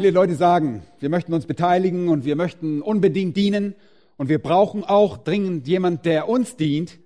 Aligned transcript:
Viele 0.00 0.12
Leute 0.12 0.34
sagen, 0.34 0.82
wir 0.98 1.10
möchten 1.10 1.34
uns 1.34 1.44
beteiligen 1.44 2.08
und 2.08 2.24
wir 2.24 2.34
möchten 2.34 2.80
unbedingt 2.80 3.36
dienen 3.36 3.74
und 4.16 4.30
wir 4.30 4.38
brauchen 4.38 4.82
auch 4.82 5.18
dringend 5.18 5.68
jemand, 5.68 6.06
der 6.06 6.26
uns 6.26 6.56
dient. 6.56 6.98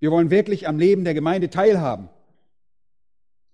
Wir 0.00 0.10
wollen 0.10 0.30
wirklich 0.30 0.66
am 0.66 0.78
Leben 0.78 1.04
der 1.04 1.12
Gemeinde 1.12 1.50
teilhaben. 1.50 2.08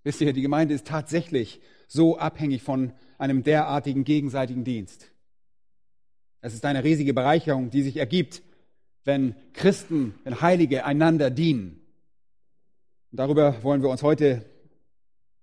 Wisst 0.05 0.20
ihr, 0.20 0.33
die 0.33 0.41
Gemeinde 0.41 0.73
ist 0.73 0.87
tatsächlich 0.87 1.61
so 1.88 2.16
abhängig 2.16 2.62
von 2.62 2.92
einem 3.19 3.42
derartigen 3.42 4.05
gegenseitigen 4.05 4.62
Dienst. 4.62 5.11
Es 6.41 6.55
ist 6.55 6.64
eine 6.64 6.84
riesige 6.84 7.12
Bereicherung, 7.12 7.70
die 7.70 7.83
sich 7.83 7.97
ergibt, 7.97 8.41
wenn 9.02 9.34
Christen, 9.52 10.14
wenn 10.23 10.42
Heilige 10.42 10.84
einander 10.84 11.30
dienen. 11.30 11.80
Und 13.11 13.19
darüber 13.19 13.64
wollen 13.64 13.83
wir 13.83 13.91
uns 13.91 14.05
heute 14.05 14.45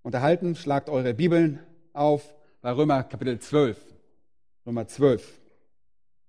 unterhalten. 0.01 0.55
Schlagt 0.55 0.87
eure 0.87 1.13
Bibeln 1.13 1.59
auf 1.91 2.36
bei 2.67 2.73
Römer 2.73 3.03
Kapitel 3.03 3.39
12. 3.39 3.77
Römer 4.65 4.85
12. 4.85 5.39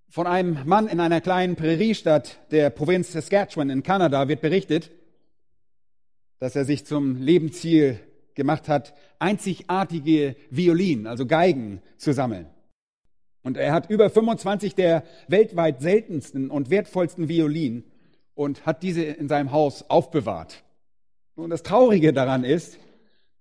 Von 0.09 0.29
einem 0.29 0.61
Mann 0.67 0.87
in 0.87 1.01
einer 1.01 1.21
kleinen 1.21 1.57
Präriestadt 1.57 2.39
der 2.53 2.71
Provinz 2.71 3.11
Saskatchewan 3.11 3.71
in 3.71 3.83
Kanada 3.83 4.29
wird 4.29 4.41
berichtet, 4.41 4.93
dass 6.39 6.55
er 6.55 6.65
sich 6.65 6.87
zum 6.87 7.17
Lebensziel 7.21 7.99
gemacht 8.37 8.69
hat, 8.69 8.95
einzigartige 9.19 10.37
Violinen, 10.49 11.09
also 11.09 11.27
Geigen, 11.27 11.83
zu 11.97 12.13
sammeln. 12.13 12.47
Und 13.43 13.57
er 13.57 13.73
hat 13.73 13.91
über 13.91 14.09
25 14.09 14.77
der 14.77 15.03
weltweit 15.27 15.81
seltensten 15.83 16.51
und 16.51 16.71
wertvollsten 16.71 17.29
Violinen 17.29 17.83
und 18.37 18.65
hat 18.65 18.85
diese 18.85 19.03
in 19.03 19.27
seinem 19.27 19.51
Haus 19.51 19.91
aufbewahrt. 19.91 20.63
Und 21.35 21.51
das 21.51 21.65
Traurige 21.65 22.13
daran 22.13 22.45
ist, 22.45 22.79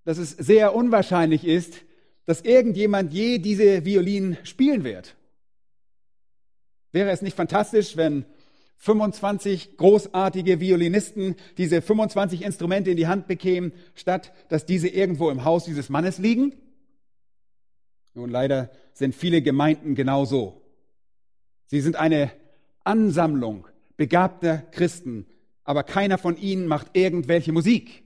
dass 0.03 0.17
es 0.17 0.31
sehr 0.31 0.73
unwahrscheinlich 0.73 1.45
ist, 1.45 1.83
dass 2.27 2.41
irgendjemand 2.41 3.13
je 3.13 3.39
diese 3.39 3.85
Violinen 3.85 4.37
spielen 4.43 4.83
wird. 4.83 5.15
Wäre 6.91 7.09
es 7.09 7.21
nicht 7.21 7.37
fantastisch, 7.37 7.95
wenn 7.95 8.25
25 8.79 9.77
großartige 9.77 10.59
Violinisten 10.59 11.35
diese 11.57 11.81
25 11.81 12.43
Instrumente 12.43 12.91
in 12.91 12.97
die 12.97 13.07
Hand 13.07 13.27
bekämen, 13.27 13.71
statt 13.95 14.33
dass 14.49 14.65
diese 14.65 14.89
irgendwo 14.89 15.29
im 15.29 15.45
Haus 15.45 15.63
dieses 15.63 15.89
Mannes 15.89 16.17
liegen? 16.17 16.53
Nun, 18.13 18.29
leider 18.29 18.71
sind 18.93 19.15
viele 19.15 19.41
Gemeinden 19.41 19.95
genauso. 19.95 20.61
Sie 21.67 21.79
sind 21.79 21.95
eine 21.95 22.31
Ansammlung 22.83 23.67
begabter 23.95 24.57
Christen, 24.71 25.27
aber 25.63 25.83
keiner 25.83 26.17
von 26.17 26.35
ihnen 26.35 26.67
macht 26.67 26.89
irgendwelche 26.93 27.53
Musik. 27.53 28.03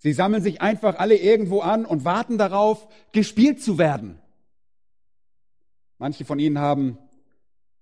Sie 0.00 0.14
sammeln 0.14 0.42
sich 0.42 0.62
einfach 0.62 0.98
alle 0.98 1.16
irgendwo 1.16 1.60
an 1.60 1.84
und 1.84 2.06
warten 2.06 2.38
darauf, 2.38 2.88
gespielt 3.12 3.62
zu 3.62 3.76
werden. 3.76 4.18
Manche 5.98 6.24
von 6.24 6.38
ihnen 6.38 6.58
haben 6.58 6.98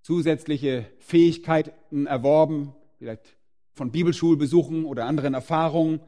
zusätzliche 0.02 0.86
Fähigkeiten 0.98 2.06
erworben, 2.06 2.74
vielleicht 2.98 3.36
von 3.73 3.92
Bibelschulbesuchen 3.92 4.84
oder 4.84 5.06
anderen 5.06 5.34
Erfahrungen, 5.34 6.01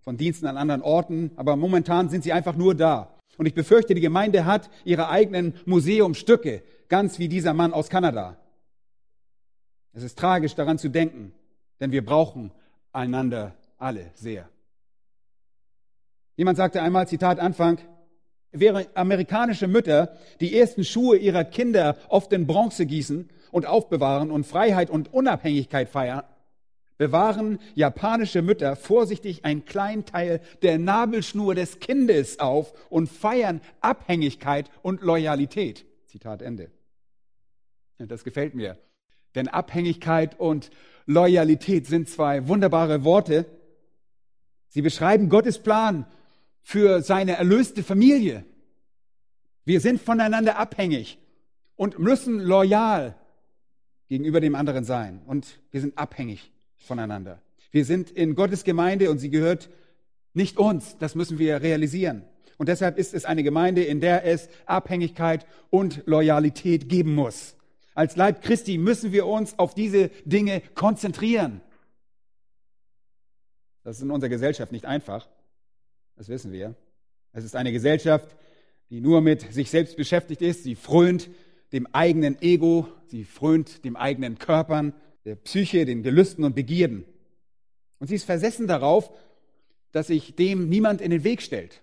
von 0.00 0.16
Diensten 0.16 0.46
an 0.46 0.56
anderen 0.56 0.80
Orten, 0.80 1.32
aber 1.36 1.54
momentan 1.56 2.08
sind 2.08 2.24
sie 2.24 2.32
einfach 2.32 2.56
nur 2.56 2.74
da. 2.74 3.14
Und 3.36 3.44
ich 3.44 3.52
befürchte, 3.52 3.94
die 3.94 4.00
Gemeinde 4.00 4.46
hat 4.46 4.70
ihre 4.86 5.10
eigenen 5.10 5.52
Museumstücke, 5.66 6.62
ganz 6.88 7.18
wie 7.18 7.28
dieser 7.28 7.52
Mann 7.52 7.74
aus 7.74 7.90
Kanada. 7.90 8.38
Es 9.92 10.02
ist 10.02 10.18
tragisch 10.18 10.54
daran 10.54 10.78
zu 10.78 10.88
denken, 10.88 11.32
denn 11.78 11.92
wir 11.92 12.02
brauchen 12.02 12.52
einander 12.90 13.54
alle 13.76 14.10
sehr. 14.14 14.48
Jemand 16.38 16.56
sagte 16.56 16.80
einmal, 16.80 17.08
Zitat 17.08 17.40
Anfang, 17.40 17.78
während 18.52 18.96
amerikanische 18.96 19.66
Mütter 19.66 20.16
die 20.40 20.56
ersten 20.56 20.84
Schuhe 20.84 21.16
ihrer 21.16 21.42
Kinder 21.42 21.96
oft 22.08 22.32
in 22.32 22.46
Bronze 22.46 22.86
gießen 22.86 23.28
und 23.50 23.66
aufbewahren 23.66 24.30
und 24.30 24.46
Freiheit 24.46 24.88
und 24.88 25.12
Unabhängigkeit 25.12 25.88
feiern, 25.88 26.22
bewahren 26.96 27.58
japanische 27.74 28.40
Mütter 28.40 28.76
vorsichtig 28.76 29.44
einen 29.44 29.64
kleinen 29.64 30.04
Teil 30.04 30.40
der 30.62 30.78
Nabelschnur 30.78 31.56
des 31.56 31.80
Kindes 31.80 32.38
auf 32.38 32.72
und 32.88 33.08
feiern 33.08 33.60
Abhängigkeit 33.80 34.70
und 34.82 35.02
Loyalität. 35.02 35.86
Zitat 36.06 36.40
Ende. 36.40 36.70
Das 37.98 38.22
gefällt 38.22 38.54
mir. 38.54 38.78
Denn 39.34 39.48
Abhängigkeit 39.48 40.38
und 40.38 40.70
Loyalität 41.04 41.88
sind 41.88 42.08
zwei 42.08 42.46
wunderbare 42.46 43.02
Worte. 43.02 43.44
Sie 44.68 44.82
beschreiben 44.82 45.30
Gottes 45.30 45.58
Plan 45.58 46.06
für 46.68 47.00
seine 47.00 47.38
erlöste 47.38 47.82
Familie. 47.82 48.44
Wir 49.64 49.80
sind 49.80 50.02
voneinander 50.02 50.58
abhängig 50.58 51.18
und 51.76 51.98
müssen 51.98 52.40
loyal 52.40 53.14
gegenüber 54.10 54.38
dem 54.38 54.54
anderen 54.54 54.84
sein. 54.84 55.22
Und 55.24 55.60
wir 55.70 55.80
sind 55.80 55.96
abhängig 55.96 56.52
voneinander. 56.76 57.40
Wir 57.70 57.86
sind 57.86 58.10
in 58.10 58.34
Gottes 58.34 58.64
Gemeinde 58.64 59.10
und 59.10 59.16
sie 59.16 59.30
gehört 59.30 59.70
nicht 60.34 60.58
uns. 60.58 60.98
Das 60.98 61.14
müssen 61.14 61.38
wir 61.38 61.62
realisieren. 61.62 62.24
Und 62.58 62.68
deshalb 62.68 62.98
ist 62.98 63.14
es 63.14 63.24
eine 63.24 63.42
Gemeinde, 63.42 63.82
in 63.82 64.02
der 64.02 64.26
es 64.26 64.50
Abhängigkeit 64.66 65.46
und 65.70 66.02
Loyalität 66.04 66.90
geben 66.90 67.14
muss. 67.14 67.56
Als 67.94 68.14
Leib 68.14 68.42
Christi 68.42 68.76
müssen 68.76 69.10
wir 69.12 69.24
uns 69.24 69.58
auf 69.58 69.74
diese 69.74 70.08
Dinge 70.26 70.60
konzentrieren. 70.74 71.62
Das 73.84 73.96
ist 73.96 74.02
in 74.02 74.10
unserer 74.10 74.28
Gesellschaft 74.28 74.70
nicht 74.70 74.84
einfach. 74.84 75.26
Das 76.18 76.28
wissen 76.28 76.50
wir. 76.50 76.74
Es 77.32 77.44
ist 77.44 77.54
eine 77.54 77.70
Gesellschaft, 77.70 78.36
die 78.90 79.00
nur 79.00 79.20
mit 79.20 79.52
sich 79.52 79.70
selbst 79.70 79.96
beschäftigt 79.96 80.42
ist. 80.42 80.64
Sie 80.64 80.74
frönt 80.74 81.30
dem 81.72 81.86
eigenen 81.94 82.42
Ego, 82.42 82.88
sie 83.06 83.22
frönt 83.22 83.84
dem 83.84 83.94
eigenen 83.94 84.36
Körpern, 84.36 84.94
der 85.24 85.36
Psyche, 85.36 85.84
den 85.84 86.02
Gelüsten 86.02 86.42
und 86.42 86.56
Begierden. 86.56 87.04
Und 88.00 88.08
sie 88.08 88.16
ist 88.16 88.24
versessen 88.24 88.66
darauf, 88.66 89.12
dass 89.92 90.08
sich 90.08 90.34
dem 90.34 90.68
niemand 90.68 91.00
in 91.00 91.12
den 91.12 91.22
Weg 91.22 91.40
stellt. 91.40 91.82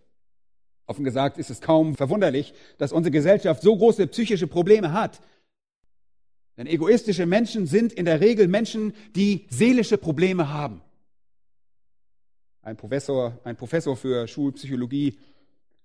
Offen 0.85 1.05
gesagt 1.05 1.37
ist 1.37 1.49
es 1.49 1.61
kaum 1.61 1.95
verwunderlich, 1.95 2.53
dass 2.77 2.91
unsere 2.91 3.11
Gesellschaft 3.11 3.61
so 3.61 3.77
große 3.77 4.05
psychische 4.07 4.47
Probleme 4.47 4.91
hat. 4.91 5.21
Denn 6.57 6.67
egoistische 6.67 7.25
Menschen 7.25 7.67
sind 7.67 7.93
in 7.93 8.03
der 8.03 8.19
Regel 8.19 8.49
Menschen, 8.49 8.93
die 9.15 9.47
seelische 9.49 9.97
Probleme 9.97 10.51
haben. 10.51 10.81
Ein 12.65 12.77
Professor, 12.77 13.39
ein 13.43 13.55
Professor 13.55 13.95
für 13.95 14.27
Schulpsychologie 14.27 15.19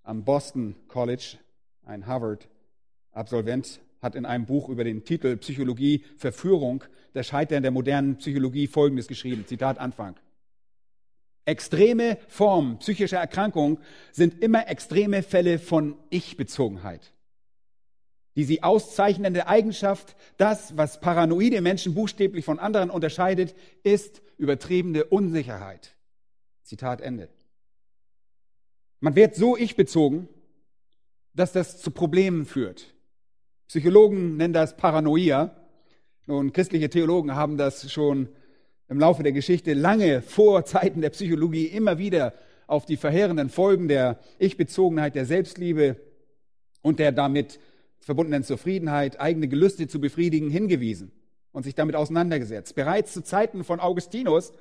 am 0.03 0.25
Boston 0.25 0.75
College, 0.89 1.37
ein 1.85 2.07
Harvard-Absolvent, 2.07 3.83
hat 4.01 4.15
in 4.15 4.25
einem 4.25 4.47
Buch 4.47 4.71
über 4.71 4.83
den 4.83 5.05
Titel 5.05 5.37
Psychologie 5.37 6.07
Verführung, 6.17 6.83
der 7.15 7.23
Scheitern 7.23 7.63
der 7.63 7.71
modernen 7.71 8.17
Psychologie 8.17 8.67
Folgendes 8.67 9.09
geschrieben. 9.09 9.45
Zitat 9.47 9.79
Anfang. 9.79 10.17
Extreme 11.45 12.17
Formen 12.29 12.79
psychischer 12.79 13.19
Erkrankung 13.19 13.79
sind 14.11 14.43
immer 14.43 14.67
extreme 14.67 15.23
Fälle 15.23 15.59
von 15.59 15.99
Ich-Bezogenheit. 16.09 17.13
Die 18.37 18.45
sie 18.45 18.63
auszeichnende 18.63 19.49
Eigenschaft, 19.49 20.17
das, 20.39 20.79
was 20.79 20.99
paranoide 20.99 21.61
Menschen 21.61 21.93
buchstäblich 21.93 22.47
von 22.47 22.59
anderen 22.59 22.89
unterscheidet, 22.89 23.55
ist 23.83 24.23
übertriebene 24.39 25.05
Unsicherheit. 25.05 25.95
Zitat 26.71 27.01
Ende. 27.01 27.29
Man 29.01 29.17
wird 29.17 29.35
so 29.35 29.57
ich-bezogen, 29.57 30.29
dass 31.35 31.51
das 31.51 31.83
zu 31.83 31.91
Problemen 31.91 32.47
führt. 32.47 32.95
Psychologen 33.67 34.37
nennen 34.37 34.55
das 34.55 34.77
Paranoia. 34.77 35.57
Und 36.29 36.53
christliche 36.55 36.89
Theologen 36.89 37.35
haben 37.35 37.57
das 37.57 37.91
schon 37.91 38.29
im 38.87 39.01
Laufe 39.01 39.25
der 39.25 39.33
Geschichte 39.33 39.75
lange 39.75 40.23
vor 40.23 40.65
Zeiten 40.65 41.01
der 41.01 41.11
Psychologie 41.11 41.67
immer 41.67 41.99
wieder 41.99 42.35
auf 42.69 42.87
die 42.87 42.97
verheerenden 42.97 43.49
Folgen 43.49 43.89
der 43.89 44.21
Ich-Bezogenheit, 44.39 45.17
der 45.17 45.27
Selbstliebe 45.27 45.97
und 46.83 47.01
der 47.01 47.11
damit 47.11 47.59
verbundenen 47.99 48.45
Zufriedenheit, 48.45 49.19
eigene 49.19 49.49
Gelüste 49.49 49.89
zu 49.89 50.01
befriedigen, 50.01 50.51
hingewiesen 50.51 51.11
und 51.51 51.65
sich 51.65 51.75
damit 51.75 51.97
auseinandergesetzt. 51.97 52.77
Bereits 52.77 53.13
zu 53.13 53.25
Zeiten 53.25 53.65
von 53.65 53.81
Augustinus 53.81 54.53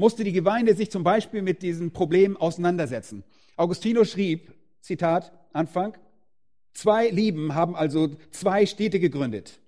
musste 0.00 0.24
die 0.24 0.32
Gemeinde 0.32 0.74
sich 0.74 0.90
zum 0.90 1.04
Beispiel 1.04 1.42
mit 1.42 1.62
diesem 1.62 1.92
Problem 1.92 2.36
auseinandersetzen. 2.36 3.22
Augustinus 3.56 4.10
schrieb, 4.10 4.52
Zitat, 4.80 5.30
Anfang, 5.52 5.96
zwei 6.72 7.08
Lieben 7.08 7.54
haben 7.54 7.76
also 7.76 8.16
zwei 8.30 8.66
Städte 8.66 8.98
gegründet. 8.98 9.60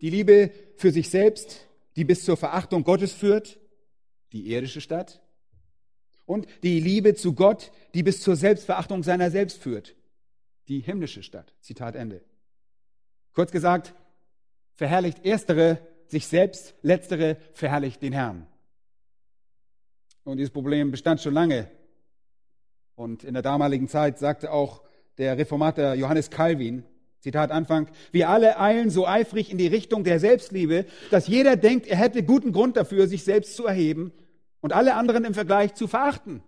Die 0.00 0.10
Liebe 0.10 0.50
für 0.76 0.90
sich 0.90 1.08
selbst, 1.08 1.66
die 1.94 2.04
bis 2.04 2.24
zur 2.24 2.36
Verachtung 2.36 2.84
Gottes 2.84 3.12
führt, 3.12 3.58
die 4.32 4.52
irdische 4.52 4.80
Stadt. 4.80 5.22
Und 6.26 6.46
die 6.64 6.80
Liebe 6.80 7.14
zu 7.14 7.32
Gott, 7.32 7.70
die 7.94 8.02
bis 8.02 8.20
zur 8.20 8.34
Selbstverachtung 8.34 9.04
seiner 9.04 9.30
selbst 9.30 9.62
führt, 9.62 9.94
die 10.66 10.80
himmlische 10.80 11.22
Stadt. 11.22 11.54
Zitat 11.60 11.94
Ende. 11.94 12.22
Kurz 13.32 13.52
gesagt, 13.52 13.94
verherrlicht 14.74 15.24
erstere 15.24 15.78
sich 16.08 16.26
selbst, 16.26 16.74
letztere 16.82 17.36
verherrlicht 17.52 18.02
den 18.02 18.12
Herrn. 18.12 18.48
Und 20.26 20.38
dieses 20.38 20.50
Problem 20.50 20.90
bestand 20.90 21.20
schon 21.20 21.34
lange. 21.34 21.70
Und 22.96 23.22
in 23.22 23.34
der 23.34 23.44
damaligen 23.44 23.86
Zeit 23.86 24.18
sagte 24.18 24.50
auch 24.50 24.82
der 25.18 25.38
Reformator 25.38 25.94
Johannes 25.94 26.30
Calvin, 26.30 26.82
Zitat 27.20 27.52
Anfang, 27.52 27.88
wir 28.10 28.28
alle 28.28 28.58
eilen 28.58 28.90
so 28.90 29.06
eifrig 29.06 29.52
in 29.52 29.58
die 29.58 29.68
Richtung 29.68 30.02
der 30.02 30.18
Selbstliebe, 30.18 30.84
dass 31.12 31.28
jeder 31.28 31.54
denkt, 31.56 31.86
er 31.86 31.96
hätte 31.96 32.24
guten 32.24 32.50
Grund 32.50 32.76
dafür, 32.76 33.06
sich 33.06 33.22
selbst 33.22 33.54
zu 33.54 33.66
erheben 33.66 34.12
und 34.60 34.72
alle 34.72 34.96
anderen 34.96 35.24
im 35.24 35.32
Vergleich 35.32 35.74
zu 35.74 35.86
verachten. 35.86 36.42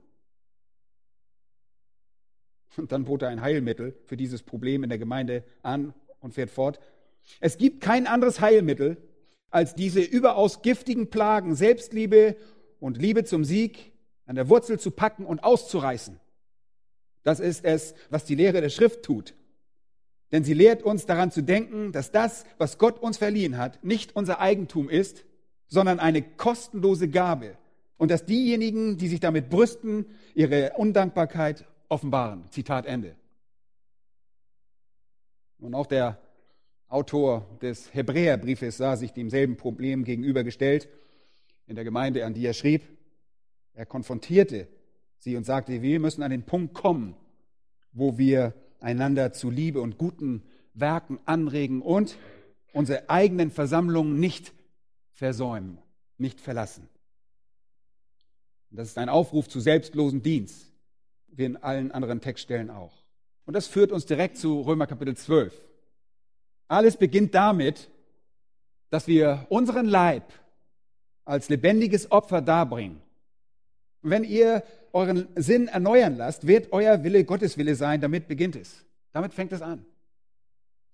Und 2.76 2.90
dann 2.90 3.04
bot 3.04 3.22
er 3.22 3.28
ein 3.28 3.42
Heilmittel 3.42 3.96
für 4.06 4.16
dieses 4.16 4.42
Problem 4.42 4.82
in 4.82 4.88
der 4.88 4.98
Gemeinde 4.98 5.44
an 5.62 5.94
und 6.18 6.34
fährt 6.34 6.50
fort. 6.50 6.80
Es 7.38 7.58
gibt 7.58 7.80
kein 7.80 8.08
anderes 8.08 8.40
Heilmittel 8.40 8.96
als 9.50 9.76
diese 9.76 10.00
überaus 10.00 10.62
giftigen 10.62 11.10
Plagen, 11.10 11.54
Selbstliebe 11.54 12.36
und 12.80 12.98
Liebe 12.98 13.24
zum 13.24 13.44
Sieg 13.44 13.92
an 14.26 14.36
der 14.36 14.48
Wurzel 14.48 14.78
zu 14.78 14.90
packen 14.90 15.24
und 15.24 15.42
auszureißen. 15.42 16.20
Das 17.22 17.40
ist 17.40 17.64
es, 17.64 17.94
was 18.10 18.24
die 18.24 18.34
Lehre 18.34 18.60
der 18.60 18.68
Schrift 18.68 19.02
tut. 19.02 19.34
Denn 20.32 20.44
sie 20.44 20.54
lehrt 20.54 20.82
uns 20.82 21.06
daran 21.06 21.30
zu 21.30 21.42
denken, 21.42 21.92
dass 21.92 22.10
das, 22.10 22.44
was 22.58 22.78
Gott 22.78 23.00
uns 23.00 23.16
verliehen 23.16 23.56
hat, 23.56 23.82
nicht 23.82 24.14
unser 24.14 24.40
Eigentum 24.40 24.90
ist, 24.90 25.24
sondern 25.66 26.00
eine 26.00 26.22
kostenlose 26.22 27.08
Gabe. 27.08 27.56
Und 27.96 28.10
dass 28.10 28.26
diejenigen, 28.26 28.98
die 28.98 29.08
sich 29.08 29.20
damit 29.20 29.50
brüsten, 29.50 30.06
ihre 30.34 30.72
Undankbarkeit 30.76 31.66
offenbaren. 31.88 32.44
Zitat 32.50 32.86
Ende. 32.86 33.16
Und 35.58 35.74
auch 35.74 35.86
der 35.86 36.18
Autor 36.88 37.46
des 37.60 37.92
Hebräerbriefes 37.92 38.76
sah 38.76 38.96
sich 38.96 39.12
demselben 39.12 39.56
Problem 39.56 40.04
gegenübergestellt 40.04 40.88
in 41.68 41.76
der 41.76 41.84
Gemeinde, 41.84 42.24
an 42.24 42.34
die 42.34 42.44
er 42.44 42.54
schrieb. 42.54 42.82
Er 43.74 43.86
konfrontierte 43.86 44.66
sie 45.18 45.36
und 45.36 45.44
sagte, 45.44 45.82
wir 45.82 46.00
müssen 46.00 46.22
an 46.22 46.30
den 46.30 46.42
Punkt 46.42 46.74
kommen, 46.74 47.14
wo 47.92 48.18
wir 48.18 48.54
einander 48.80 49.32
zu 49.32 49.50
Liebe 49.50 49.80
und 49.80 49.98
guten 49.98 50.42
Werken 50.74 51.18
anregen 51.26 51.82
und 51.82 52.16
unsere 52.72 53.08
eigenen 53.10 53.50
Versammlungen 53.50 54.18
nicht 54.18 54.52
versäumen, 55.12 55.78
nicht 56.16 56.40
verlassen. 56.40 56.88
Das 58.70 58.88
ist 58.88 58.98
ein 58.98 59.08
Aufruf 59.08 59.48
zu 59.48 59.60
selbstlosen 59.60 60.22
Dienst, 60.22 60.72
wie 61.28 61.44
in 61.44 61.56
allen 61.56 61.90
anderen 61.90 62.20
Textstellen 62.20 62.70
auch. 62.70 62.92
Und 63.46 63.54
das 63.54 63.66
führt 63.66 63.92
uns 63.92 64.06
direkt 64.06 64.36
zu 64.36 64.60
Römer 64.60 64.86
Kapitel 64.86 65.16
12. 65.16 65.54
Alles 66.68 66.96
beginnt 66.96 67.34
damit, 67.34 67.88
dass 68.90 69.06
wir 69.06 69.46
unseren 69.48 69.86
Leib 69.86 70.24
als 71.28 71.48
lebendiges 71.50 72.10
Opfer 72.10 72.40
darbringen. 72.40 73.02
wenn 74.00 74.24
ihr 74.24 74.62
euren 74.92 75.28
Sinn 75.34 75.68
erneuern 75.68 76.16
lasst, 76.16 76.46
wird 76.46 76.72
euer 76.72 77.04
Wille 77.04 77.24
Gottes 77.24 77.58
Wille 77.58 77.74
sein, 77.74 78.00
damit 78.00 78.26
beginnt 78.26 78.56
es. 78.56 78.86
Damit 79.12 79.34
fängt 79.34 79.52
es 79.52 79.60
an. 79.60 79.84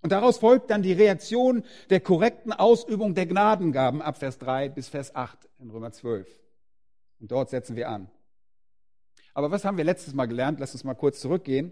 Und 0.01 0.11
daraus 0.11 0.39
folgt 0.39 0.71
dann 0.71 0.83
die 0.83 0.93
Reaktion 0.93 1.63
der 1.91 2.01
korrekten 2.01 2.53
Ausübung 2.53 3.15
der 3.15 3.27
Gnadengaben 3.27 4.03
ab 4.03 4.19
Vers 4.19 4.39
3 4.39 4.71
bis 4.71 4.89
Vers 4.89 5.15
8 5.15 5.39
in 5.61 5.71
Römer 5.71 5.93
12. 5.93 6.29
Und 7.21 7.31
dort 7.31 7.51
setzen 7.51 7.77
wir 7.77 7.89
an. 7.89 8.11
Aber 9.35 9.51
was 9.51 9.65
haben 9.65 9.77
wir 9.77 9.85
letztes 9.85 10.15
Mal 10.15 10.27
gelernt? 10.27 10.59
Lass 10.59 10.73
uns 10.73 10.83
mal 10.83 10.95
kurz 10.95 11.21
zurückgehen. 11.21 11.71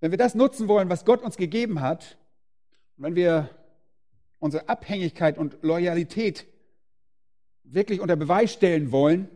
Wenn 0.00 0.10
wir 0.10 0.18
das 0.18 0.34
nutzen 0.34 0.68
wollen, 0.68 0.88
was 0.88 1.04
Gott 1.04 1.22
uns 1.22 1.36
gegeben 1.36 1.82
hat, 1.82 2.16
wenn 2.96 3.16
wir 3.16 3.50
unsere 4.38 4.68
Abhängigkeit 4.68 5.36
und 5.36 5.58
Loyalität 5.62 6.46
wirklich 7.66 8.00
unter 8.00 8.16
Beweis 8.16 8.52
stellen 8.52 8.92
wollen, 8.92 9.28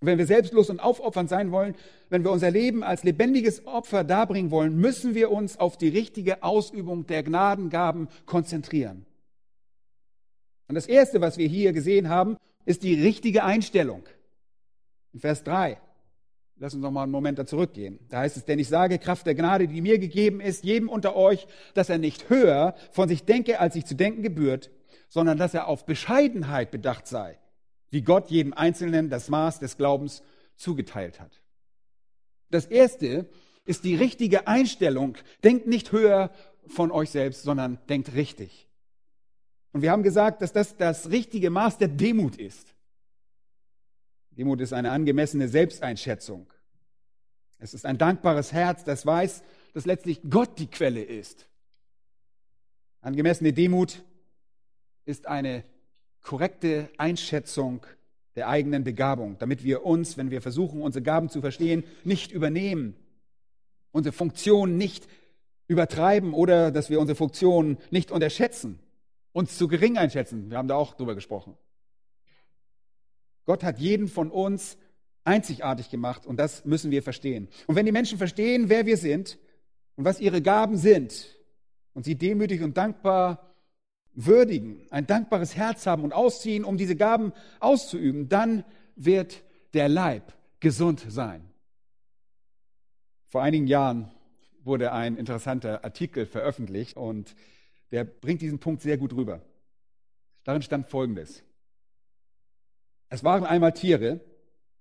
wenn 0.00 0.18
wir 0.18 0.26
selbstlos 0.26 0.70
und 0.70 0.80
aufopfernd 0.80 1.28
sein 1.28 1.50
wollen, 1.50 1.74
wenn 2.10 2.22
wir 2.22 2.30
unser 2.30 2.50
Leben 2.50 2.82
als 2.82 3.02
lebendiges 3.02 3.66
Opfer 3.66 4.04
darbringen 4.04 4.50
wollen, 4.50 4.76
müssen 4.76 5.14
wir 5.14 5.30
uns 5.30 5.58
auf 5.58 5.78
die 5.78 5.88
richtige 5.88 6.42
Ausübung 6.42 7.06
der 7.06 7.22
Gnadengaben 7.22 8.08
konzentrieren. 8.26 9.06
Und 10.68 10.74
das 10.74 10.86
Erste, 10.86 11.20
was 11.20 11.38
wir 11.38 11.48
hier 11.48 11.72
gesehen 11.72 12.08
haben, 12.08 12.36
ist 12.64 12.82
die 12.82 13.00
richtige 13.00 13.44
Einstellung. 13.44 14.04
In 15.12 15.20
Vers 15.20 15.44
3. 15.44 15.78
Lass 16.58 16.74
uns 16.74 16.82
noch 16.82 16.90
mal 16.90 17.02
einen 17.02 17.12
Moment 17.12 17.38
da 17.38 17.46
zurückgehen. 17.46 17.98
Da 18.08 18.20
heißt 18.20 18.36
es, 18.36 18.44
denn 18.44 18.58
ich 18.58 18.68
sage, 18.68 18.98
Kraft 18.98 19.26
der 19.26 19.34
Gnade, 19.34 19.68
die 19.68 19.82
mir 19.82 19.98
gegeben 19.98 20.40
ist, 20.40 20.64
jedem 20.64 20.88
unter 20.88 21.14
euch, 21.14 21.46
dass 21.74 21.90
er 21.90 21.98
nicht 21.98 22.30
höher 22.30 22.74
von 22.92 23.08
sich 23.08 23.24
denke, 23.24 23.60
als 23.60 23.74
sich 23.74 23.84
zu 23.84 23.94
denken 23.94 24.22
gebührt, 24.22 24.70
sondern 25.08 25.38
dass 25.38 25.54
er 25.54 25.68
auf 25.68 25.86
Bescheidenheit 25.86 26.70
bedacht 26.70 27.06
sei, 27.06 27.38
wie 27.90 28.02
Gott 28.02 28.30
jedem 28.30 28.52
Einzelnen 28.52 29.10
das 29.10 29.28
Maß 29.28 29.60
des 29.60 29.76
Glaubens 29.76 30.22
zugeteilt 30.56 31.20
hat. 31.20 31.40
Das 32.50 32.66
erste 32.66 33.28
ist 33.64 33.84
die 33.84 33.96
richtige 33.96 34.46
Einstellung. 34.46 35.16
Denkt 35.44 35.66
nicht 35.66 35.92
höher 35.92 36.30
von 36.66 36.90
euch 36.90 37.10
selbst, 37.10 37.42
sondern 37.42 37.78
denkt 37.88 38.14
richtig. 38.14 38.68
Und 39.72 39.82
wir 39.82 39.90
haben 39.90 40.02
gesagt, 40.02 40.42
dass 40.42 40.52
das 40.52 40.76
das 40.76 41.10
richtige 41.10 41.50
Maß 41.50 41.78
der 41.78 41.88
Demut 41.88 42.36
ist. 42.36 42.74
Demut 44.30 44.60
ist 44.60 44.72
eine 44.72 44.90
angemessene 44.90 45.48
Selbsteinschätzung. 45.48 46.46
Es 47.58 47.74
ist 47.74 47.86
ein 47.86 47.98
dankbares 47.98 48.52
Herz, 48.52 48.84
das 48.84 49.06
weiß, 49.06 49.42
dass 49.72 49.86
letztlich 49.86 50.20
Gott 50.28 50.58
die 50.58 50.66
Quelle 50.66 51.02
ist. 51.02 51.48
Angemessene 53.00 53.52
Demut 53.52 54.02
ist 55.06 55.26
eine 55.26 55.64
korrekte 56.20 56.90
Einschätzung 56.98 57.86
der 58.34 58.48
eigenen 58.48 58.84
Begabung, 58.84 59.38
damit 59.38 59.64
wir 59.64 59.86
uns, 59.86 60.18
wenn 60.18 60.30
wir 60.30 60.42
versuchen, 60.42 60.82
unsere 60.82 61.02
Gaben 61.02 61.30
zu 61.30 61.40
verstehen, 61.40 61.84
nicht 62.04 62.32
übernehmen, 62.32 62.94
unsere 63.92 64.12
Funktion 64.12 64.76
nicht 64.76 65.08
übertreiben 65.68 66.34
oder 66.34 66.70
dass 66.70 66.90
wir 66.90 67.00
unsere 67.00 67.16
Funktion 67.16 67.78
nicht 67.90 68.10
unterschätzen, 68.10 68.78
uns 69.32 69.56
zu 69.56 69.68
gering 69.68 69.96
einschätzen. 69.96 70.50
Wir 70.50 70.58
haben 70.58 70.68
da 70.68 70.74
auch 70.74 70.94
drüber 70.94 71.14
gesprochen. 71.14 71.56
Gott 73.46 73.62
hat 73.62 73.78
jeden 73.78 74.08
von 74.08 74.30
uns 74.30 74.76
einzigartig 75.24 75.90
gemacht 75.90 76.26
und 76.26 76.36
das 76.36 76.64
müssen 76.64 76.90
wir 76.90 77.02
verstehen. 77.02 77.48
Und 77.66 77.76
wenn 77.76 77.86
die 77.86 77.92
Menschen 77.92 78.18
verstehen, 78.18 78.68
wer 78.68 78.86
wir 78.86 78.96
sind 78.96 79.38
und 79.94 80.04
was 80.04 80.20
ihre 80.20 80.42
Gaben 80.42 80.76
sind 80.76 81.36
und 81.94 82.04
sie 82.04 82.16
demütig 82.16 82.62
und 82.62 82.76
dankbar 82.76 83.45
würdigen, 84.16 84.80
ein 84.90 85.06
dankbares 85.06 85.56
Herz 85.56 85.86
haben 85.86 86.02
und 86.02 86.12
ausziehen, 86.12 86.64
um 86.64 86.76
diese 86.76 86.96
Gaben 86.96 87.32
auszuüben, 87.60 88.28
dann 88.28 88.64
wird 88.96 89.44
der 89.74 89.88
Leib 89.88 90.32
gesund 90.58 91.04
sein. 91.08 91.44
Vor 93.28 93.42
einigen 93.42 93.66
Jahren 93.66 94.10
wurde 94.64 94.92
ein 94.92 95.16
interessanter 95.16 95.84
Artikel 95.84 96.26
veröffentlicht 96.26 96.96
und 96.96 97.36
der 97.92 98.04
bringt 98.04 98.40
diesen 98.40 98.58
Punkt 98.58 98.82
sehr 98.82 98.96
gut 98.96 99.12
rüber. 99.12 99.42
Darin 100.44 100.62
stand 100.62 100.88
Folgendes. 100.88 101.44
Es 103.08 103.22
waren 103.22 103.44
einmal 103.44 103.72
Tiere, 103.74 104.20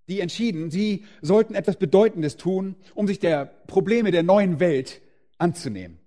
die 0.08 0.20
entschieden, 0.20 0.72
sie 0.72 1.04
sollten 1.22 1.56
etwas 1.56 1.78
Bedeutendes 1.78 2.38
tun, 2.38 2.76
um 2.94 3.08
sich 3.08 3.20
der 3.20 3.46
Probleme 3.46 4.12
der 4.12 4.24
neuen 4.24 4.60
Welt 4.60 5.02
anzunehmen. 5.38 6.00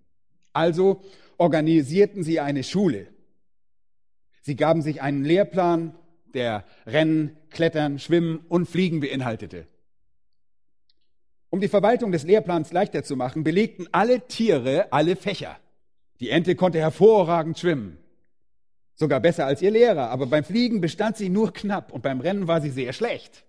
Also 0.52 1.02
organisierten 1.36 2.22
sie 2.22 2.40
eine 2.40 2.62
Schule. 2.62 3.08
Sie 4.42 4.56
gaben 4.56 4.82
sich 4.82 5.02
einen 5.02 5.24
Lehrplan, 5.24 5.94
der 6.34 6.64
Rennen, 6.86 7.36
Klettern, 7.50 7.98
Schwimmen 7.98 8.40
und 8.48 8.66
Fliegen 8.66 9.00
beinhaltete. 9.00 9.66
Um 11.50 11.60
die 11.60 11.68
Verwaltung 11.68 12.12
des 12.12 12.24
Lehrplans 12.24 12.72
leichter 12.72 13.02
zu 13.02 13.16
machen, 13.16 13.42
belegten 13.42 13.88
alle 13.92 14.26
Tiere 14.26 14.92
alle 14.92 15.16
Fächer. 15.16 15.56
Die 16.20 16.30
Ente 16.30 16.54
konnte 16.56 16.78
hervorragend 16.78 17.58
schwimmen. 17.58 17.98
Sogar 18.94 19.20
besser 19.20 19.46
als 19.46 19.62
ihr 19.62 19.70
Lehrer, 19.70 20.10
aber 20.10 20.26
beim 20.26 20.44
Fliegen 20.44 20.80
bestand 20.80 21.16
sie 21.16 21.28
nur 21.28 21.52
knapp 21.52 21.92
und 21.92 22.02
beim 22.02 22.20
Rennen 22.20 22.48
war 22.48 22.60
sie 22.60 22.70
sehr 22.70 22.92
schlecht. 22.92 23.44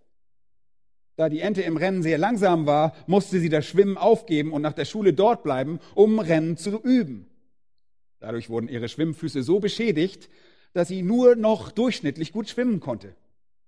Da 1.15 1.27
die 1.27 1.41
Ente 1.41 1.61
im 1.63 1.75
Rennen 1.75 2.03
sehr 2.03 2.17
langsam 2.17 2.65
war, 2.65 2.93
musste 3.07 3.39
sie 3.39 3.49
das 3.49 3.65
Schwimmen 3.65 3.97
aufgeben 3.97 4.53
und 4.53 4.61
nach 4.61 4.73
der 4.73 4.85
Schule 4.85 5.11
dort 5.11 5.43
bleiben, 5.43 5.79
um 5.95 6.19
Rennen 6.19 6.55
zu 6.55 6.81
üben. 6.81 7.25
Dadurch 8.19 8.49
wurden 8.49 8.69
ihre 8.69 8.87
Schwimmfüße 8.87 9.43
so 9.43 9.59
beschädigt, 9.59 10.29
dass 10.73 10.87
sie 10.87 11.01
nur 11.01 11.35
noch 11.35 11.71
durchschnittlich 11.71 12.31
gut 12.31 12.49
schwimmen 12.49 12.79
konnte. 12.79 13.15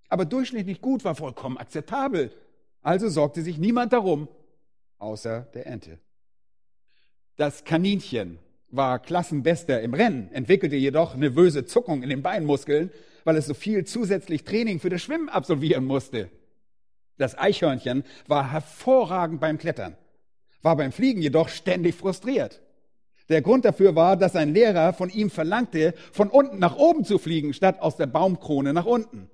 Aber 0.09 0.25
durchschnittlich 0.25 0.81
gut 0.81 1.03
war 1.03 1.15
vollkommen 1.15 1.57
akzeptabel. 1.57 2.31
Also 2.81 3.09
sorgte 3.09 3.41
sich 3.41 3.57
niemand 3.57 3.93
darum, 3.93 4.27
außer 4.97 5.47
der 5.53 5.67
Ente. 5.67 5.99
Das 7.37 7.63
Kaninchen 7.63 8.39
war 8.69 8.99
Klassenbester 8.99 9.81
im 9.81 9.93
Rennen, 9.93 10.31
entwickelte 10.31 10.75
jedoch 10.75 11.15
nervöse 11.15 11.65
Zuckung 11.65 12.03
in 12.03 12.09
den 12.09 12.21
Beinmuskeln, 12.21 12.91
weil 13.23 13.35
es 13.35 13.45
so 13.45 13.53
viel 13.53 13.85
zusätzlich 13.85 14.43
Training 14.43 14.79
für 14.79 14.89
das 14.89 15.01
Schwimmen 15.01 15.29
absolvieren 15.29 15.85
musste. 15.85 16.29
Das 17.17 17.37
Eichhörnchen 17.37 18.03
war 18.27 18.51
hervorragend 18.51 19.39
beim 19.39 19.57
Klettern, 19.57 19.95
war 20.61 20.75
beim 20.75 20.91
Fliegen 20.91 21.21
jedoch 21.21 21.49
ständig 21.49 21.95
frustriert. 21.95 22.61
Der 23.31 23.41
Grund 23.41 23.63
dafür 23.63 23.95
war, 23.95 24.17
dass 24.17 24.33
sein 24.33 24.53
Lehrer 24.53 24.91
von 24.91 25.09
ihm 25.09 25.29
verlangte, 25.29 25.93
von 26.11 26.29
unten 26.29 26.59
nach 26.59 26.75
oben 26.75 27.05
zu 27.05 27.17
fliegen, 27.17 27.53
statt 27.53 27.79
aus 27.79 27.95
der 27.95 28.07
Baumkrone 28.07 28.73
nach 28.73 28.85
unten. 28.85 29.29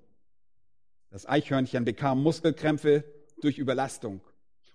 Das 1.09 1.27
Eichhörnchen 1.27 1.83
bekam 1.83 2.21
Muskelkrämpfe 2.21 3.03
durch 3.41 3.57
Überlastung 3.57 4.21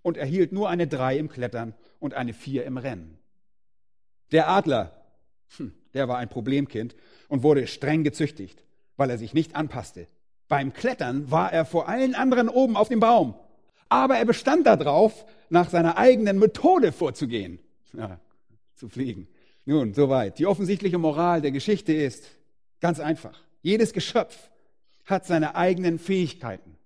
und 0.02 0.16
erhielt 0.16 0.50
nur 0.50 0.68
eine 0.68 0.88
Drei 0.88 1.18
im 1.18 1.28
Klettern 1.28 1.74
und 2.00 2.14
eine 2.14 2.34
Vier 2.34 2.64
im 2.64 2.78
Rennen. 2.78 3.16
Der 4.32 4.48
Adler, 4.48 5.04
hm, 5.56 5.72
der 5.94 6.08
war 6.08 6.18
ein 6.18 6.28
Problemkind 6.28 6.96
und 7.28 7.44
wurde 7.44 7.68
streng 7.68 8.02
gezüchtigt, 8.02 8.64
weil 8.96 9.08
er 9.08 9.18
sich 9.18 9.34
nicht 9.34 9.54
anpasste. 9.54 10.08
Beim 10.48 10.72
Klettern 10.72 11.30
war 11.30 11.52
er 11.52 11.64
vor 11.64 11.88
allen 11.88 12.16
anderen 12.16 12.48
oben 12.48 12.76
auf 12.76 12.88
dem 12.88 12.98
Baum, 12.98 13.36
aber 13.88 14.16
er 14.16 14.24
bestand 14.24 14.66
darauf, 14.66 15.24
nach 15.48 15.70
seiner 15.70 15.96
eigenen 15.96 16.40
Methode 16.40 16.90
vorzugehen, 16.90 17.60
ja, 17.92 18.18
zu 18.82 18.88
fliegen. 18.88 19.28
Nun, 19.64 19.94
soweit. 19.94 20.38
Die 20.38 20.46
offensichtliche 20.46 20.98
Moral 20.98 21.40
der 21.40 21.52
Geschichte 21.52 21.92
ist 21.92 22.28
ganz 22.80 23.00
einfach. 23.00 23.40
Jedes 23.62 23.92
Geschöpf 23.92 24.50
hat 25.04 25.24
seine 25.24 25.54
eigenen 25.54 25.98
Fähigkeiten, 25.98 26.76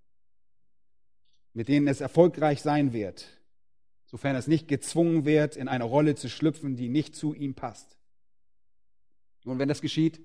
mit 1.54 1.68
denen 1.68 1.88
es 1.88 2.00
erfolgreich 2.00 2.62
sein 2.62 2.92
wird 2.92 3.26
sofern 4.06 4.36
es 4.36 4.46
nicht 4.46 4.68
gezwungen 4.68 5.24
wird, 5.24 5.56
in 5.56 5.68
eine 5.68 5.84
Rolle 5.84 6.14
zu 6.14 6.28
schlüpfen, 6.28 6.76
die 6.76 6.88
nicht 6.88 7.14
zu 7.14 7.34
ihm 7.34 7.54
passt. 7.54 7.98
Und 9.44 9.58
wenn 9.58 9.68
das 9.68 9.80
geschieht, 9.80 10.20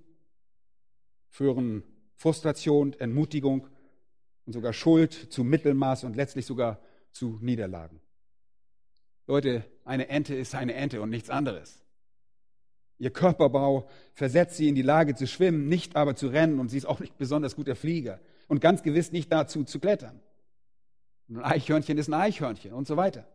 führen 1.30 1.84
Frustration, 2.16 2.94
Entmutigung 2.94 3.68
und 4.46 4.54
sogar 4.54 4.74
Schuld 4.74 5.14
zu 5.14 5.44
Mittelmaß 5.44 6.04
und 6.04 6.16
letztlich 6.16 6.46
sogar 6.46 6.80
zu 7.12 7.40
Niederlagen. 7.42 8.00
Leute, 9.28 9.66
eine 9.86 10.10
Ente 10.10 10.36
ist 10.36 10.56
eine 10.56 10.74
Ente 10.74 11.02
und 11.02 11.10
nichts 11.10 11.30
anderes. 11.30 11.84
Ihr 12.98 13.10
Körperbau 13.10 13.90
versetzt 14.14 14.58
sie 14.58 14.70
in 14.70 14.76
die 14.76 14.84
Lage 14.84 15.16
zu 15.16 15.26
schwimmen, 15.26 15.68
nicht 15.68 15.96
aber 15.96 16.16
zu 16.16 16.28
rennen 16.28 16.60
und 16.60 16.70
sie 16.70 16.78
ist 16.78 16.86
auch 16.86 17.00
nicht 17.00 17.18
besonders 17.18 17.56
guter 17.56 17.76
Flieger 17.76 18.20
und 18.48 18.62
ganz 18.62 18.84
gewiss 18.84 19.12
nicht 19.12 19.32
dazu 19.32 19.64
zu 19.64 19.80
klettern. 19.80 20.20
Ein 21.30 21.44
Eichhörnchen 21.44 21.98
ist 21.98 22.10
ein 22.10 22.14
Eichhörnchen 22.14 22.74
und 22.74 22.86
so 22.86 22.98
weiter. 22.98 23.28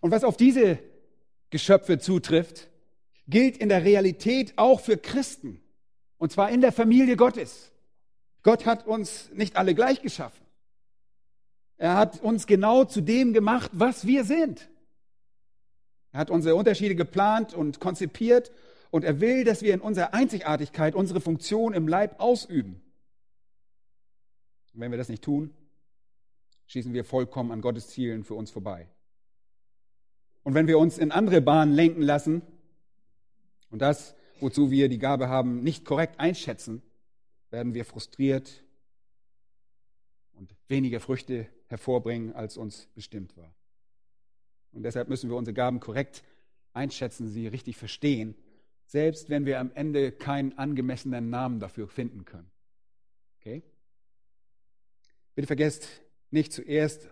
Und 0.00 0.10
was 0.10 0.24
auf 0.24 0.36
diese 0.36 0.80
Geschöpfe 1.50 1.98
zutrifft, 1.98 2.68
gilt 3.28 3.58
in 3.58 3.68
der 3.68 3.84
Realität 3.84 4.54
auch 4.56 4.80
für 4.80 4.96
Christen. 4.96 5.62
Und 6.18 6.32
zwar 6.32 6.50
in 6.50 6.60
der 6.60 6.72
Familie 6.72 7.16
Gottes. 7.16 7.70
Gott 8.42 8.66
hat 8.66 8.86
uns 8.86 9.30
nicht 9.32 9.56
alle 9.56 9.74
gleich 9.74 10.02
geschaffen. 10.02 10.44
Er 11.76 11.96
hat 11.96 12.20
uns 12.22 12.46
genau 12.46 12.84
zu 12.84 13.00
dem 13.00 13.32
gemacht, 13.32 13.70
was 13.72 14.06
wir 14.06 14.24
sind. 14.24 14.68
Er 16.12 16.20
hat 16.20 16.30
unsere 16.30 16.54
Unterschiede 16.54 16.94
geplant 16.94 17.54
und 17.54 17.80
konzipiert 17.80 18.52
und 18.90 19.04
er 19.04 19.20
will, 19.20 19.44
dass 19.44 19.62
wir 19.62 19.72
in 19.72 19.80
unserer 19.80 20.12
Einzigartigkeit 20.12 20.94
unsere 20.94 21.20
Funktion 21.20 21.72
im 21.72 21.88
Leib 21.88 22.20
ausüben. 22.20 22.82
Und 24.74 24.80
wenn 24.80 24.90
wir 24.90 24.98
das 24.98 25.08
nicht 25.08 25.24
tun, 25.24 25.54
schießen 26.66 26.92
wir 26.92 27.04
vollkommen 27.04 27.50
an 27.50 27.62
Gottes 27.62 27.88
Zielen 27.88 28.24
für 28.24 28.34
uns 28.34 28.50
vorbei. 28.50 28.86
Und 30.42 30.54
wenn 30.54 30.66
wir 30.66 30.78
uns 30.78 30.98
in 30.98 31.12
andere 31.12 31.40
Bahnen 31.40 31.72
lenken 31.72 32.02
lassen 32.02 32.42
und 33.70 33.80
das, 33.80 34.14
wozu 34.40 34.70
wir 34.70 34.88
die 34.88 34.98
Gabe 34.98 35.28
haben, 35.28 35.62
nicht 35.62 35.84
korrekt 35.84 36.20
einschätzen, 36.20 36.82
werden 37.50 37.74
wir 37.74 37.84
frustriert 37.84 38.64
und 40.32 40.54
weniger 40.68 41.00
Früchte 41.00 41.46
hervorbringen, 41.68 42.34
als 42.34 42.56
uns 42.56 42.88
bestimmt 42.94 43.36
war. 43.36 43.54
Und 44.72 44.82
deshalb 44.84 45.08
müssen 45.08 45.30
wir 45.30 45.36
unsere 45.36 45.54
Gaben 45.54 45.80
korrekt 45.80 46.22
einschätzen, 46.72 47.28
sie 47.28 47.46
richtig 47.46 47.76
verstehen, 47.76 48.34
selbst 48.86 49.30
wenn 49.30 49.46
wir 49.46 49.60
am 49.60 49.70
Ende 49.74 50.12
keinen 50.12 50.56
angemessenen 50.58 51.30
Namen 51.30 51.60
dafür 51.60 51.88
finden 51.88 52.24
können. 52.24 52.50
Okay? 53.38 53.62
Bitte 55.34 55.46
vergesst 55.46 55.88
nicht 56.30 56.52
zuerst, 56.52 57.08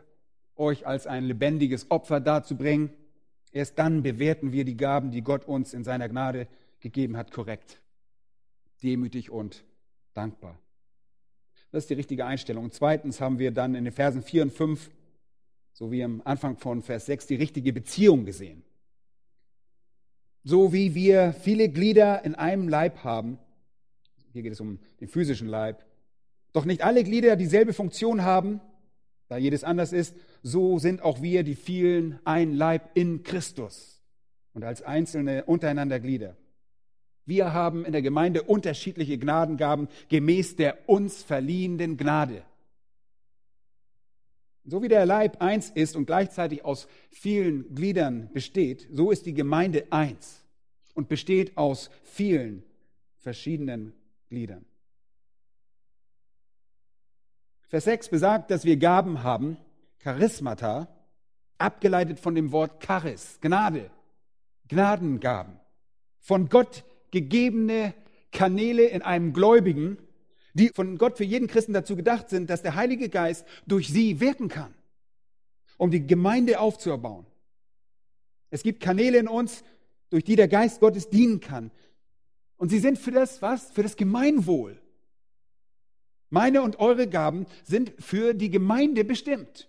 euch 0.57 0.87
als 0.87 1.07
ein 1.07 1.25
lebendiges 1.25 1.91
Opfer 1.91 2.21
darzubringen, 2.21 2.91
Erst 3.53 3.79
dann 3.79 4.03
bewerten 4.03 4.53
wir 4.53 4.65
die 4.65 4.77
Gaben, 4.77 5.11
die 5.11 5.23
Gott 5.23 5.45
uns 5.47 5.75
in 5.75 5.83
seiner 5.83 6.09
Gnade 6.09 6.47
gegeben 6.79 7.17
hat, 7.17 7.33
korrekt. 7.33 7.81
Demütig 8.83 9.31
und 9.31 9.65
dankbar. 10.15 10.59
Das 11.73 11.85
ist 11.85 11.91
die 11.91 11.95
richtige 11.95 12.27
Einstellung. 12.27 12.71
Zweitens 12.71 13.21
haben 13.21 13.39
wir 13.39 13.51
dann 13.51 13.75
in 13.75 13.85
den 13.85 13.93
Versen 13.93 14.23
4 14.23 14.43
und 14.43 14.53
5, 14.53 14.91
so 15.81 15.91
wie 15.91 16.05
am 16.05 16.21
Anfang 16.27 16.59
von 16.59 16.83
Vers 16.83 17.07
6, 17.07 17.27
die 17.27 17.37
richtige 17.37 17.73
Beziehung 17.73 18.27
gesehen. 18.27 18.63
So 20.45 20.75
wie 20.75 20.95
wir 20.95 21.33
viele 21.33 21.71
Glieder 21.71 22.23
in 22.23 22.35
einem 22.35 22.69
Leib 22.69 23.03
haben, 23.03 23.39
hier 24.35 24.43
geht 24.43 24.53
es 24.53 24.61
um 24.61 24.79
den 25.01 25.09
physischen 25.09 25.49
Leib, 25.49 25.83
doch 26.53 26.67
nicht 26.67 26.85
alle 26.85 27.03
Glieder 27.03 27.35
dieselbe 27.35 27.73
Funktion 27.73 28.23
haben, 28.23 28.61
da 29.29 29.39
jedes 29.39 29.65
anders 29.65 29.95
ist, 29.95 30.15
so 30.43 30.79
sind 30.79 31.01
auch 31.01 31.23
wir, 31.23 31.45
die 31.45 31.55
vielen, 31.55 32.21
ein 32.27 32.53
Leib 32.53 32.91
in 32.93 33.23
Christus 33.23 34.03
und 34.53 34.65
als 34.65 34.83
Einzelne 34.83 35.45
untereinander 35.47 35.99
Glieder. 35.99 36.37
Wir 37.25 37.55
haben 37.55 37.87
in 37.87 37.93
der 37.93 38.03
Gemeinde 38.03 38.43
unterschiedliche 38.43 39.17
Gnadengaben 39.17 39.89
gemäß 40.11 40.57
der 40.57 40.91
uns 40.91 41.23
verliehenen 41.23 41.97
Gnade. 41.97 42.43
So 44.65 44.83
wie 44.83 44.89
der 44.89 45.07
Leib 45.07 45.41
eins 45.41 45.71
ist 45.71 45.97
und 45.97 46.07
gleichzeitig 46.07 46.65
aus 46.65 46.87
vielen 47.11 47.75
Gliedern 47.75 48.31
besteht, 48.33 48.89
so 48.93 49.11
ist 49.11 49.27
die 49.27 49.35
Gemeinde 49.35 49.87
eins 49.91 50.45
und 50.95 51.09
besteht 51.09 51.57
aus 51.57 51.91
vielen 52.03 52.63
verschiedenen 53.19 53.93
Gliedern. 54.29 54.65
Vers 57.69 57.85
6 57.85 58.09
besagt, 58.09 58.51
dass 58.51 58.65
wir 58.65 58.77
Gaben 58.77 59.23
haben, 59.23 59.57
Charismata, 60.01 60.89
abgeleitet 61.57 62.19
von 62.19 62.35
dem 62.35 62.53
Wort 62.53 62.85
Charis, 62.85 63.39
Gnade, 63.41 63.91
Gnadengaben, 64.69 65.61
von 66.19 66.49
Gott 66.49 66.85
gegebene 67.11 67.95
Kanäle 68.33 68.85
in 68.85 69.03
einem 69.03 69.33
Gläubigen, 69.33 69.99
die 70.55 70.69
von 70.69 70.99
Gott 70.99 71.17
für 71.17 71.25
jeden 71.25 71.49
Christen 71.49 71.73
dazu 71.73 71.97
gedacht 71.97 72.29
sind, 72.29 72.51
dass 72.51 72.63
der 72.63 72.75
Heilige 72.75 73.09
Geist 73.09 73.47
durch 73.67 73.89
sie 73.89 74.21
wirken 74.21 74.49
kann, 74.49 74.75
um 75.77 75.91
die 75.91 76.07
Gemeinde 76.07 76.61
aufzuerbauen. 76.61 77.27
Es 78.51 78.63
gibt 78.63 78.81
Kanäle 78.81 79.19
in 79.19 79.29
uns, 79.29 79.63
durch 80.11 80.25
die 80.25 80.37
der 80.37 80.49
Geist 80.49 80.81
Gottes 80.81 81.09
dienen 81.09 81.41
kann. 81.41 81.71
Und 82.57 82.69
sie 82.69 82.81
sind 82.81 82.99
für 82.99 83.13
das, 83.13 83.41
was? 83.41 83.71
Für 83.71 83.83
das 83.83 83.97
Gemeinwohl. 83.97 84.81
Meine 86.29 86.63
und 86.63 86.79
eure 86.79 87.09
Gaben 87.09 87.47
sind 87.65 87.93
für 87.99 88.35
die 88.35 88.51
Gemeinde 88.51 89.05
bestimmt. 89.05 89.69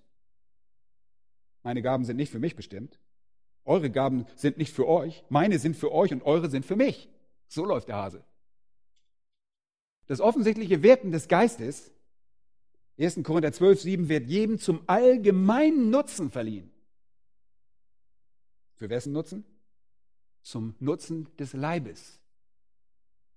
Meine 1.63 1.81
Gaben 1.81 2.05
sind 2.05 2.17
nicht 2.17 2.31
für 2.31 2.39
mich 2.39 2.55
bestimmt. 2.55 2.99
Eure 3.65 3.91
Gaben 3.91 4.25
sind 4.35 4.57
nicht 4.57 4.73
für 4.73 4.87
euch. 4.87 5.23
Meine 5.29 5.59
sind 5.59 5.75
für 5.75 5.91
euch 5.91 6.11
und 6.11 6.23
eure 6.23 6.49
sind 6.49 6.65
für 6.65 6.75
mich. 6.75 7.09
So 7.47 7.65
läuft 7.65 7.87
der 7.87 7.95
Hase. 7.95 8.23
Das 10.11 10.19
offensichtliche 10.19 10.83
Wirken 10.83 11.13
des 11.13 11.29
Geistes, 11.29 11.89
1. 12.99 13.23
Korinther 13.23 13.53
12, 13.53 13.81
7, 13.81 14.09
wird 14.09 14.27
jedem 14.27 14.59
zum 14.59 14.81
allgemeinen 14.85 15.89
Nutzen 15.89 16.29
verliehen. 16.29 16.69
Für 18.75 18.89
wessen 18.89 19.13
Nutzen? 19.13 19.45
Zum 20.41 20.75
Nutzen 20.79 21.29
des 21.39 21.53
Leibes 21.53 22.19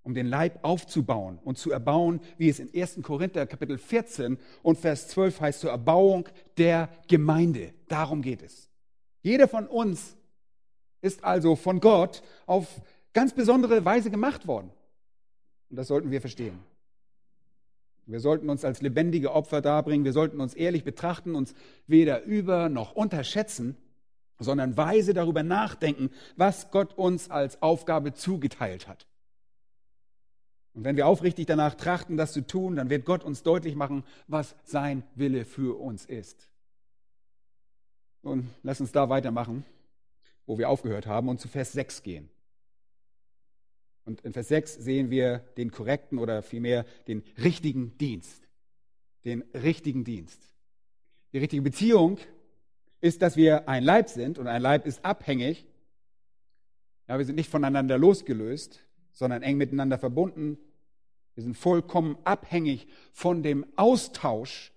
um 0.02 0.14
den 0.14 0.26
Leib 0.26 0.64
aufzubauen 0.64 1.38
und 1.44 1.58
zu 1.58 1.70
erbauen, 1.70 2.20
wie 2.38 2.48
es 2.48 2.58
in 2.58 2.68
1. 2.74 3.02
Korinther 3.02 3.46
Kapitel 3.46 3.78
14 3.78 4.36
und 4.64 4.76
Vers 4.76 5.06
12 5.10 5.40
heißt, 5.40 5.60
zur 5.60 5.70
Erbauung 5.70 6.28
der 6.58 6.88
Gemeinde. 7.06 7.72
Darum 7.86 8.20
geht 8.20 8.42
es. 8.42 8.68
Jeder 9.22 9.46
von 9.46 9.68
uns 9.68 10.16
ist 11.02 11.22
also 11.22 11.54
von 11.54 11.78
Gott 11.78 12.24
auf 12.46 12.82
ganz 13.12 13.32
besondere 13.32 13.84
Weise 13.84 14.10
gemacht 14.10 14.48
worden. 14.48 14.72
Und 15.70 15.76
das 15.76 15.88
sollten 15.88 16.10
wir 16.10 16.20
verstehen. 16.20 16.58
Wir 18.06 18.20
sollten 18.20 18.50
uns 18.50 18.64
als 18.64 18.82
lebendige 18.82 19.32
Opfer 19.32 19.62
darbringen, 19.62 20.04
wir 20.04 20.12
sollten 20.12 20.40
uns 20.40 20.54
ehrlich 20.54 20.84
betrachten, 20.84 21.34
uns 21.34 21.54
weder 21.86 22.22
über 22.24 22.68
noch 22.68 22.94
unterschätzen, 22.94 23.76
sondern 24.38 24.76
weise 24.76 25.14
darüber 25.14 25.42
nachdenken, 25.42 26.10
was 26.36 26.70
Gott 26.70 26.98
uns 26.98 27.30
als 27.30 27.62
Aufgabe 27.62 28.12
zugeteilt 28.12 28.88
hat. 28.88 29.06
Und 30.74 30.84
wenn 30.84 30.96
wir 30.96 31.06
aufrichtig 31.06 31.46
danach 31.46 31.76
trachten, 31.76 32.16
das 32.16 32.32
zu 32.32 32.44
tun, 32.46 32.76
dann 32.76 32.90
wird 32.90 33.04
Gott 33.04 33.24
uns 33.24 33.42
deutlich 33.42 33.76
machen, 33.76 34.04
was 34.26 34.56
sein 34.64 35.04
Wille 35.14 35.44
für 35.44 35.78
uns 35.78 36.04
ist. 36.04 36.50
Und 38.22 38.50
lass 38.62 38.80
uns 38.80 38.90
da 38.90 39.08
weitermachen, 39.08 39.64
wo 40.46 40.58
wir 40.58 40.68
aufgehört 40.68 41.06
haben 41.06 41.28
und 41.28 41.40
zu 41.40 41.46
Vers 41.46 41.72
6 41.72 42.02
gehen. 42.02 42.28
Und 44.04 44.20
in 44.20 44.32
Vers 44.32 44.48
6 44.48 44.74
sehen 44.74 45.10
wir 45.10 45.38
den 45.56 45.70
korrekten 45.70 46.18
oder 46.18 46.42
vielmehr 46.42 46.84
den 47.06 47.22
richtigen 47.42 47.96
Dienst. 47.98 48.48
Den 49.24 49.42
richtigen 49.54 50.04
Dienst. 50.04 50.40
Die 51.32 51.38
richtige 51.38 51.62
Beziehung 51.62 52.18
ist, 53.00 53.22
dass 53.22 53.36
wir 53.36 53.68
ein 53.68 53.82
Leib 53.82 54.08
sind 54.08 54.38
und 54.38 54.46
ein 54.46 54.62
Leib 54.62 54.86
ist 54.86 55.04
abhängig. 55.04 55.66
Ja, 57.08 57.18
wir 57.18 57.24
sind 57.24 57.36
nicht 57.36 57.50
voneinander 57.50 57.98
losgelöst, 57.98 58.80
sondern 59.12 59.42
eng 59.42 59.56
miteinander 59.56 59.98
verbunden. 59.98 60.58
Wir 61.34 61.42
sind 61.42 61.56
vollkommen 61.56 62.16
abhängig 62.24 62.86
von 63.12 63.42
dem 63.42 63.66
Austausch, 63.76 64.72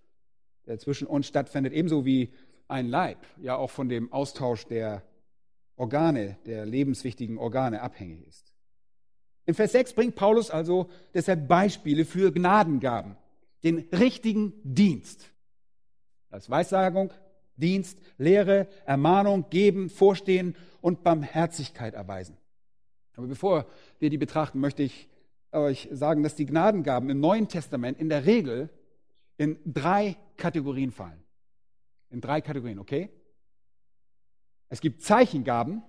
der 0.65 0.79
zwischen 0.79 1.07
uns 1.07 1.27
stattfindet, 1.27 1.74
ebenso 1.74 2.05
wie 2.05 2.34
ein 2.67 2.88
Leib, 2.88 3.25
ja 3.38 3.55
auch 3.55 3.69
von 3.69 3.89
dem 3.89 4.12
Austausch 4.12 4.65
der 4.65 5.03
Organe, 5.75 6.38
der 6.46 6.65
lebenswichtigen 6.65 7.38
Organe 7.38 7.81
abhängig 7.81 8.25
ist. 8.27 8.46
In 9.47 9.53
Vers 9.53 9.71
6 9.71 9.93
bringt 9.93 10.15
Paulus 10.15 10.51
also 10.51 10.89
deshalb 11.13 11.47
Beispiele 11.47 12.03
für 12.03 12.31
Gnadengaben, 12.33 13.15
den 13.63 13.87
richtigen 13.93 14.53
Dienst. 14.63 15.31
Das 16.29 16.49
Weissagung, 16.49 17.13
Dienst, 17.55 17.99
Lehre, 18.17 18.67
Ermahnung, 18.85 19.49
Geben, 19.49 19.89
Vorstehen 19.89 20.55
und 20.81 21.01
Barmherzigkeit 21.03 21.93
erweisen. 21.93 22.37
Aber 23.15 23.27
bevor 23.27 23.65
wir 23.99 24.09
die 24.09 24.17
betrachten, 24.17 24.59
möchte 24.59 24.83
ich 24.83 25.07
euch 25.53 25.87
sagen, 25.91 26.23
dass 26.23 26.35
die 26.35 26.45
Gnadengaben 26.45 27.09
im 27.09 27.21
Neuen 27.21 27.47
Testament 27.47 27.99
in 27.99 28.09
der 28.09 28.25
Regel 28.25 28.69
in 29.37 29.57
drei 29.65 30.17
Kategorien 30.35 30.91
fallen. 30.91 31.23
In 32.09 32.19
drei 32.19 32.41
Kategorien, 32.41 32.79
okay? 32.79 33.09
Es 34.67 34.81
gibt 34.81 35.03
Zeichengaben, 35.03 35.83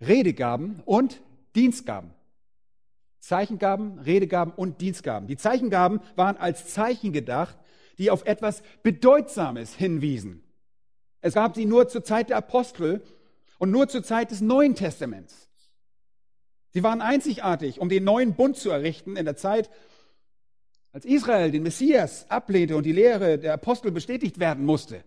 Redegaben 0.00 0.80
und 0.86 1.20
Dienstgaben. 1.54 2.12
Zeichengaben, 3.22 4.00
Redegaben 4.00 4.52
und 4.52 4.80
Dienstgaben. 4.80 5.28
Die 5.28 5.36
Zeichengaben 5.36 6.00
waren 6.16 6.36
als 6.36 6.66
Zeichen 6.66 7.12
gedacht, 7.12 7.56
die 7.98 8.10
auf 8.10 8.26
etwas 8.26 8.62
Bedeutsames 8.82 9.74
hinwiesen. 9.74 10.42
Es 11.20 11.34
gab 11.34 11.54
sie 11.54 11.64
nur 11.64 11.86
zur 11.88 12.02
Zeit 12.02 12.30
der 12.30 12.36
Apostel 12.36 13.00
und 13.58 13.70
nur 13.70 13.88
zur 13.88 14.02
Zeit 14.02 14.32
des 14.32 14.40
Neuen 14.40 14.74
Testaments. 14.74 15.48
Sie 16.70 16.82
waren 16.82 17.00
einzigartig, 17.00 17.78
um 17.78 17.88
den 17.88 18.02
neuen 18.02 18.34
Bund 18.34 18.56
zu 18.56 18.70
errichten 18.70 19.16
in 19.16 19.24
der 19.24 19.36
Zeit, 19.36 19.70
als 20.90 21.04
Israel 21.04 21.52
den 21.52 21.62
Messias 21.62 22.28
ablehnte 22.28 22.76
und 22.76 22.84
die 22.84 22.92
Lehre 22.92 23.38
der 23.38 23.54
Apostel 23.54 23.92
bestätigt 23.92 24.40
werden 24.40 24.64
musste. 24.64 25.04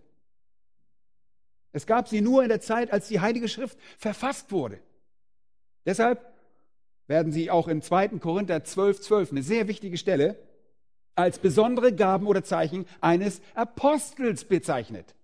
Es 1.72 1.86
gab 1.86 2.08
sie 2.08 2.22
nur 2.22 2.42
in 2.42 2.48
der 2.48 2.62
Zeit, 2.62 2.94
als 2.94 3.08
die 3.08 3.20
Heilige 3.20 3.48
Schrift 3.48 3.76
verfasst 3.98 4.52
wurde. 4.52 4.80
Deshalb 5.84 6.35
werden 7.06 7.32
sie 7.32 7.50
auch 7.50 7.68
in 7.68 7.82
2. 7.82 8.08
Korinther 8.18 8.64
12, 8.64 9.00
12, 9.00 9.32
eine 9.32 9.42
sehr 9.42 9.68
wichtige 9.68 9.96
Stelle, 9.96 10.36
als 11.14 11.38
besondere 11.38 11.94
Gaben 11.94 12.26
oder 12.26 12.44
Zeichen 12.44 12.86
eines 13.00 13.40
Apostels 13.54 14.44
bezeichnet. 14.44 15.14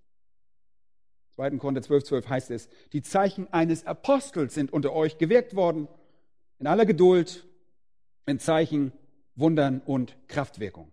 2. 1.34 1.50
Korinther 1.58 1.82
12, 1.82 2.04
12 2.04 2.28
heißt 2.28 2.50
es, 2.50 2.68
die 2.92 3.02
Zeichen 3.02 3.52
eines 3.52 3.86
Apostels 3.86 4.54
sind 4.54 4.72
unter 4.72 4.92
euch 4.92 5.18
gewirkt 5.18 5.54
worden, 5.54 5.88
in 6.58 6.66
aller 6.66 6.86
Geduld, 6.86 7.46
in 8.26 8.38
Zeichen, 8.38 8.92
Wundern 9.34 9.80
und 9.84 10.16
Kraftwirkung. 10.28 10.92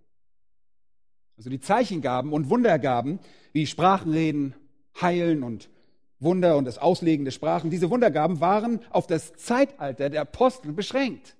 Also 1.38 1.50
die 1.50 1.60
Zeichengaben 1.60 2.34
und 2.34 2.50
Wundergaben 2.50 3.20
wie 3.54 3.66
Sprachenreden, 3.66 4.56
Heilen 5.00 5.44
und 5.44 5.70
Wunder 6.20 6.58
und 6.58 6.66
das 6.66 6.78
Auslegen 6.78 7.26
der 7.26 7.32
Sprachen. 7.32 7.70
Diese 7.70 7.90
Wundergaben 7.90 8.42
waren 8.42 8.82
auf 8.90 9.08
das 9.08 9.34
Zeitalter 9.34 10.10
der 10.10 10.22
Apostel 10.22 10.74
beschränkt. 10.74 11.36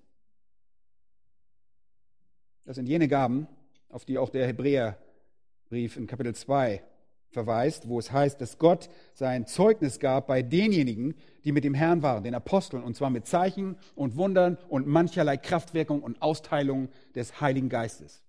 Das 2.66 2.76
sind 2.76 2.88
jene 2.88 3.08
Gaben, 3.08 3.48
auf 3.90 4.06
die 4.06 4.18
auch 4.18 4.30
der 4.30 4.48
Hebräerbrief 4.48 5.98
in 5.98 6.08
Kapitel 6.08 6.36
2 6.36 6.84
verweist, 7.32 7.88
wo 7.88 8.00
es 8.00 8.12
heißt, 8.12 8.42
dass 8.42 8.58
Gott 8.58 8.90
sein 9.14 9.46
Zeugnis 9.46 10.00
gab 10.00 10.28
bei 10.28 10.42
denjenigen, 10.42 11.16
die 11.44 11.52
mit 11.52 11.64
dem 11.64 11.74
Herrn 11.74 12.02
waren, 12.02 12.24
den 12.24 12.36
Aposteln, 12.36 12.84
und 12.84 12.96
zwar 12.96 13.10
mit 13.10 13.28
Zeichen 13.28 13.78
und 13.96 14.16
Wundern 14.18 14.58
und 14.68 14.88
mancherlei 14.88 15.38
Kraftwirkung 15.38 16.02
und 16.02 16.22
Austeilung 16.22 16.90
des 17.16 17.40
Heiligen 17.42 17.70
Geistes. 17.70 18.24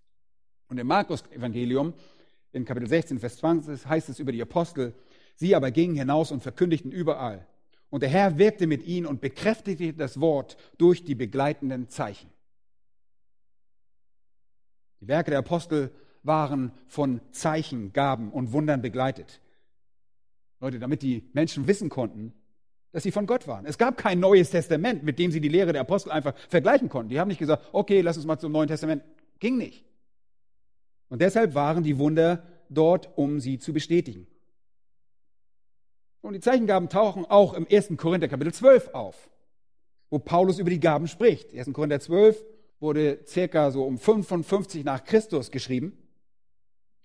Und 0.68 0.78
im 0.78 0.86
Markus-Evangelium 0.86 1.94
in 2.52 2.64
Kapitel 2.64 2.88
16, 2.88 3.18
Vers 3.18 3.38
20 3.38 3.86
heißt 3.86 4.08
es 4.08 4.18
über 4.18 4.32
die 4.32 4.42
Apostel, 4.42 4.94
Sie 5.40 5.55
aber 5.55 5.70
gingen 5.70 5.96
hinaus 5.96 6.33
und 6.33 6.42
verkündigten 6.42 6.92
überall. 6.92 7.46
Und 7.88 8.03
der 8.03 8.11
Herr 8.11 8.37
wirkte 8.37 8.66
mit 8.66 8.87
ihnen 8.87 9.07
und 9.07 9.22
bekräftigte 9.22 9.94
das 9.94 10.20
Wort 10.20 10.59
durch 10.76 11.03
die 11.03 11.14
begleitenden 11.14 11.88
Zeichen. 11.88 12.29
Die 15.00 15.09
Werke 15.09 15.31
der 15.31 15.38
Apostel 15.38 15.92
waren 16.22 16.72
von 16.88 17.22
Zeichen, 17.31 17.94
Gaben 17.94 18.31
und 18.31 18.53
Wundern 18.53 18.83
begleitet. 18.83 19.40
Leute, 20.61 20.79
damit 20.79 21.00
die 21.00 21.31
Menschen 21.33 21.66
wissen 21.66 21.88
konnten, 21.88 22.35
dass 22.92 23.03
sie 23.03 23.11
von 23.11 23.24
Gott 23.24 23.48
waren. 23.48 23.64
Es 23.64 23.79
gab 23.79 23.96
kein 23.96 24.20
neues 24.20 24.50
Testament, 24.50 25.05
mit 25.05 25.18
dem 25.18 25.33
sie 25.33 25.40
die 25.40 25.48
Lehre 25.48 25.72
der 25.72 25.81
Apostel 25.81 26.11
einfach 26.11 26.35
vergleichen 26.50 26.90
konnten. 26.90 27.09
Die 27.09 27.18
haben 27.18 27.29
nicht 27.29 27.38
gesagt, 27.38 27.66
okay, 27.72 28.03
lass 28.03 28.18
uns 28.18 28.26
mal 28.26 28.38
zum 28.38 28.53
Neuen 28.53 28.68
Testament. 28.68 29.03
Ging 29.38 29.57
nicht. 29.57 29.87
Und 31.09 31.22
deshalb 31.22 31.55
waren 31.55 31.83
die 31.83 31.96
Wunder 31.96 32.46
dort, 32.68 33.16
um 33.16 33.40
sie 33.40 33.59
zu 33.59 33.72
bestätigen. 33.72 34.26
Und 36.22 36.35
die 36.35 36.40
Zeichengaben 36.40 36.88
tauchen 36.88 37.24
auch 37.24 37.54
im 37.54 37.66
1. 37.70 37.96
Korinther 37.96 38.28
Kapitel 38.28 38.52
12 38.52 38.88
auf, 38.94 39.30
wo 40.11 40.18
Paulus 40.18 40.59
über 40.59 40.70
die 40.70 40.80
Gaben 40.80 41.09
spricht. 41.09 41.54
1. 41.54 41.72
Korinther 41.72 42.00
12 42.00 42.44
wurde 42.78 43.20
circa 43.26 43.70
so 43.70 43.85
um 43.85 43.98
55 43.98 44.85
nach 44.85 45.04
Christus 45.04 45.50
geschrieben. 45.50 45.96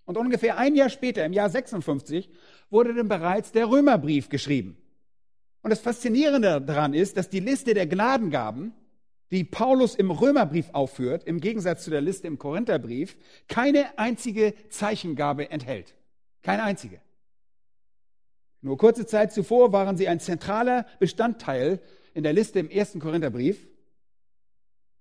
Und 0.06 0.18
ungefähr 0.18 0.58
ein 0.58 0.76
Jahr 0.76 0.90
später, 0.90 1.26
im 1.26 1.34
Jahr 1.34 1.50
56, 1.50 2.30
wurde 2.70 2.94
dann 2.94 3.08
bereits 3.08 3.52
der 3.52 3.70
Römerbrief 3.70 4.30
geschrieben. 4.30 4.78
Und 5.62 5.72
das 5.72 5.80
Faszinierende 5.80 6.62
daran 6.62 6.94
ist, 6.94 7.18
dass 7.18 7.30
die 7.30 7.40
Liste 7.40 7.74
der 7.74 7.88
Gnadengaben, 7.88 8.74
die 9.32 9.44
Paulus 9.44 9.96
im 9.96 10.12
Römerbrief 10.12 10.70
aufführt, 10.74 11.24
im 11.24 11.40
Gegensatz 11.40 11.84
zu 11.84 11.90
der 11.90 12.02
Liste 12.02 12.28
im 12.28 12.38
Korintherbrief, 12.38 13.18
keine 13.48 13.98
einzige 13.98 14.54
Zeichengabe 14.70 15.50
enthält. 15.50 15.96
Keine 16.44 16.64
einzige. 16.64 17.02
Nur 18.66 18.80
kurze 18.80 19.06
Zeit 19.06 19.32
zuvor 19.32 19.72
waren 19.74 19.96
sie 19.96 20.08
ein 20.08 20.20
zentraler 20.20 20.88
Bestandteil 20.98 21.80
in 22.16 22.24
der 22.24 22.34
Liste 22.34 22.58
im 22.58 22.68
ersten 22.68 23.00
Korintherbrief. 23.00 23.68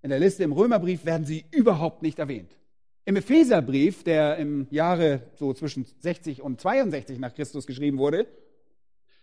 In 0.02 0.10
der 0.10 0.18
Liste 0.18 0.44
im 0.44 0.52
Römerbrief 0.52 1.06
werden 1.06 1.24
sie 1.24 1.46
überhaupt 1.50 2.02
nicht 2.02 2.18
erwähnt. 2.18 2.58
Im 3.06 3.16
Epheserbrief, 3.16 4.04
der 4.04 4.36
im 4.36 4.66
Jahre 4.68 5.22
so 5.36 5.54
zwischen 5.54 5.86
60 6.00 6.42
und 6.42 6.60
62 6.60 7.18
nach 7.18 7.34
Christus 7.34 7.66
geschrieben 7.66 7.96
wurde, 7.96 8.26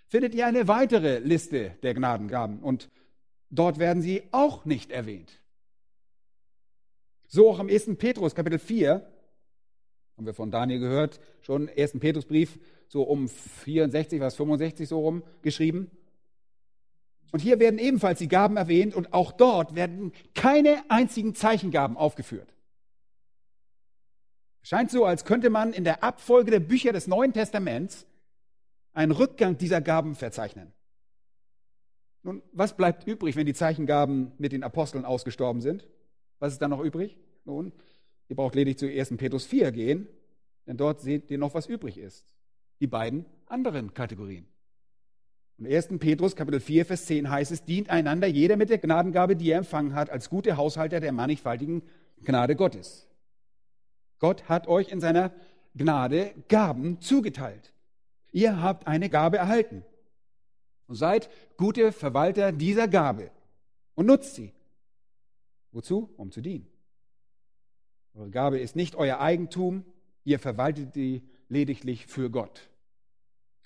findet 0.08 0.34
ihr 0.34 0.48
eine 0.48 0.68
weitere 0.68 1.20
Liste 1.20 1.76
der 1.84 1.94
Gnadengaben 1.94 2.64
und 2.64 2.90
dort 3.52 3.78
werden 3.78 4.02
sie 4.02 4.24
auch 4.32 4.66
nicht 4.66 4.90
erwähnt. 4.90 5.32
So 7.28 7.48
auch 7.48 7.60
im 7.60 7.70
1. 7.70 7.96
Petrus 8.00 8.34
Kapitel 8.34 8.58
4, 8.58 9.08
haben 10.18 10.26
wir 10.26 10.34
von 10.34 10.50
Daniel 10.50 10.80
gehört, 10.80 11.20
schon 11.42 11.70
1. 11.70 12.00
Petrusbrief, 12.00 12.58
so 12.92 13.04
um 13.04 13.30
64, 13.30 14.20
was 14.20 14.36
65 14.36 14.90
so 14.90 15.00
rum 15.00 15.24
geschrieben. 15.42 15.90
Und 17.32 17.40
hier 17.40 17.58
werden 17.62 17.80
ebenfalls 17.80 18.20
die 18.20 18.28
Gaben 18.28 18.58
erwähnt 18.58 18.94
und 18.94 19.14
auch 19.14 19.32
dort 19.32 19.76
werden 19.76 20.12
keine 20.36 20.84
einzigen 20.90 21.34
Zeichengaben 21.34 21.96
aufgeführt. 21.96 22.54
Scheint 24.62 24.92
so, 24.92 25.06
als 25.06 25.24
könnte 25.24 25.50
man 25.50 25.72
in 25.72 25.86
der 25.86 26.04
Abfolge 26.04 26.52
der 26.52 26.60
Bücher 26.60 26.92
des 26.92 27.08
Neuen 27.08 27.32
Testaments 27.32 28.06
einen 28.92 29.14
Rückgang 29.14 29.58
dieser 29.58 29.80
Gaben 29.80 30.14
verzeichnen. 30.14 30.74
Nun, 32.24 32.44
was 32.52 32.76
bleibt 32.76 33.08
übrig, 33.08 33.38
wenn 33.38 33.46
die 33.46 33.54
Zeichengaben 33.54 34.34
mit 34.38 34.52
den 34.52 34.64
Aposteln 34.64 35.06
ausgestorben 35.06 35.62
sind? 35.62 35.88
Was 36.40 36.52
ist 36.52 36.62
dann 36.62 36.72
noch 36.72 36.82
übrig? 36.82 37.18
Nun, 37.46 37.72
ihr 38.28 38.36
braucht 38.36 38.54
lediglich 38.54 38.80
zu 38.80 38.88
1. 38.88 39.16
Petrus 39.16 39.46
4 39.46 39.72
gehen, 39.72 40.10
denn 40.68 40.76
dort 40.76 41.00
seht 41.00 41.32
ihr 41.32 41.38
noch, 41.38 41.54
was 41.54 41.68
übrig 41.68 41.98
ist 41.98 42.26
die 42.82 42.88
beiden 42.88 43.26
anderen 43.46 43.94
Kategorien. 43.94 44.46
Im 45.58 45.68
1. 45.68 45.90
Petrus 46.00 46.36
Kapitel 46.36 46.60
4, 46.60 46.86
Vers 46.88 47.06
10 47.06 47.30
heißt 47.30 47.52
es, 47.52 47.64
dient 47.64 47.92
einander 47.92 48.28
jeder 48.28 48.58
mit 48.58 48.72
der 48.72 48.80
Gnadengabe, 48.80 49.36
die 49.36 49.52
er 49.52 49.60
empfangen 49.60 49.94
hat, 49.94 50.10
als 50.10 50.30
gute 50.30 50.58
Haushalter 50.58 51.00
der 51.00 51.12
mannigfaltigen 51.12 51.84
Gnade 52.24 52.56
Gottes. 52.56 53.08
Gott 54.18 54.50
hat 54.50 54.68
euch 54.68 54.90
in 54.90 55.00
seiner 55.00 55.32
Gnade 55.76 56.34
Gaben 56.48 57.00
zugeteilt. 57.00 57.72
Ihr 58.32 58.62
habt 58.62 58.88
eine 58.88 59.10
Gabe 59.10 59.38
erhalten. 59.38 59.86
Und 60.88 60.96
seid 60.96 61.30
gute 61.58 61.92
Verwalter 61.92 62.52
dieser 62.52 62.88
Gabe 62.88 63.30
und 63.94 64.08
nutzt 64.08 64.36
sie. 64.36 64.54
Wozu? 65.72 66.10
Um 66.18 66.32
zu 66.32 66.42
dienen. 66.42 66.68
Eure 68.14 68.32
Gabe 68.32 68.60
ist 68.60 68.76
nicht 68.76 68.96
euer 68.96 69.20
Eigentum, 69.20 69.86
ihr 70.24 70.40
verwaltet 70.40 70.96
die 70.96 71.22
lediglich 71.48 72.08
für 72.08 72.30
Gott. 72.30 72.71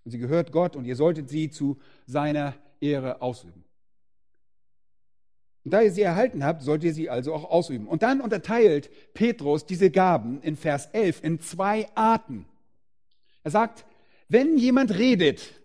Und 0.05 0.11
sie 0.11 0.19
gehört 0.19 0.51
Gott 0.51 0.75
und 0.75 0.85
ihr 0.85 0.95
solltet 0.95 1.29
sie 1.29 1.49
zu 1.49 1.77
seiner 2.05 2.53
Ehre 2.79 3.21
ausüben. 3.21 3.65
Und 5.65 5.71
da 5.71 5.81
ihr 5.81 5.91
sie 5.91 6.03
erhalten 6.03 6.45
habt, 6.45 6.61
sollt 6.61 6.83
ihr 6.83 6.93
sie 6.93 7.09
also 7.09 7.33
auch 7.33 7.45
ausüben. 7.45 7.87
Und 7.87 8.03
dann 8.03 8.21
unterteilt 8.21 8.91
Petrus 9.15 9.65
diese 9.65 9.89
Gaben 9.89 10.39
in 10.41 10.55
Vers 10.55 10.85
11 10.93 11.23
in 11.23 11.39
zwei 11.39 11.87
Arten. 11.95 12.45
Er 13.43 13.49
sagt, 13.49 13.85
wenn 14.29 14.59
jemand 14.59 14.95
redet, 14.95 15.59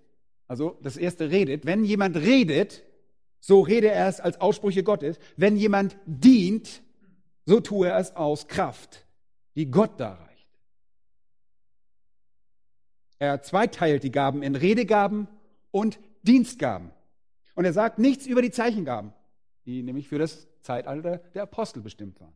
also 0.49 0.79
das 0.83 0.97
erste 0.97 1.31
redet, 1.31 1.67
wenn 1.67 1.85
jemand 1.85 2.17
redet, 2.17 2.83
so 3.41 3.61
rede 3.61 3.89
er 3.89 4.09
es 4.09 4.21
als 4.21 4.41
Aussprüche 4.41 4.83
Gottes. 4.83 5.19
Wenn 5.37 5.57
jemand 5.57 5.97
dient, 6.07 6.83
so 7.45 7.61
tue 7.61 7.89
er 7.89 7.99
es 7.99 8.17
aus 8.17 8.49
Kraft, 8.49 9.07
die 9.55 9.71
Gott 9.71 10.01
darreicht. 10.01 10.30
Er 13.21 13.43
zweiteilt 13.43 14.03
die 14.03 14.11
Gaben 14.11 14.43
in 14.43 14.57
Redegaben 14.57 15.29
und 15.71 16.01
Dienstgaben. 16.23 16.91
Und 17.55 17.67
er 17.67 17.75
sagt 17.75 17.99
nichts 17.99 18.27
über 18.27 18.41
die 18.41 18.51
Zeichengaben, 18.51 19.13
die 19.67 19.83
nämlich 19.83 20.09
für 20.09 20.19
das 20.19 20.49
Zeitalter 20.63 21.19
der 21.35 21.43
Apostel 21.43 21.83
bestimmt 21.83 22.19
waren. 22.19 22.33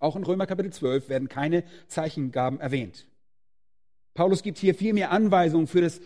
Auch 0.00 0.16
in 0.16 0.24
Römer 0.24 0.46
Kapitel 0.46 0.72
12 0.72 1.08
werden 1.08 1.28
keine 1.28 1.62
Zeichengaben 1.86 2.58
erwähnt. 2.58 3.06
Paulus 4.14 4.42
gibt 4.42 4.58
hier 4.58 4.74
viel 4.74 4.92
mehr 4.92 5.12
Anweisungen 5.12 5.68
für 5.68 5.82
das 5.82 6.00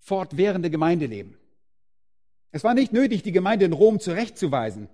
fortwährende 0.00 0.68
Gemeindeleben. 0.68 1.36
Es 2.50 2.64
war 2.64 2.74
nicht 2.74 2.92
nötig, 2.92 3.22
die 3.22 3.32
Gemeinde 3.32 3.66
in 3.66 3.72
Rom 3.72 4.00
zurechtzuweisen, 4.00 4.88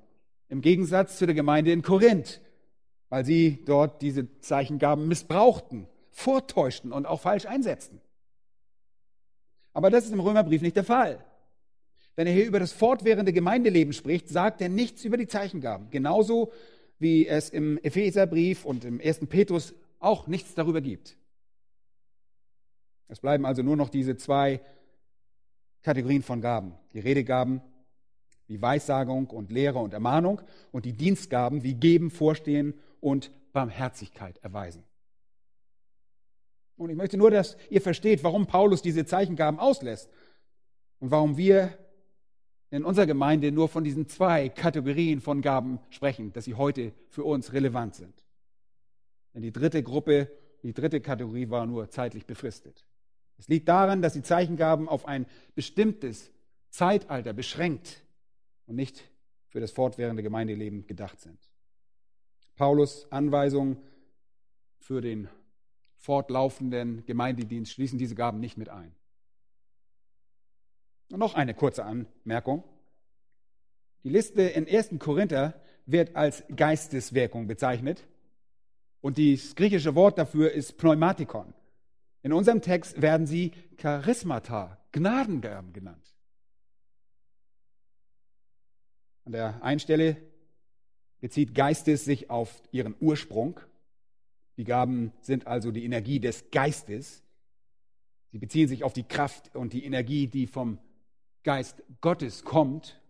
im 0.49 0.61
Gegensatz 0.61 1.17
zu 1.17 1.25
der 1.25 1.35
Gemeinde 1.35 1.73
in 1.73 1.81
Korinth, 1.81 2.43
weil 3.09 3.25
sie 3.25 3.63
dort 3.65 4.03
diese 4.03 4.39
Zeichengaben 4.41 5.09
missbrauchten, 5.09 5.87
vortäuschten 6.11 6.93
und 6.93 7.07
auch 7.07 7.21
falsch 7.21 7.47
einsetzten. 7.47 8.01
Aber 9.73 9.91
das 9.91 10.05
ist 10.05 10.13
im 10.13 10.21
Römerbrief 10.21 10.63
nicht 10.63 10.77
der 10.77 10.85
Fall. 10.85 11.25
Wenn 12.17 12.27
er 12.27 12.33
hier 12.33 12.47
über 12.47 12.61
das 12.61 12.73
fortwährende 12.73 13.33
Gemeindeleben 13.33 13.93
spricht, 13.93 14.29
sagt 14.29 14.61
er 14.61 14.69
nichts 14.69 15.05
über 15.05 15.17
die 15.17 15.29
Zeichengaben. 15.29 15.91
Genauso 15.91 16.53
wie 16.99 17.27
es 17.27 17.51
im 17.51 17.79
Epheserbrief 17.79 18.65
und 18.65 18.85
im 18.85 19.01
ersten 19.01 19.27
Petrus 19.27 19.75
auch 20.01 20.27
nichts 20.27 20.55
darüber 20.55 20.81
gibt. 20.81 21.17
Es 23.09 23.21
bleiben 23.21 23.47
also 23.47 23.63
nur 23.63 23.77
noch 23.77 23.89
diese 23.89 24.17
zwei 24.17 24.61
Kategorien 25.83 26.23
von 26.23 26.41
Gaben. 26.41 26.75
Die 26.93 27.01
Redegaben 27.01 27.63
wie 28.47 28.61
Weissagung 28.61 29.29
und 29.29 29.51
Lehre 29.51 29.79
und 29.79 29.95
Ermahnung 29.95 30.43
und 30.73 30.85
die 30.85 30.93
Dienstgaben 30.93 31.63
wie 31.63 31.75
Geben, 31.75 32.11
Vorstehen 32.11 32.75
und 33.01 33.31
Barmherzigkeit 33.53 34.39
erweisen. 34.43 34.85
Und 36.81 36.89
ich 36.89 36.97
möchte 36.97 37.19
nur, 37.19 37.31
dass 37.31 37.59
ihr 37.69 37.83
versteht, 37.83 38.25
warum 38.25 38.47
Paulus 38.47 38.81
diese 38.81 39.05
Zeichengaben 39.05 39.61
auslässt 39.61 40.09
und 40.99 41.11
warum 41.11 41.37
wir 41.37 41.77
in 42.71 42.87
unserer 42.87 43.05
Gemeinde 43.05 43.53
nur 43.53 43.69
von 43.69 43.85
diesen 43.85 44.09
zwei 44.09 44.49
Kategorien 44.49 45.21
von 45.21 45.43
Gaben 45.43 45.79
sprechen, 45.91 46.33
dass 46.33 46.47
sie 46.47 46.55
heute 46.55 46.95
für 47.11 47.25
uns 47.25 47.53
relevant 47.53 47.97
sind. 47.97 48.25
Denn 49.35 49.43
die 49.43 49.53
dritte 49.53 49.83
Gruppe, 49.83 50.31
die 50.63 50.73
dritte 50.73 51.03
Kategorie 51.03 51.51
war 51.51 51.67
nur 51.67 51.91
zeitlich 51.91 52.25
befristet. 52.25 52.87
Es 53.37 53.47
liegt 53.49 53.69
daran, 53.69 54.01
dass 54.01 54.15
die 54.15 54.23
Zeichengaben 54.23 54.89
auf 54.89 55.07
ein 55.07 55.27
bestimmtes 55.55 56.31
Zeitalter 56.71 57.35
beschränkt 57.35 58.03
und 58.65 58.77
nicht 58.77 59.05
für 59.49 59.61
das 59.61 59.71
fortwährende 59.71 60.23
Gemeindeleben 60.23 60.87
gedacht 60.87 61.21
sind. 61.21 61.39
Paulus 62.57 63.07
Anweisungen 63.13 63.77
für 64.79 65.03
den 65.03 65.29
fortlaufenden 66.01 67.05
Gemeindedienst 67.07 67.73
schließen 67.73 67.99
diese 67.99 68.15
Gaben 68.15 68.41
nicht 68.41 68.57
mit 68.57 68.69
ein. 68.69 68.93
Und 71.11 71.19
noch 71.19 71.35
eine 71.35 71.55
kurze 71.55 71.85
Anmerkung. 71.85 72.65
Die 74.03 74.09
Liste 74.09 74.43
in 74.43 74.67
1. 74.67 74.99
Korinther 74.99 75.61
wird 75.85 76.17
als 76.17 76.43
Geisteswirkung 76.55 77.47
bezeichnet 77.47 78.07
und 79.01 79.19
das 79.19 79.55
griechische 79.55 79.95
Wort 79.95 80.19
dafür 80.19 80.53
ist 80.53 80.79
Pneumatikon. 80.79 81.53
In 82.23 82.33
unserem 82.33 82.63
Text 82.63 83.01
werden 83.01 83.27
sie 83.27 83.53
Charismata, 83.77 84.79
Gnadengaben 84.93 85.73
genannt. 85.73 86.15
An 89.25 89.33
der 89.33 89.63
einen 89.63 89.81
Stelle 89.81 90.17
bezieht 91.21 91.55
Geistes 91.55 92.05
sich 92.05 92.31
auf 92.31 92.63
ihren 92.73 92.95
Ursprung. 93.01 93.61
Die 94.61 94.65
Gaben 94.65 95.15
sind 95.23 95.47
also 95.47 95.71
die 95.71 95.87
Energie 95.87 96.21
des 96.21 96.51
Geistes. 96.51 97.23
Sie 98.31 98.37
beziehen 98.39 98.69
sich 98.69 98.85
auf 98.85 98.93
die 98.93 99.05
Kraft 99.05 99.57
und 99.57 99.73
die 99.73 99.87
Energie, 99.87 100.27
die 100.27 100.47
vom 100.47 100.77
Geist 101.45 101.83
Gottes 102.03 102.45
kommt. 102.45 103.01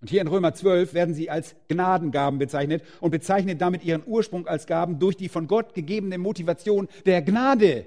Und 0.00 0.08
hier 0.08 0.22
in 0.22 0.28
Römer 0.28 0.54
12 0.54 0.94
werden 0.94 1.14
sie 1.14 1.28
als 1.28 1.54
Gnadengaben 1.68 2.38
bezeichnet 2.38 2.82
und 3.02 3.10
bezeichnet 3.10 3.60
damit 3.60 3.84
ihren 3.84 4.04
Ursprung 4.06 4.46
als 4.46 4.66
Gaben 4.66 4.98
durch 4.98 5.18
die 5.18 5.28
von 5.28 5.48
Gott 5.48 5.74
gegebene 5.74 6.16
Motivation 6.16 6.88
der 7.04 7.20
Gnade. 7.20 7.84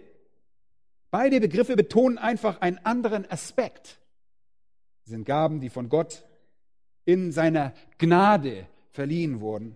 Beide 1.10 1.40
Begriffe 1.40 1.76
betonen 1.76 2.20
einfach 2.20 2.62
einen 2.62 2.78
anderen 2.86 3.26
Aspekt. 3.32 3.98
Sie 5.06 5.10
sind 5.10 5.26
Gaben, 5.26 5.62
die 5.62 5.70
von 5.72 5.90
Gott 5.90 6.24
in 7.06 7.32
seiner 7.32 7.74
Gnade 7.98 8.68
verliehen 8.92 9.42
wurden. 9.42 9.76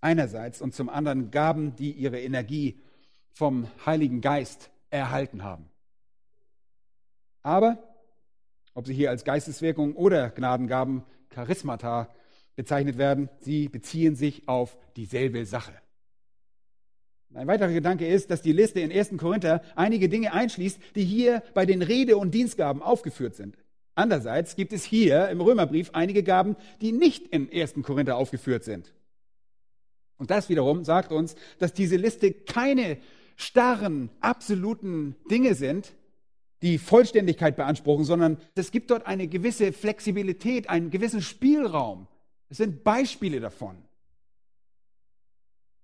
Einerseits 0.00 0.60
und 0.60 0.74
zum 0.74 0.88
anderen 0.88 1.30
Gaben, 1.30 1.74
die 1.76 1.92
ihre 1.92 2.20
Energie 2.20 2.80
vom 3.32 3.68
Heiligen 3.84 4.20
Geist 4.20 4.70
erhalten 4.90 5.42
haben. 5.42 5.68
Aber 7.42 7.78
ob 8.74 8.86
sie 8.86 8.94
hier 8.94 9.10
als 9.10 9.24
Geisteswirkung 9.24 9.96
oder 9.96 10.30
Gnadengaben, 10.30 11.02
Charismata 11.30 12.08
bezeichnet 12.54 12.98
werden, 12.98 13.28
sie 13.40 13.68
beziehen 13.68 14.14
sich 14.14 14.48
auf 14.48 14.76
dieselbe 14.96 15.46
Sache. 15.46 15.72
Ein 17.34 17.46
weiterer 17.46 17.72
Gedanke 17.72 18.06
ist, 18.06 18.30
dass 18.30 18.40
die 18.40 18.52
Liste 18.52 18.80
in 18.80 18.90
1. 18.90 19.16
Korinther 19.18 19.62
einige 19.76 20.08
Dinge 20.08 20.32
einschließt, 20.32 20.80
die 20.94 21.04
hier 21.04 21.42
bei 21.54 21.66
den 21.66 21.82
Rede- 21.82 22.16
und 22.16 22.32
Dienstgaben 22.32 22.82
aufgeführt 22.82 23.34
sind. 23.34 23.56
Andererseits 23.94 24.56
gibt 24.56 24.72
es 24.72 24.84
hier 24.84 25.28
im 25.28 25.40
Römerbrief 25.40 25.90
einige 25.92 26.22
Gaben, 26.22 26.56
die 26.80 26.92
nicht 26.92 27.26
in 27.28 27.50
1. 27.52 27.82
Korinther 27.82 28.16
aufgeführt 28.16 28.64
sind. 28.64 28.94
Und 30.18 30.30
das 30.30 30.48
wiederum 30.48 30.84
sagt 30.84 31.12
uns, 31.12 31.36
dass 31.58 31.72
diese 31.72 31.96
Liste 31.96 32.32
keine 32.32 32.98
starren, 33.36 34.10
absoluten 34.20 35.14
Dinge 35.30 35.54
sind, 35.54 35.94
die 36.60 36.78
Vollständigkeit 36.78 37.56
beanspruchen, 37.56 38.04
sondern 38.04 38.36
es 38.56 38.72
gibt 38.72 38.90
dort 38.90 39.06
eine 39.06 39.28
gewisse 39.28 39.72
Flexibilität, 39.72 40.68
einen 40.68 40.90
gewissen 40.90 41.22
Spielraum. 41.22 42.08
Es 42.48 42.56
sind 42.56 42.82
Beispiele 42.82 43.38
davon. 43.38 43.76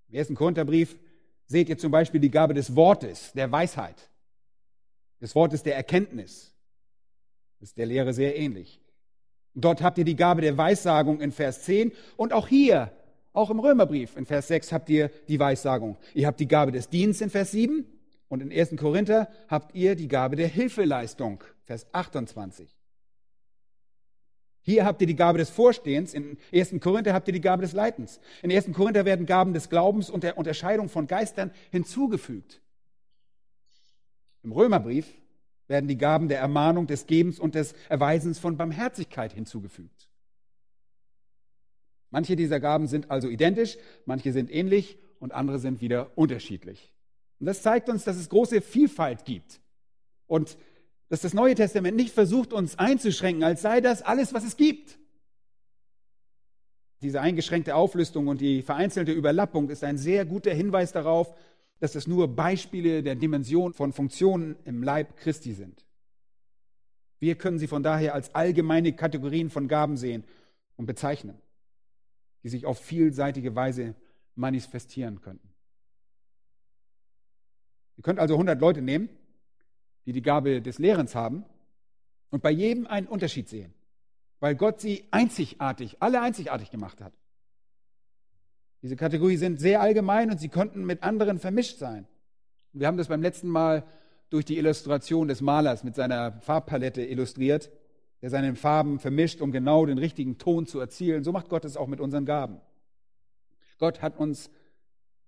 Im 0.08 0.16
ersten 0.16 0.34
Korintherbrief 0.34 0.96
seht 1.46 1.68
ihr 1.68 1.78
zum 1.78 1.92
Beispiel 1.92 2.20
die 2.20 2.30
Gabe 2.30 2.54
des 2.54 2.74
Wortes, 2.74 3.32
der 3.34 3.52
Weisheit, 3.52 4.10
des 5.20 5.34
Wortes 5.34 5.62
der 5.62 5.76
Erkenntnis. 5.76 6.54
Das 7.60 7.70
ist 7.70 7.78
der 7.78 7.86
Lehre 7.86 8.12
sehr 8.12 8.36
ähnlich. 8.36 8.80
Dort 9.54 9.82
habt 9.82 9.98
ihr 9.98 10.04
die 10.04 10.16
Gabe 10.16 10.40
der 10.40 10.58
Weissagung 10.58 11.20
in 11.20 11.30
Vers 11.30 11.62
10 11.62 11.92
und 12.16 12.32
auch 12.32 12.48
hier, 12.48 12.92
auch 13.34 13.50
im 13.50 13.58
Römerbrief 13.58 14.16
in 14.16 14.26
Vers 14.26 14.48
6 14.48 14.72
habt 14.72 14.88
ihr 14.88 15.10
die 15.28 15.38
Weissagung. 15.38 15.98
Ihr 16.14 16.28
habt 16.28 16.38
die 16.38 16.48
Gabe 16.48 16.72
des 16.72 16.88
Dienstes 16.88 17.20
in 17.20 17.30
Vers 17.30 17.50
7 17.50 17.84
und 18.28 18.40
in 18.40 18.52
1. 18.52 18.76
Korinther 18.76 19.28
habt 19.48 19.74
ihr 19.74 19.96
die 19.96 20.08
Gabe 20.08 20.36
der 20.36 20.46
Hilfeleistung, 20.46 21.42
Vers 21.64 21.86
28. 21.92 22.74
Hier 24.60 24.84
habt 24.86 25.00
ihr 25.00 25.08
die 25.08 25.16
Gabe 25.16 25.38
des 25.38 25.50
Vorstehens, 25.50 26.14
in 26.14 26.38
1. 26.52 26.76
Korinther 26.80 27.12
habt 27.12 27.26
ihr 27.26 27.34
die 27.34 27.40
Gabe 27.40 27.62
des 27.62 27.72
Leitens. 27.72 28.20
In 28.42 28.52
1. 28.52 28.72
Korinther 28.72 29.04
werden 29.04 29.26
Gaben 29.26 29.52
des 29.52 29.68
Glaubens 29.68 30.10
und 30.10 30.22
der 30.22 30.38
Unterscheidung 30.38 30.88
von 30.88 31.08
Geistern 31.08 31.50
hinzugefügt. 31.72 32.62
Im 34.44 34.52
Römerbrief 34.52 35.12
werden 35.66 35.88
die 35.88 35.98
Gaben 35.98 36.28
der 36.28 36.38
Ermahnung, 36.38 36.86
des 36.86 37.06
Gebens 37.06 37.40
und 37.40 37.56
des 37.56 37.74
Erweisens 37.88 38.38
von 38.38 38.56
Barmherzigkeit 38.56 39.32
hinzugefügt. 39.32 40.08
Manche 42.14 42.36
dieser 42.36 42.60
Gaben 42.60 42.86
sind 42.86 43.10
also 43.10 43.28
identisch, 43.28 43.76
manche 44.06 44.32
sind 44.32 44.48
ähnlich 44.48 44.98
und 45.18 45.32
andere 45.32 45.58
sind 45.58 45.80
wieder 45.80 46.16
unterschiedlich. 46.16 46.92
Und 47.40 47.46
das 47.46 47.60
zeigt 47.60 47.88
uns, 47.88 48.04
dass 48.04 48.16
es 48.16 48.28
große 48.28 48.60
Vielfalt 48.60 49.24
gibt. 49.24 49.60
Und 50.28 50.56
dass 51.08 51.22
das 51.22 51.34
Neue 51.34 51.56
Testament 51.56 51.96
nicht 51.96 52.14
versucht, 52.14 52.52
uns 52.52 52.78
einzuschränken, 52.78 53.42
als 53.42 53.62
sei 53.62 53.80
das 53.80 54.00
alles, 54.00 54.32
was 54.32 54.44
es 54.44 54.56
gibt. 54.56 54.96
Diese 57.02 57.20
eingeschränkte 57.20 57.74
Auflistung 57.74 58.28
und 58.28 58.40
die 58.40 58.62
vereinzelte 58.62 59.10
Überlappung 59.10 59.68
ist 59.68 59.82
ein 59.82 59.98
sehr 59.98 60.24
guter 60.24 60.54
Hinweis 60.54 60.92
darauf, 60.92 61.34
dass 61.80 61.96
es 61.96 62.06
nur 62.06 62.28
Beispiele 62.28 63.02
der 63.02 63.16
Dimension 63.16 63.72
von 63.72 63.92
Funktionen 63.92 64.54
im 64.64 64.84
Leib 64.84 65.16
Christi 65.16 65.52
sind. 65.52 65.84
Wir 67.18 67.34
können 67.34 67.58
sie 67.58 67.66
von 67.66 67.82
daher 67.82 68.14
als 68.14 68.32
allgemeine 68.36 68.92
Kategorien 68.92 69.50
von 69.50 69.66
Gaben 69.66 69.96
sehen 69.96 70.22
und 70.76 70.86
bezeichnen, 70.86 71.40
die 72.44 72.48
sich 72.48 72.66
auf 72.66 72.78
vielseitige 72.78 73.56
Weise 73.56 73.96
manifestieren 74.36 75.20
könnten. 75.20 75.48
Ihr 77.96 78.02
könnt 78.02 78.20
also 78.20 78.34
100 78.34 78.60
Leute 78.60 78.82
nehmen, 78.82 79.08
die 80.06 80.12
die 80.12 80.22
Gabe 80.22 80.62
des 80.62 80.78
Lehrens 80.78 81.14
haben 81.14 81.44
und 82.30 82.42
bei 82.42 82.50
jedem 82.50 82.86
einen 82.86 83.08
Unterschied 83.08 83.48
sehen. 83.48 83.74
weil 84.44 84.56
Gott 84.56 84.78
sie 84.78 85.06
einzigartig, 85.10 85.96
alle 86.00 86.20
einzigartig 86.20 86.70
gemacht 86.70 87.00
hat. 87.00 87.14
Diese 88.82 88.94
Kategorien 88.94 89.38
sind 89.38 89.58
sehr 89.58 89.80
allgemein 89.80 90.30
und 90.30 90.38
sie 90.38 90.50
könnten 90.50 90.84
mit 90.84 91.02
anderen 91.02 91.38
vermischt 91.38 91.78
sein. 91.78 92.06
Wir 92.74 92.86
haben 92.86 92.98
das 92.98 93.08
beim 93.08 93.22
letzten 93.22 93.48
Mal 93.48 93.84
durch 94.28 94.44
die 94.44 94.58
Illustration 94.58 95.28
des 95.28 95.40
Malers 95.40 95.82
mit 95.82 95.94
seiner 95.94 96.32
Farbpalette 96.42 97.02
illustriert, 97.02 97.70
der 98.24 98.30
seine 98.30 98.56
Farben 98.56 99.00
vermischt, 99.00 99.42
um 99.42 99.52
genau 99.52 99.84
den 99.84 99.98
richtigen 99.98 100.38
Ton 100.38 100.64
zu 100.64 100.80
erzielen. 100.80 101.24
So 101.24 101.30
macht 101.30 101.50
Gott 101.50 101.66
es 101.66 101.76
auch 101.76 101.88
mit 101.88 102.00
unseren 102.00 102.24
Gaben. 102.24 102.58
Gott 103.78 104.00
hat 104.00 104.16
uns 104.16 104.50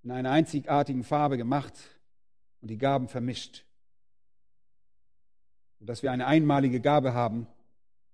in 0.02 0.10
einer 0.10 0.30
einzigartigen 0.30 1.04
Farbe 1.04 1.36
gemacht 1.36 1.74
und 2.62 2.70
die 2.70 2.78
Gaben 2.78 3.08
vermischt. 3.08 3.66
Sodass 5.78 6.02
wir 6.02 6.10
eine 6.10 6.26
einmalige 6.26 6.80
Gabe 6.80 7.12
haben, 7.12 7.46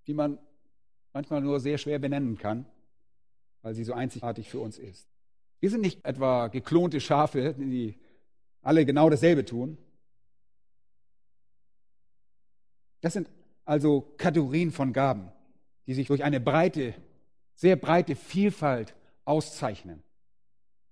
die 0.09 0.15
man 0.15 0.41
manchmal 1.13 1.43
nur 1.43 1.61
sehr 1.61 1.79
schwer 1.79 2.01
benennen 2.01 2.37
kann, 2.37 2.67
weil 3.61 3.75
sie 3.75 3.85
so 3.85 3.93
einzigartig 3.93 4.51
für 4.51 4.59
uns 4.59 4.81
ist. 4.81 5.07
Wir 5.61 5.71
sind 5.71 5.83
nicht 5.83 6.05
etwa 6.05 6.49
geklonte 6.49 7.01
Schafe, 7.01 7.55
die 7.57 8.01
alle 8.63 8.85
genau 8.85 9.09
dasselbe 9.11 9.45
tun. 9.45 9.79
Das 13.01 13.13
sind 13.13 13.29
also 13.65 14.13
Kategorien 14.17 14.71
von 14.71 14.93
Gaben, 14.93 15.31
die 15.87 15.95
sich 15.95 16.09
durch 16.09 16.25
eine 16.25 16.41
breite, 16.41 16.95
sehr 17.55 17.77
breite 17.77 18.17
Vielfalt 18.17 18.95
auszeichnen 19.25 20.03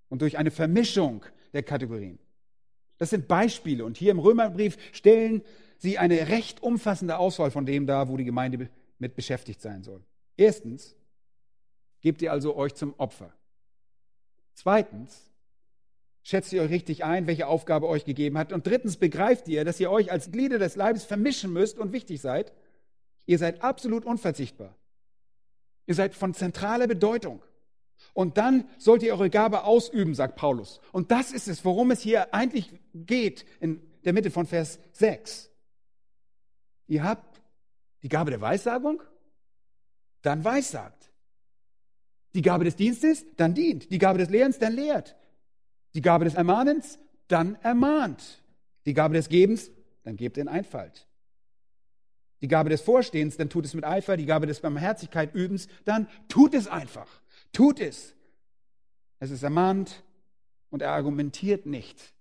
und 0.08 0.22
durch 0.22 0.38
eine 0.38 0.50
Vermischung 0.50 1.24
der 1.52 1.62
Kategorien. 1.62 2.18
Das 2.98 3.10
sind 3.10 3.28
Beispiele 3.28 3.84
und 3.84 3.96
hier 3.96 4.10
im 4.10 4.18
Römerbrief 4.18 4.76
stellen 4.92 5.42
sie 5.78 5.98
eine 5.98 6.28
recht 6.28 6.62
umfassende 6.62 7.18
Auswahl 7.18 7.50
von 7.50 7.66
dem 7.66 7.86
dar, 7.86 8.08
wo 8.08 8.16
die 8.16 8.24
Gemeinde 8.24 8.68
mit 8.98 9.16
beschäftigt 9.16 9.60
sein 9.60 9.82
soll. 9.82 10.04
Erstens, 10.36 10.94
gebt 12.00 12.22
ihr 12.22 12.32
also 12.32 12.54
euch 12.56 12.74
zum 12.74 12.94
Opfer. 12.98 13.32
Zweitens, 14.54 15.30
schätzt 16.22 16.52
ihr 16.52 16.62
euch 16.62 16.70
richtig 16.70 17.04
ein, 17.04 17.26
welche 17.26 17.46
Aufgabe 17.46 17.88
euch 17.88 18.04
gegeben 18.04 18.36
hat. 18.38 18.52
Und 18.52 18.66
drittens, 18.66 18.96
begreift 18.96 19.48
ihr, 19.48 19.64
dass 19.64 19.80
ihr 19.80 19.90
euch 19.90 20.12
als 20.12 20.30
Glieder 20.30 20.58
des 20.58 20.76
Leibes 20.76 21.04
vermischen 21.04 21.52
müsst 21.52 21.78
und 21.78 21.92
wichtig 21.92 22.20
seid. 22.20 22.52
Ihr 23.30 23.38
seid 23.38 23.62
absolut 23.62 24.04
unverzichtbar. 24.04 24.74
Ihr 25.86 25.94
seid 25.94 26.16
von 26.16 26.34
zentraler 26.34 26.88
Bedeutung. 26.88 27.40
Und 28.12 28.38
dann 28.38 28.68
sollt 28.76 29.04
ihr 29.04 29.12
eure 29.12 29.30
Gabe 29.30 29.62
ausüben, 29.62 30.16
sagt 30.16 30.34
Paulus. 30.34 30.80
Und 30.90 31.12
das 31.12 31.30
ist 31.30 31.46
es, 31.46 31.64
worum 31.64 31.92
es 31.92 32.00
hier 32.00 32.34
eigentlich 32.34 32.72
geht 32.92 33.46
in 33.60 33.80
der 34.04 34.14
Mitte 34.14 34.32
von 34.32 34.46
Vers 34.46 34.80
6. 34.94 35.48
Ihr 36.88 37.04
habt 37.04 37.40
die 38.02 38.08
Gabe 38.08 38.32
der 38.32 38.40
Weissagung, 38.40 39.00
dann 40.22 40.42
weissagt. 40.42 41.12
Die 42.34 42.42
Gabe 42.42 42.64
des 42.64 42.74
Dienstes, 42.74 43.24
dann 43.36 43.54
dient. 43.54 43.92
Die 43.92 43.98
Gabe 43.98 44.18
des 44.18 44.28
Lehrens, 44.28 44.58
dann 44.58 44.72
lehrt. 44.72 45.14
Die 45.94 46.02
Gabe 46.02 46.24
des 46.24 46.34
Ermahnens, 46.34 46.98
dann 47.28 47.54
ermahnt. 47.62 48.42
Die 48.86 48.94
Gabe 48.94 49.14
des 49.14 49.28
Gebens, 49.28 49.70
dann 50.02 50.16
gebt 50.16 50.36
in 50.36 50.48
Einfalt. 50.48 51.06
Die 52.40 52.48
Gabe 52.48 52.70
des 52.70 52.80
Vorstehens, 52.80 53.36
dann 53.36 53.50
tut 53.50 53.64
es 53.64 53.74
mit 53.74 53.84
Eifer. 53.84 54.16
Die 54.16 54.26
Gabe 54.26 54.46
des 54.46 54.60
Barmherzigkeit 54.60 55.34
übens, 55.34 55.68
dann 55.84 56.08
tut 56.28 56.54
es 56.54 56.66
einfach. 56.66 57.20
Tut 57.52 57.80
es. 57.80 58.14
Es 59.18 59.30
ist 59.30 59.42
ermahnt 59.42 60.02
und 60.70 60.82
er 60.82 60.92
argumentiert 60.92 61.66
nicht. 61.66 62.14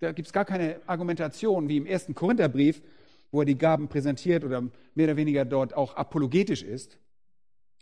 Da 0.00 0.12
gibt 0.12 0.26
es 0.26 0.32
gar 0.32 0.44
keine 0.44 0.80
Argumentation 0.86 1.68
wie 1.68 1.76
im 1.76 1.86
ersten 1.86 2.14
Korintherbrief, 2.14 2.82
wo 3.30 3.40
er 3.40 3.46
die 3.46 3.58
Gaben 3.58 3.88
präsentiert 3.88 4.44
oder 4.44 4.62
mehr 4.94 5.06
oder 5.06 5.16
weniger 5.16 5.44
dort 5.44 5.74
auch 5.74 5.94
apologetisch 5.96 6.62
ist, 6.62 6.98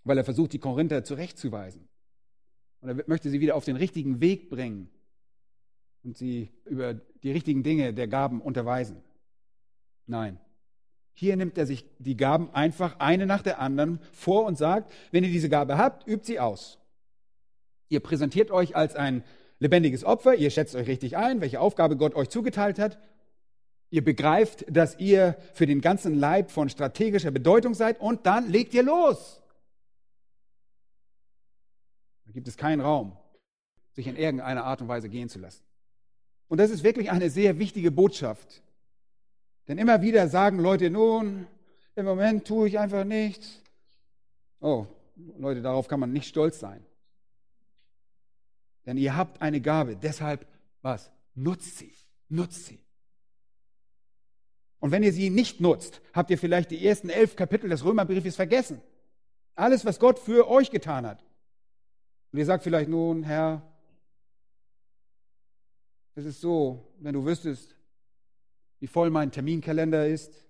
weil 0.05 0.19
er 0.19 0.25
versucht, 0.25 0.53
die 0.53 0.59
Korinther 0.59 1.05
zurechtzuweisen. 1.05 1.88
Und 2.81 2.88
er 2.88 3.05
möchte 3.07 3.31
sie 3.31 3.40
wieder 3.40 3.55
auf 3.55 3.64
den 3.64 3.77
richtigen 3.77 4.21
Weg 4.21 4.51
bringen 4.51 4.90
und 6.03 6.16
sie 6.16 6.51
über 6.64 6.95
die 6.95 7.33
richtigen 7.33 7.62
Dinge 7.62 7.95
der 7.95 8.09
Gaben 8.09 8.40
unterweisen. 8.40 9.03
Nein. 10.07 10.38
Hier 11.19 11.35
nimmt 11.37 11.57
er 11.57 11.65
sich 11.65 11.87
die 11.99 12.15
Gaben 12.15 12.51
einfach 12.53 13.01
eine 13.01 13.25
nach 13.25 13.41
der 13.41 13.59
anderen 13.59 14.01
vor 14.13 14.45
und 14.45 14.59
sagt, 14.59 14.93
wenn 15.13 15.25
ihr 15.25 15.31
diese 15.31 15.49
Gabe 15.49 15.79
habt, 15.79 16.07
übt 16.07 16.27
sie 16.27 16.39
aus. 16.39 16.79
Ihr 17.89 18.01
präsentiert 18.01 18.51
euch 18.51 18.77
als 18.77 18.97
ein 18.97 19.25
lebendiges 19.59 20.05
Opfer, 20.05 20.35
ihr 20.35 20.51
schätzt 20.51 20.75
euch 20.75 20.87
richtig 20.87 21.17
ein, 21.17 21.41
welche 21.41 21.59
Aufgabe 21.59 21.97
Gott 21.97 22.15
euch 22.15 22.29
zugeteilt 22.29 22.79
hat. 22.79 22.99
Ihr 23.89 24.05
begreift, 24.05 24.67
dass 24.69 24.99
ihr 24.99 25.39
für 25.55 25.65
den 25.65 25.81
ganzen 25.81 26.15
Leib 26.15 26.51
von 26.51 26.69
strategischer 26.69 27.31
Bedeutung 27.31 27.73
seid 27.73 27.99
und 27.99 28.27
dann 28.27 28.51
legt 28.51 28.75
ihr 28.75 28.83
los. 28.83 29.41
Da 32.27 32.33
gibt 32.33 32.47
es 32.47 32.59
keinen 32.59 32.83
Raum, 32.83 33.17
sich 33.93 34.07
in 34.07 34.17
irgendeiner 34.17 34.65
Art 34.65 34.83
und 34.83 34.89
Weise 34.89 35.09
gehen 35.09 35.31
zu 35.31 35.39
lassen. 35.39 35.63
Und 36.49 36.59
das 36.59 36.71
ist 36.71 36.85
wirklich 36.85 37.11
eine 37.11 37.31
sehr 37.31 37.59
wichtige 37.59 37.91
Botschaft. 37.91 38.63
Denn 39.69 39.79
immer 39.79 40.03
wieder 40.03 40.29
sagen 40.29 40.59
Leute, 40.59 40.91
nun, 40.91 41.47
im 41.95 42.05
Moment 42.05 42.47
tue 42.47 42.69
ich 42.69 42.79
einfach 42.79 43.05
nichts. 43.05 43.63
Oh, 44.61 44.87
Leute, 45.39 45.63
darauf 45.63 45.89
kann 45.89 46.01
man 46.01 46.13
nicht 46.13 46.29
stolz 46.29 46.61
sein. 46.61 46.85
Denn 48.85 48.97
ihr 48.97 49.17
habt 49.17 49.43
eine 49.43 49.61
Gabe, 49.61 49.97
deshalb 49.97 50.47
was? 50.83 51.11
Nutzt 51.35 51.79
sie, 51.79 51.93
nutzt 52.29 52.67
sie. 52.67 52.79
Und 54.79 54.93
wenn 54.93 55.03
ihr 55.03 55.13
sie 55.13 55.31
nicht 55.31 55.61
nutzt, 55.61 56.01
habt 56.13 56.31
ihr 56.31 56.39
vielleicht 56.39 56.71
die 56.71 56.87
ersten 56.87 57.09
elf 57.09 57.35
Kapitel 57.35 57.69
des 57.69 57.85
Römerbriefes 57.85 58.37
vergessen. 58.37 58.81
Alles, 59.55 59.85
was 59.85 59.99
Gott 59.99 60.19
für 60.19 60.49
euch 60.49 60.71
getan 60.71 61.07
hat. 61.07 61.25
Und 62.31 62.39
ihr 62.39 62.45
sagt 62.45 62.63
vielleicht 62.63 62.89
nun, 62.89 63.23
Herr, 63.23 63.63
es 66.15 66.25
ist 66.25 66.41
so, 66.41 66.95
wenn 66.99 67.15
du 67.15 67.25
wüsstest, 67.25 67.76
wie 68.79 68.87
voll 68.87 69.11
mein 69.11 69.31
Terminkalender 69.31 70.07
ist. 70.07 70.47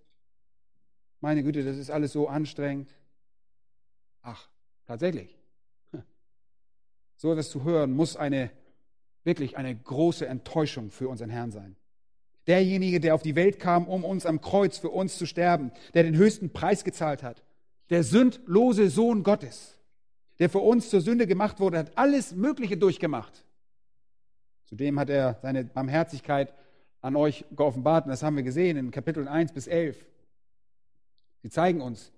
Meine 1.21 1.43
Güte, 1.43 1.65
das 1.65 1.77
ist 1.77 1.91
alles 1.91 2.12
so 2.12 2.29
anstrengend. 2.29 2.95
Ach, 4.23 4.49
tatsächlich. 4.87 5.39
So 7.17 7.33
etwas 7.33 7.51
zu 7.51 7.65
hören, 7.65 7.93
muss 7.93 8.17
eine 8.17 8.51
wirklich 9.25 9.57
eine 9.57 9.75
große 9.75 10.27
Enttäuschung 10.27 10.91
für 10.91 11.09
unseren 11.09 11.31
Herrn 11.31 11.51
sein. 11.51 11.77
Derjenige, 12.47 13.01
der 13.01 13.15
auf 13.15 13.23
die 13.23 13.35
Welt 13.35 13.59
kam, 13.59 13.89
um 13.89 14.05
uns 14.05 14.25
am 14.25 14.41
Kreuz 14.41 14.79
für 14.79 14.91
uns 14.91 15.19
zu 15.19 15.27
sterben, 15.27 15.73
der 15.95 16.05
den 16.05 16.17
höchsten 16.17 16.53
Preis 16.53 16.85
gezahlt 16.85 17.23
hat, 17.25 17.43
der 17.91 18.05
sündlose 18.05 18.89
Sohn 18.89 19.25
Gottes, 19.25 19.79
der 20.39 20.49
für 20.49 20.61
uns 20.61 20.91
zur 20.91 21.01
Sünde 21.01 21.27
gemacht 21.27 21.59
wurde, 21.59 21.79
hat 21.79 21.99
alles 21.99 22.35
Mögliche 22.35 22.77
durchgemacht. 22.77 23.45
Zudem 24.65 24.99
hat 24.99 25.11
er 25.11 25.39
seine 25.43 25.65
Barmherzigkeit 25.65 26.53
an 27.01 27.17
euch 27.17 27.45
geoffenbart. 27.55 28.05
Und 28.05 28.11
das 28.11 28.23
haben 28.23 28.37
wir 28.37 28.43
gesehen 28.43 28.77
in 28.77 28.91
Kapiteln 28.91 29.29
1 29.29 29.53
bis 29.53 29.67
11. 29.67 30.07
Sie 31.43 31.51
zeigen 31.51 31.81
uns. 31.81 32.13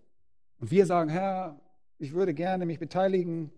Und 0.58 0.70
wir 0.70 0.86
sagen, 0.86 1.10
Herr, 1.10 1.60
ich 1.98 2.12
würde 2.12 2.34
gerne 2.34 2.66
mich 2.66 2.78
beteiligen, 2.78 3.52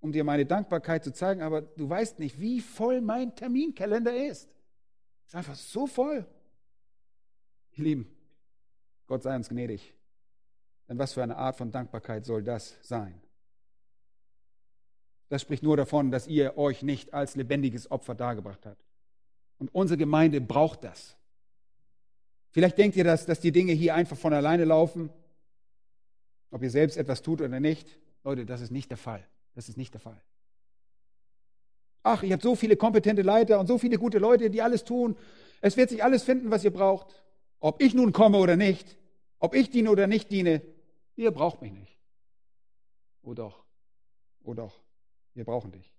um 0.00 0.12
dir 0.12 0.24
meine 0.24 0.44
Dankbarkeit 0.44 1.02
zu 1.02 1.12
zeigen, 1.12 1.40
aber 1.40 1.62
du 1.62 1.88
weißt 1.88 2.18
nicht, 2.18 2.38
wie 2.38 2.60
voll 2.60 3.00
mein 3.00 3.34
Terminkalender 3.34 4.14
ist. 4.14 4.50
Ist 5.26 5.34
einfach 5.34 5.54
so 5.54 5.86
voll. 5.86 6.26
Ihr 7.72 7.84
Lieben, 7.84 8.16
Gott 9.06 9.22
sei 9.22 9.34
uns 9.34 9.48
gnädig. 9.48 9.94
Denn 10.88 10.98
was 10.98 11.14
für 11.14 11.22
eine 11.22 11.36
Art 11.36 11.56
von 11.56 11.72
Dankbarkeit 11.72 12.24
soll 12.26 12.42
das 12.42 12.76
sein? 12.82 13.20
Das 15.28 15.42
spricht 15.42 15.62
nur 15.62 15.76
davon, 15.76 16.10
dass 16.10 16.26
ihr 16.26 16.58
euch 16.58 16.82
nicht 16.82 17.14
als 17.14 17.34
lebendiges 17.34 17.90
Opfer 17.90 18.14
dargebracht 18.14 18.66
habt. 18.66 18.84
Und 19.58 19.74
unsere 19.74 19.98
Gemeinde 19.98 20.40
braucht 20.40 20.84
das. 20.84 21.16
Vielleicht 22.50 22.78
denkt 22.78 22.96
ihr, 22.96 23.04
dass, 23.04 23.26
dass 23.26 23.40
die 23.40 23.52
Dinge 23.52 23.72
hier 23.72 23.94
einfach 23.94 24.16
von 24.16 24.32
alleine 24.32 24.64
laufen, 24.64 25.10
ob 26.50 26.62
ihr 26.62 26.70
selbst 26.70 26.96
etwas 26.96 27.22
tut 27.22 27.40
oder 27.40 27.60
nicht. 27.60 27.98
Leute, 28.22 28.46
das 28.46 28.60
ist 28.60 28.70
nicht 28.70 28.90
der 28.90 28.96
Fall. 28.96 29.26
Das 29.54 29.68
ist 29.68 29.76
nicht 29.76 29.92
der 29.92 30.00
Fall. 30.00 30.20
Ach, 32.02 32.22
ich 32.22 32.32
habe 32.32 32.42
so 32.42 32.54
viele 32.54 32.76
kompetente 32.76 33.22
Leiter 33.22 33.58
und 33.58 33.66
so 33.66 33.78
viele 33.78 33.98
gute 33.98 34.18
Leute, 34.18 34.50
die 34.50 34.62
alles 34.62 34.84
tun. 34.84 35.16
Es 35.60 35.76
wird 35.76 35.90
sich 35.90 36.04
alles 36.04 36.22
finden, 36.22 36.50
was 36.50 36.62
ihr 36.62 36.72
braucht. 36.72 37.24
Ob 37.60 37.82
ich 37.82 37.94
nun 37.94 38.12
komme 38.12 38.38
oder 38.38 38.56
nicht, 38.56 38.96
ob 39.38 39.54
ich 39.54 39.70
diene 39.70 39.90
oder 39.90 40.06
nicht 40.06 40.30
diene, 40.30 40.60
ihr 41.16 41.30
braucht 41.30 41.62
mich 41.62 41.72
nicht. 41.72 41.98
Oh 43.22 43.32
doch, 43.32 43.64
oh 44.42 44.54
doch. 44.54 44.84
Wir 45.32 45.44
brauchen 45.44 45.72
dich. 45.72 45.92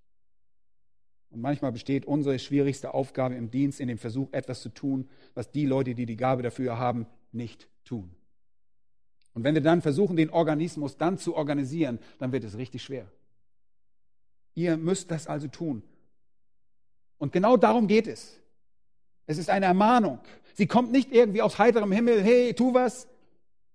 Und 1.29 1.41
manchmal 1.41 1.71
besteht 1.71 2.05
unsere 2.05 2.39
schwierigste 2.39 2.93
Aufgabe 2.93 3.35
im 3.35 3.51
Dienst 3.51 3.79
in 3.79 3.87
dem 3.87 3.97
Versuch, 3.97 4.31
etwas 4.31 4.61
zu 4.61 4.69
tun, 4.69 5.09
was 5.33 5.51
die 5.51 5.65
Leute, 5.65 5.95
die 5.95 6.05
die 6.05 6.15
Gabe 6.15 6.43
dafür 6.43 6.77
haben, 6.77 7.07
nicht 7.31 7.67
tun. 7.83 8.11
Und 9.33 9.43
wenn 9.43 9.53
wir 9.53 9.61
dann 9.61 9.81
versuchen, 9.81 10.15
den 10.15 10.29
Organismus 10.29 10.97
dann 10.97 11.17
zu 11.17 11.35
organisieren, 11.35 11.99
dann 12.19 12.31
wird 12.31 12.45
es 12.45 12.57
richtig 12.57 12.83
schwer. 12.83 13.11
Ihr 14.53 14.77
müsst 14.77 15.11
das 15.11 15.27
also 15.27 15.47
tun. 15.47 15.83
Und 17.17 17.33
genau 17.33 17.57
darum 17.57 17.87
geht 17.87 18.07
es. 18.07 18.39
Es 19.27 19.37
ist 19.37 19.49
eine 19.49 19.65
Ermahnung. 19.65 20.19
Sie 20.53 20.67
kommt 20.67 20.91
nicht 20.91 21.11
irgendwie 21.11 21.41
aus 21.41 21.59
heiterem 21.59 21.91
Himmel, 21.91 22.21
hey, 22.23 22.53
tu 22.53 22.73
was. 22.73 23.07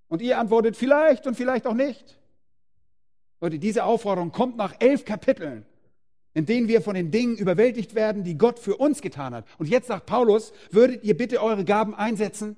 Und 0.08 0.22
ihr 0.22 0.38
antwortet 0.38 0.76
vielleicht 0.76 1.26
und 1.26 1.34
vielleicht 1.34 1.66
auch 1.66 1.74
nicht. 1.74 2.18
Leute, 3.40 3.58
diese 3.58 3.84
Aufforderung 3.84 4.32
kommt 4.32 4.56
nach 4.56 4.74
elf 4.80 5.04
Kapiteln, 5.04 5.66
in 6.34 6.46
denen 6.46 6.68
wir 6.68 6.80
von 6.80 6.94
den 6.94 7.10
Dingen 7.10 7.36
überwältigt 7.36 7.94
werden, 7.94 8.24
die 8.24 8.38
Gott 8.38 8.58
für 8.58 8.76
uns 8.76 9.02
getan 9.02 9.34
hat. 9.34 9.46
Und 9.58 9.68
jetzt 9.68 9.88
sagt 9.88 10.06
Paulus, 10.06 10.52
würdet 10.70 11.02
ihr 11.02 11.16
bitte 11.16 11.42
eure 11.42 11.64
Gaben 11.64 11.94
einsetzen? 11.94 12.56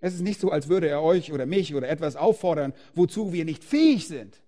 Es 0.00 0.14
ist 0.14 0.22
nicht 0.22 0.40
so, 0.40 0.50
als 0.50 0.68
würde 0.68 0.88
er 0.88 1.02
euch 1.02 1.32
oder 1.32 1.46
mich 1.46 1.74
oder 1.74 1.88
etwas 1.88 2.16
auffordern, 2.16 2.72
wozu 2.94 3.32
wir 3.32 3.44
nicht 3.44 3.64
fähig 3.64 4.08
sind. 4.08 4.40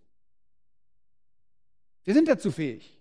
Wir 2.05 2.15
sind 2.15 2.29
dazu 2.29 2.51
fähig. 2.51 2.99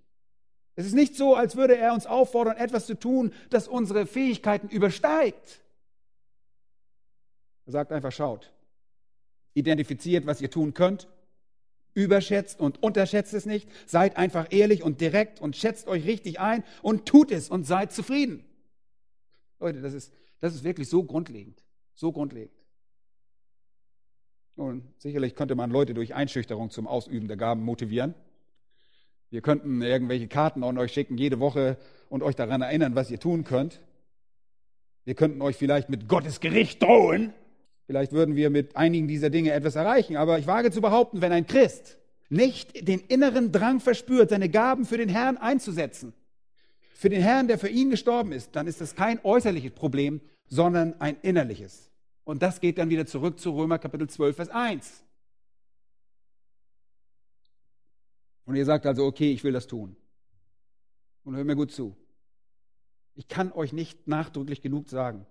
Es 0.75 0.85
ist 0.85 0.93
nicht 0.93 1.15
so, 1.15 1.35
als 1.35 1.55
würde 1.55 1.77
er 1.77 1.93
uns 1.93 2.05
auffordern, 2.05 2.57
etwas 2.57 2.85
zu 2.85 2.99
tun, 2.99 3.33
das 3.49 3.67
unsere 3.67 4.05
Fähigkeiten 4.05 4.69
übersteigt. 4.69 5.61
Er 7.65 7.71
sagt 7.71 7.91
einfach, 7.91 8.11
schaut, 8.11 8.51
identifiziert, 9.53 10.25
was 10.25 10.39
ihr 10.39 10.51
tun 10.51 10.73
könnt, 10.73 11.07
überschätzt 11.97 12.59
und 12.59 12.83
unterschätzt 12.83 13.33
es 13.33 13.47
nicht, 13.47 13.67
seid 13.87 14.17
einfach 14.17 14.47
ehrlich 14.51 14.83
und 14.83 15.01
direkt 15.01 15.41
und 15.41 15.55
schätzt 15.55 15.87
euch 15.87 16.05
richtig 16.05 16.39
ein 16.39 16.63
und 16.83 17.07
tut 17.07 17.31
es 17.31 17.49
und 17.49 17.65
seid 17.65 17.91
zufrieden. 17.91 18.45
Leute, 19.59 19.81
das 19.81 19.95
ist, 19.95 20.13
das 20.39 20.53
ist 20.53 20.63
wirklich 20.63 20.87
so 20.89 21.03
grundlegend, 21.03 21.63
so 21.95 22.11
grundlegend. 22.11 22.55
Und 24.55 24.83
sicherlich 24.99 25.33
könnte 25.33 25.55
man 25.55 25.71
Leute 25.71 25.95
durch 25.95 26.13
Einschüchterung 26.13 26.69
zum 26.69 26.85
Ausüben 26.85 27.27
der 27.27 27.37
Gaben 27.37 27.63
motivieren. 27.63 28.13
Wir 29.31 29.41
könnten 29.41 29.81
irgendwelche 29.81 30.27
Karten 30.27 30.63
an 30.63 30.77
euch 30.77 30.93
schicken 30.93 31.17
jede 31.17 31.39
Woche 31.39 31.77
und 32.09 32.21
euch 32.21 32.35
daran 32.35 32.61
erinnern, 32.61 32.93
was 32.93 33.09
ihr 33.09 33.19
tun 33.19 33.43
könnt. 33.43 33.81
Wir 35.03 35.15
könnten 35.15 35.41
euch 35.41 35.55
vielleicht 35.55 35.89
mit 35.89 36.07
Gottes 36.07 36.41
Gericht 36.41 36.83
drohen. 36.83 37.33
Vielleicht 37.87 38.11
würden 38.11 38.35
wir 38.35 38.49
mit 38.49 38.75
einigen 38.75 39.07
dieser 39.07 39.29
Dinge 39.29 39.53
etwas 39.53 39.77
erreichen. 39.77 40.17
Aber 40.17 40.37
ich 40.37 40.45
wage 40.45 40.71
zu 40.71 40.81
behaupten, 40.81 41.21
wenn 41.21 41.31
ein 41.31 41.47
Christ 41.47 41.97
nicht 42.29 42.85
den 42.85 42.99
inneren 42.99 43.53
Drang 43.53 43.79
verspürt, 43.79 44.29
seine 44.29 44.49
Gaben 44.49 44.85
für 44.85 44.97
den 44.97 45.07
Herrn 45.07 45.37
einzusetzen, 45.37 46.13
für 46.93 47.07
den 47.09 47.21
Herrn, 47.21 47.47
der 47.47 47.57
für 47.57 47.69
ihn 47.69 47.89
gestorben 47.89 48.33
ist, 48.33 48.55
dann 48.57 48.67
ist 48.67 48.81
das 48.81 48.93
kein 48.93 49.23
äußerliches 49.23 49.71
Problem, 49.71 50.19
sondern 50.47 50.99
ein 50.99 51.15
innerliches. 51.21 51.89
Und 52.25 52.41
das 52.41 52.59
geht 52.59 52.77
dann 52.77 52.89
wieder 52.89 53.05
zurück 53.05 53.39
zu 53.39 53.51
Römer 53.51 53.79
Kapitel 53.79 54.09
12, 54.09 54.35
Vers 54.35 54.49
1. 54.49 55.03
Und 58.43 58.55
ihr 58.57 58.65
sagt 58.65 58.85
also, 58.85 59.05
okay, 59.05 59.31
ich 59.31 59.45
will 59.45 59.53
das 59.53 59.67
tun. 59.67 59.95
Und 61.23 61.35
hört 61.35 61.47
mir 61.47 61.55
gut 61.55 61.71
zu. 61.71 61.95
Ich 63.15 63.29
kann 63.29 63.53
euch 63.53 63.71
nicht 63.71 64.07
nachdrücklich 64.07 64.61
genug 64.61 64.89
sagen, 64.89 65.25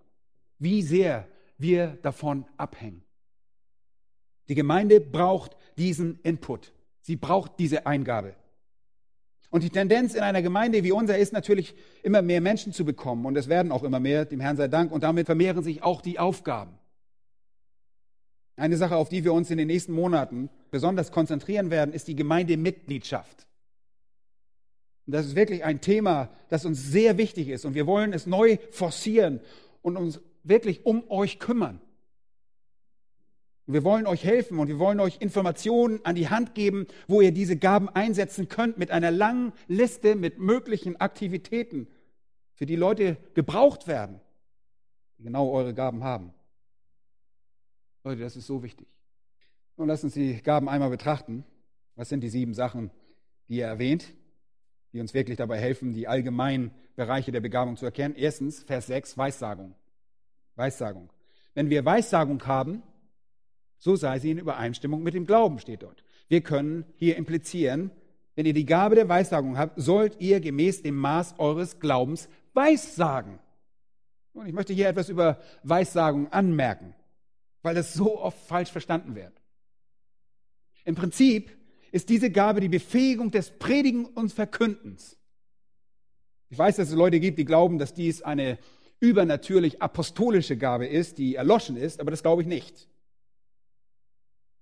wie 0.59 0.83
sehr 0.83 1.29
wir 1.59 1.99
davon 2.03 2.47
abhängen. 2.57 3.03
Die 4.49 4.55
Gemeinde 4.55 5.01
braucht 5.01 5.57
diesen 5.77 6.21
Input. 6.23 6.73
Sie 7.01 7.17
braucht 7.17 7.59
diese 7.59 7.87
Eingabe. 7.87 8.35
Und 9.51 9.63
die 9.63 9.71
Tendenz 9.71 10.15
in 10.15 10.23
einer 10.23 10.43
Gemeinde 10.43 10.85
wie 10.85 10.93
unser 10.93 11.19
ist 11.19 11.33
natürlich, 11.33 11.75
immer 12.03 12.21
mehr 12.23 12.41
Menschen 12.41 12.73
zu 12.73 12.85
bekommen. 12.85 13.27
Und 13.27 13.37
es 13.37 13.49
werden 13.49 13.73
auch 13.73 13.85
immer 13.85 14.01
mehr, 14.01 14.25
dem 14.25 14.41
Herrn 14.41 14.57
sei 14.57 14.69
Dank. 14.69 14.93
Und 14.93 15.03
damit 15.03 15.27
vermehren 15.27 15.63
sich 15.63 15.83
auch 15.83 16.03
die 16.03 16.19
Aufgaben. 16.19 16.79
Eine 18.57 18.77
Sache, 18.77 18.97
auf 18.97 19.09
die 19.09 19.25
wir 19.25 19.33
uns 19.33 19.51
in 19.51 19.59
den 19.59 19.67
nächsten 19.67 19.93
Monaten 19.93 20.51
besonders 20.71 21.13
konzentrieren 21.13 21.71
werden, 21.71 21.93
ist 21.93 22.09
die 22.09 22.17
Gemeindemitgliedschaft. 22.17 23.47
Und 25.07 25.13
das 25.13 25.27
ist 25.27 25.37
wirklich 25.37 25.63
ein 25.65 25.81
Thema, 25.81 26.31
das 26.49 26.65
uns 26.65 26.83
sehr 26.83 27.17
wichtig 27.17 27.49
ist. 27.49 27.65
Und 27.65 27.75
wir 27.75 27.87
wollen 27.87 28.13
es 28.13 28.27
neu 28.27 28.59
forcieren 28.71 29.41
und 29.83 29.97
uns 29.97 30.21
wirklich 30.49 30.87
um 30.87 31.09
euch 31.11 31.39
kümmern. 31.39 31.81
Wir 33.69 33.83
wollen 33.83 34.07
euch 34.07 34.23
helfen 34.23 34.61
und 34.61 34.69
wir 34.69 34.79
wollen 34.79 35.01
euch 35.01 35.21
Informationen 35.21 35.99
an 36.05 36.15
die 36.15 36.29
Hand 36.29 36.55
geben, 36.55 36.87
wo 37.09 37.21
ihr 37.21 37.33
diese 37.33 37.57
Gaben 37.57 37.89
einsetzen 37.89 38.49
könnt, 38.49 38.79
mit 38.79 38.93
einer 38.93 39.11
langen 39.11 39.53
Liste 39.67 40.15
mit 40.15 40.39
möglichen 40.39 40.97
Aktivitäten, 41.01 41.89
für 42.55 42.67
die 42.67 42.77
Leute 42.77 43.17
gebraucht 43.35 43.89
werden, 43.89 44.21
die 45.19 45.25
genau 45.25 45.51
eure 45.51 45.75
Gaben 45.75 46.05
haben. 46.05 46.33
Leute, 48.05 48.21
das 48.21 48.37
ist 48.37 48.47
so 48.47 48.63
wichtig. 48.63 48.87
Nun 49.77 49.89
lasst 49.89 50.05
uns 50.05 50.15
die 50.15 50.41
Gaben 50.43 50.69
einmal 50.69 50.91
betrachten. 50.91 51.45
Was 51.97 52.09
sind 52.09 52.21
die 52.21 52.29
sieben 52.29 52.55
Sachen, 52.55 52.91
die 53.49 53.59
er 53.59 53.69
erwähnt, 53.69 54.15
die 54.93 55.01
uns 55.01 55.13
wirklich 55.13 55.37
dabei 55.37 55.59
helfen, 55.59 55.93
die 55.93 56.07
allgemeinen 56.07 56.71
Bereiche 56.95 57.33
der 57.33 57.41
Begabung 57.41 57.77
zu 57.77 57.85
erkennen? 57.85 58.15
Erstens, 58.17 58.63
Vers 58.63 58.87
6, 58.87 59.19
Weissagung. 59.19 59.75
Weissagung. 60.57 61.11
Wenn 61.55 61.71
wir 61.71 61.85
Weissagung 61.85 62.45
haben, 62.47 62.83
so 63.79 63.97
sei 63.97 64.19
sie 64.19 64.31
in 64.31 64.39
Übereinstimmung 64.39 65.03
mit 65.03 65.15
dem 65.15 65.27
Glauben, 65.27 65.59
steht 65.59 65.83
dort. 65.83 66.03
Wir 66.29 66.41
können 66.41 66.85
hier 66.97 67.17
implizieren, 67.17 67.91
wenn 68.35 68.47
ihr 68.47 68.55
die 68.55 68.67
Gabe 68.67 68.95
der 68.95 69.09
Weissagung 69.09 69.57
habt, 69.57 69.81
sollt 69.81 70.21
ihr 70.21 70.41
gemäß 70.41 70.83
dem 70.83 70.97
Maß 70.97 71.39
eures 71.39 71.79
Glaubens 71.81 72.29
Weissagen. 72.53 73.39
Und 74.33 74.47
ich 74.47 74.53
möchte 74.53 74.75
hier 74.75 74.89
etwas 74.89 75.09
über 75.09 75.39
Weissagung 75.63 76.31
anmerken 76.33 76.95
weil 77.67 77.75
das 77.75 77.95
so 77.95 78.21
oft 78.21 78.39
falsch 78.47 78.71
verstanden 78.71 79.17
wird. 79.17 79.33
Im 80.85 80.95
Prinzip 80.95 81.51
ist 81.91 82.09
diese 82.09 82.31
Gabe 82.31 82.61
die 82.61 82.69
Befähigung 82.69 83.33
des 83.33 83.51
Predigen 83.51 84.07
und 84.07 84.33
Verkündens. 84.33 85.19
Ich 86.49 86.57
weiß, 86.57 86.77
dass 86.77 86.91
es 86.91 86.95
Leute 86.95 87.19
gibt, 87.19 87.41
die 87.41 87.45
glauben, 87.45 87.79
dass 87.79 87.93
dies 87.93 88.23
eine 88.23 88.59
übernatürlich 89.01 89.83
apostolische 89.83 90.57
Gabe 90.57 90.87
ist, 90.87 91.19
die 91.19 91.35
erloschen 91.35 91.77
ist, 91.77 92.01
aber 92.01 92.11
das 92.11 92.23
glaube 92.23 92.43
ich 92.43 92.49
nicht. 92.49 92.89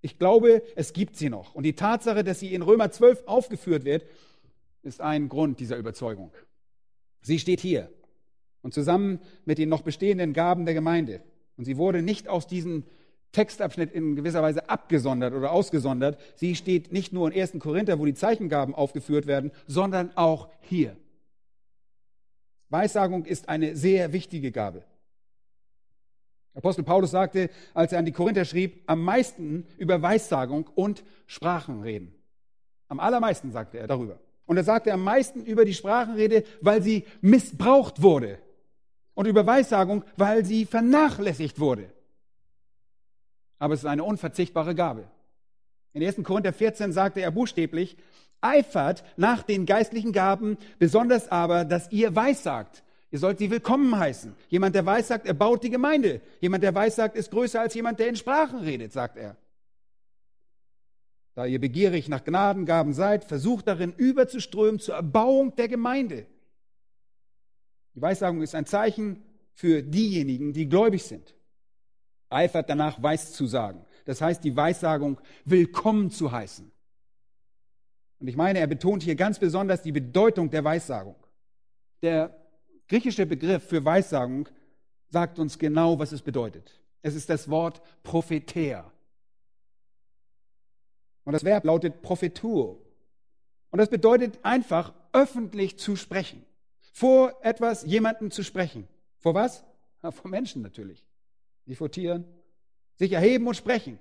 Ich 0.01 0.19
glaube, 0.19 0.63
es 0.77 0.93
gibt 0.93 1.17
sie 1.17 1.31
noch. 1.31 1.55
Und 1.55 1.63
die 1.63 1.75
Tatsache, 1.75 2.25
dass 2.25 2.41
sie 2.41 2.53
in 2.53 2.63
Römer 2.63 2.91
12 2.91 3.23
aufgeführt 3.27 3.85
wird, 3.85 4.05
ist 4.83 5.01
ein 5.01 5.29
Grund 5.29 5.61
dieser 5.61 5.79
Überzeugung. 5.79 6.31
Sie 7.23 7.39
steht 7.39 7.61
hier 7.61 7.91
und 8.61 8.75
zusammen 8.75 9.21
mit 9.47 9.59
den 9.59 9.71
noch 9.71 9.83
bestehenden 9.83 10.35
Gaben 10.35 10.67
der 10.67 10.75
Gemeinde. 10.75 11.23
Und 11.57 11.65
sie 11.65 11.79
wurde 11.79 12.03
nicht 12.03 12.29
aus 12.29 12.47
diesem 12.47 12.85
Textabschnitt 13.33 13.93
in 13.93 14.17
gewisser 14.17 14.43
Weise 14.43 14.69
abgesondert 14.69 15.35
oder 15.35 15.53
ausgesondert. 15.53 16.19
Sie 16.37 16.55
steht 16.55 16.93
nicht 16.93 17.13
nur 17.13 17.31
in 17.31 17.41
1. 17.41 17.59
Korinther, 17.59 17.99
wo 17.99 18.05
die 18.05 18.15
Zeichengaben 18.15 18.75
aufgeführt 18.75 19.27
werden, 19.27 19.53
sondern 19.67 20.17
auch 20.17 20.49
hier. 20.61 20.97
Weissagung 22.75 23.25
ist 23.25 23.49
eine 23.49 23.77
sehr 23.77 24.13
wichtige 24.13 24.51
Gabe. 24.51 24.83
Apostel 26.55 26.83
Paulus 26.83 27.13
sagte, 27.13 27.49
als 27.73 27.93
er 27.93 28.01
an 28.01 28.05
die 28.05 28.11
Korinther 28.11 28.45
schrieb, 28.45 28.83
am 28.87 29.01
meisten 29.01 29.65
über 29.79 30.03
Weissagung 30.03 30.69
und 30.75 31.05
Sprachen 31.27 31.83
reden. 31.83 32.13
Am 32.89 32.99
allermeisten 32.99 33.53
sagte 33.53 33.79
er 33.79 33.87
darüber. 33.87 34.19
Und 34.47 34.57
er 34.57 34.65
sagte 34.65 34.93
am 34.93 35.05
meisten 35.05 35.45
über 35.45 35.65
die 35.65 35.73
Sprachenrede, 35.73 36.43
weil 36.63 36.83
sie 36.83 37.05
missbraucht 37.21 38.03
wurde 38.03 38.39
und 39.15 39.27
über 39.27 39.47
Weissagung, 39.47 40.05
weil 40.17 40.45
sie 40.45 40.67
vernachlässigt 40.67 41.61
wurde. 41.61 41.93
Aber 43.61 43.75
es 43.75 43.81
ist 43.81 43.87
eine 43.87 44.03
unverzichtbare 44.03 44.75
Gabe. 44.75 45.05
In 45.93 46.03
1. 46.03 46.25
Korinther 46.25 46.53
14 46.53 46.93
sagte 46.93 47.21
er 47.21 47.31
buchstäblich, 47.31 47.97
eifert 48.45 49.05
nach 49.17 49.43
den 49.43 49.67
geistlichen 49.67 50.13
Gaben, 50.13 50.59
besonders 50.79 51.29
aber, 51.31 51.65
dass 51.65 51.91
ihr 51.91 52.15
weissagt. 52.15 52.83
Ihr 53.11 53.19
sollt 53.19 53.39
sie 53.39 53.51
willkommen 53.51 53.97
heißen. 53.97 54.35
Jemand, 54.49 54.75
der 54.75 54.87
weissagt, 54.87 55.27
er 55.27 55.35
baut 55.35 55.63
die 55.63 55.71
Gemeinde. 55.71 56.21
Jemand, 56.41 56.65
der 56.65 56.75
weissagt, 56.75 57.17
ist 57.17 57.31
größer 57.31 57.61
als 57.61 57.75
jemand, 57.75 58.01
der 58.01 58.09
in 58.09 58.17
Sprachen 58.17 58.59
redet, 58.59 58.93
sagt 58.93 59.17
er. 59.17 59.37
Da 61.35 61.47
ihr 61.47 61.61
begierig 61.61 62.09
nach 62.09 62.25
Gnadengaben 62.25 62.93
seid, 62.93 63.25
versucht 63.25 63.67
darin 63.67 63.93
überzuströmen 63.93 64.81
zur 64.81 64.97
Erbauung 64.97 65.55
der 65.57 65.69
Gemeinde. 65.69 66.27
Die 67.95 68.03
Weissagung 68.03 68.43
ist 68.43 68.55
ein 68.55 68.67
Zeichen 68.67 69.23
für 69.53 69.83
diejenigen, 69.83 70.53
die 70.53 70.69
gläubig 70.69 71.05
sind. 71.05 71.35
Eifert 72.31 72.69
danach, 72.69 73.01
Weiß 73.03 73.33
zu 73.33 73.47
sagen. 73.47 73.85
Das 74.05 74.21
heißt, 74.21 74.43
die 74.43 74.57
Weissagung 74.57 75.21
willkommen 75.45 76.11
zu 76.11 76.33
heißen. 76.33 76.74
Und 78.25 78.29
ich 78.29 78.37
meine, 78.37 78.59
er 78.59 78.67
betont 78.67 79.03
hier 79.03 79.17
ganz 79.17 79.39
besonders 79.39 79.83
die 79.83 79.93
Bedeutung 79.93 80.49
der 80.49 80.65
Weissagung. 80.65 81.15
Der 82.01 82.35
griechische 82.89 83.27
Begriff 83.27 83.69
für 83.69 83.85
Weissagung 83.85 84.49
sagt 85.11 85.39
uns 85.39 85.59
genau, 85.59 85.99
was 85.99 86.11
es 86.11 86.23
bedeutet. 86.23 86.81
Es 87.03 87.15
ist 87.15 87.29
das 87.29 87.51
Wort 87.51 87.83
propheter. 88.03 88.91
Und 91.25 91.35
das 91.35 91.45
Verb 91.45 91.67
lautet 91.67 92.01
prophetur. 92.01 92.83
Und 93.69 93.79
das 93.79 93.91
bedeutet 93.91 94.39
einfach 94.43 94.95
öffentlich 95.13 95.79
zu 95.79 95.95
sprechen 95.95 96.47
vor 96.95 97.39
etwas 97.43 97.85
jemanden 97.85 98.31
zu 98.31 98.43
sprechen. 98.43 98.89
Vor 99.19 99.35
was? 99.35 99.63
Ja, 100.03 100.13
vor 100.13 100.31
Menschen 100.31 100.63
natürlich. 100.63 101.05
Nicht 101.67 101.77
vor 101.77 101.91
Tieren. 101.91 102.25
Sich 102.95 103.13
erheben 103.13 103.47
und 103.47 103.55
sprechen. 103.55 103.99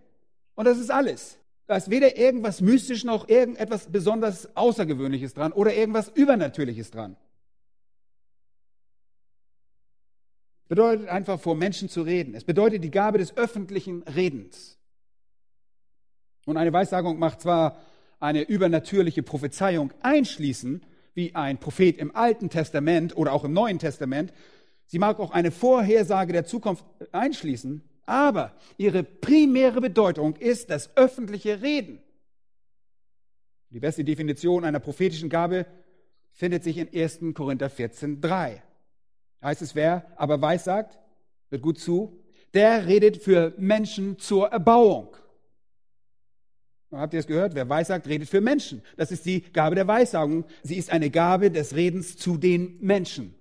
Und 0.55 0.63
das 0.63 0.78
ist 0.78 0.91
alles. 0.91 1.38
Da 1.66 1.78
ist 1.78 1.89
weder 1.89 2.18
irgendwas 2.18 2.61
mystisch 2.61 3.03
noch 3.03 3.30
irgendetwas 3.30 3.91
besonders 3.91 4.55
Außergewöhnliches 4.55 5.34
dran 5.34 5.53
oder 5.53 5.74
irgendwas 5.74 6.09
Übernatürliches 6.09 6.91
dran. 6.91 7.16
Bedeutet 10.68 11.07
einfach 11.07 11.39
vor 11.39 11.55
Menschen 11.55 11.88
zu 11.88 12.01
reden. 12.01 12.36
Es 12.36 12.43
bedeutet 12.43 12.84
die 12.84 12.91
Gabe 12.91 13.18
des 13.18 13.38
öffentlichen 13.38 14.03
Redens. 14.03 14.78
Und 16.45 16.57
eine 16.57 16.74
Weissagung 16.74 17.20
macht 17.20 17.41
zwar 17.41 17.78
eine 18.20 18.41
übernatürliche 18.41 19.24
Prophezeiung 19.24 19.93
einschließen, 20.01 20.86
wie 21.14 21.36
ein 21.36 21.59
Prophet 21.59 21.97
im 21.97 22.16
Alten 22.16 22.49
Testament 22.49 23.16
oder 23.16 23.34
auch 23.34 23.43
im 23.43 23.53
Neuen 23.53 23.80
Testament. 23.80 24.34
Sie 24.88 24.99
mag 24.99 25.20
auch 25.20 25.32
eine 25.32 25.51
Vorhersage 25.51 26.34
der 26.34 26.45
Zukunft 26.45 26.86
einschließen, 27.11 27.84
aber 28.06 28.54
ihre 28.78 29.04
primäre 29.04 29.82
Bedeutung 29.82 30.36
ist 30.36 30.70
das 30.70 30.95
öffentliche 30.97 31.62
Reden. 31.62 31.99
Die 33.70 33.80
beste 33.80 34.04
Definition 34.04 34.66
einer 34.66 34.80
prophetischen 34.80 35.30
Gabe 35.30 35.66
findet 36.32 36.64
sich 36.64 36.78
in 36.78 36.89
1. 36.93 37.20
Korinther 37.34 37.70
14, 37.70 38.22
3. 38.22 38.62
Heißt 39.41 39.62
es, 39.62 39.76
wer 39.76 40.06
aber 40.16 40.41
weissagt, 40.41 40.99
wird 41.49 41.62
gut 41.62 41.80
zu, 41.80 42.24
der 42.54 42.86
redet 42.88 43.18
für 43.18 43.54
Menschen 43.58 44.20
zur 44.20 44.49
Erbauung. 44.49 45.16
Habt 46.91 47.14
ihr 47.14 47.20
es 47.20 47.28
gehört? 47.28 47.56
Wer 47.56 47.68
weissagt, 47.70 48.08
redet 48.08 48.30
für 48.30 48.41
Menschen. 48.41 48.84
Das 48.97 49.12
ist 49.12 49.26
die 49.26 49.41
Gabe 49.41 49.76
der 49.76 49.88
Weissagung. 49.88 50.45
Sie 50.62 50.76
ist 50.76 50.91
eine 50.91 51.10
Gabe 51.10 51.49
des 51.49 51.76
Redens 51.76 52.18
zu 52.18 52.38
den 52.38 52.78
Menschen. 52.82 53.34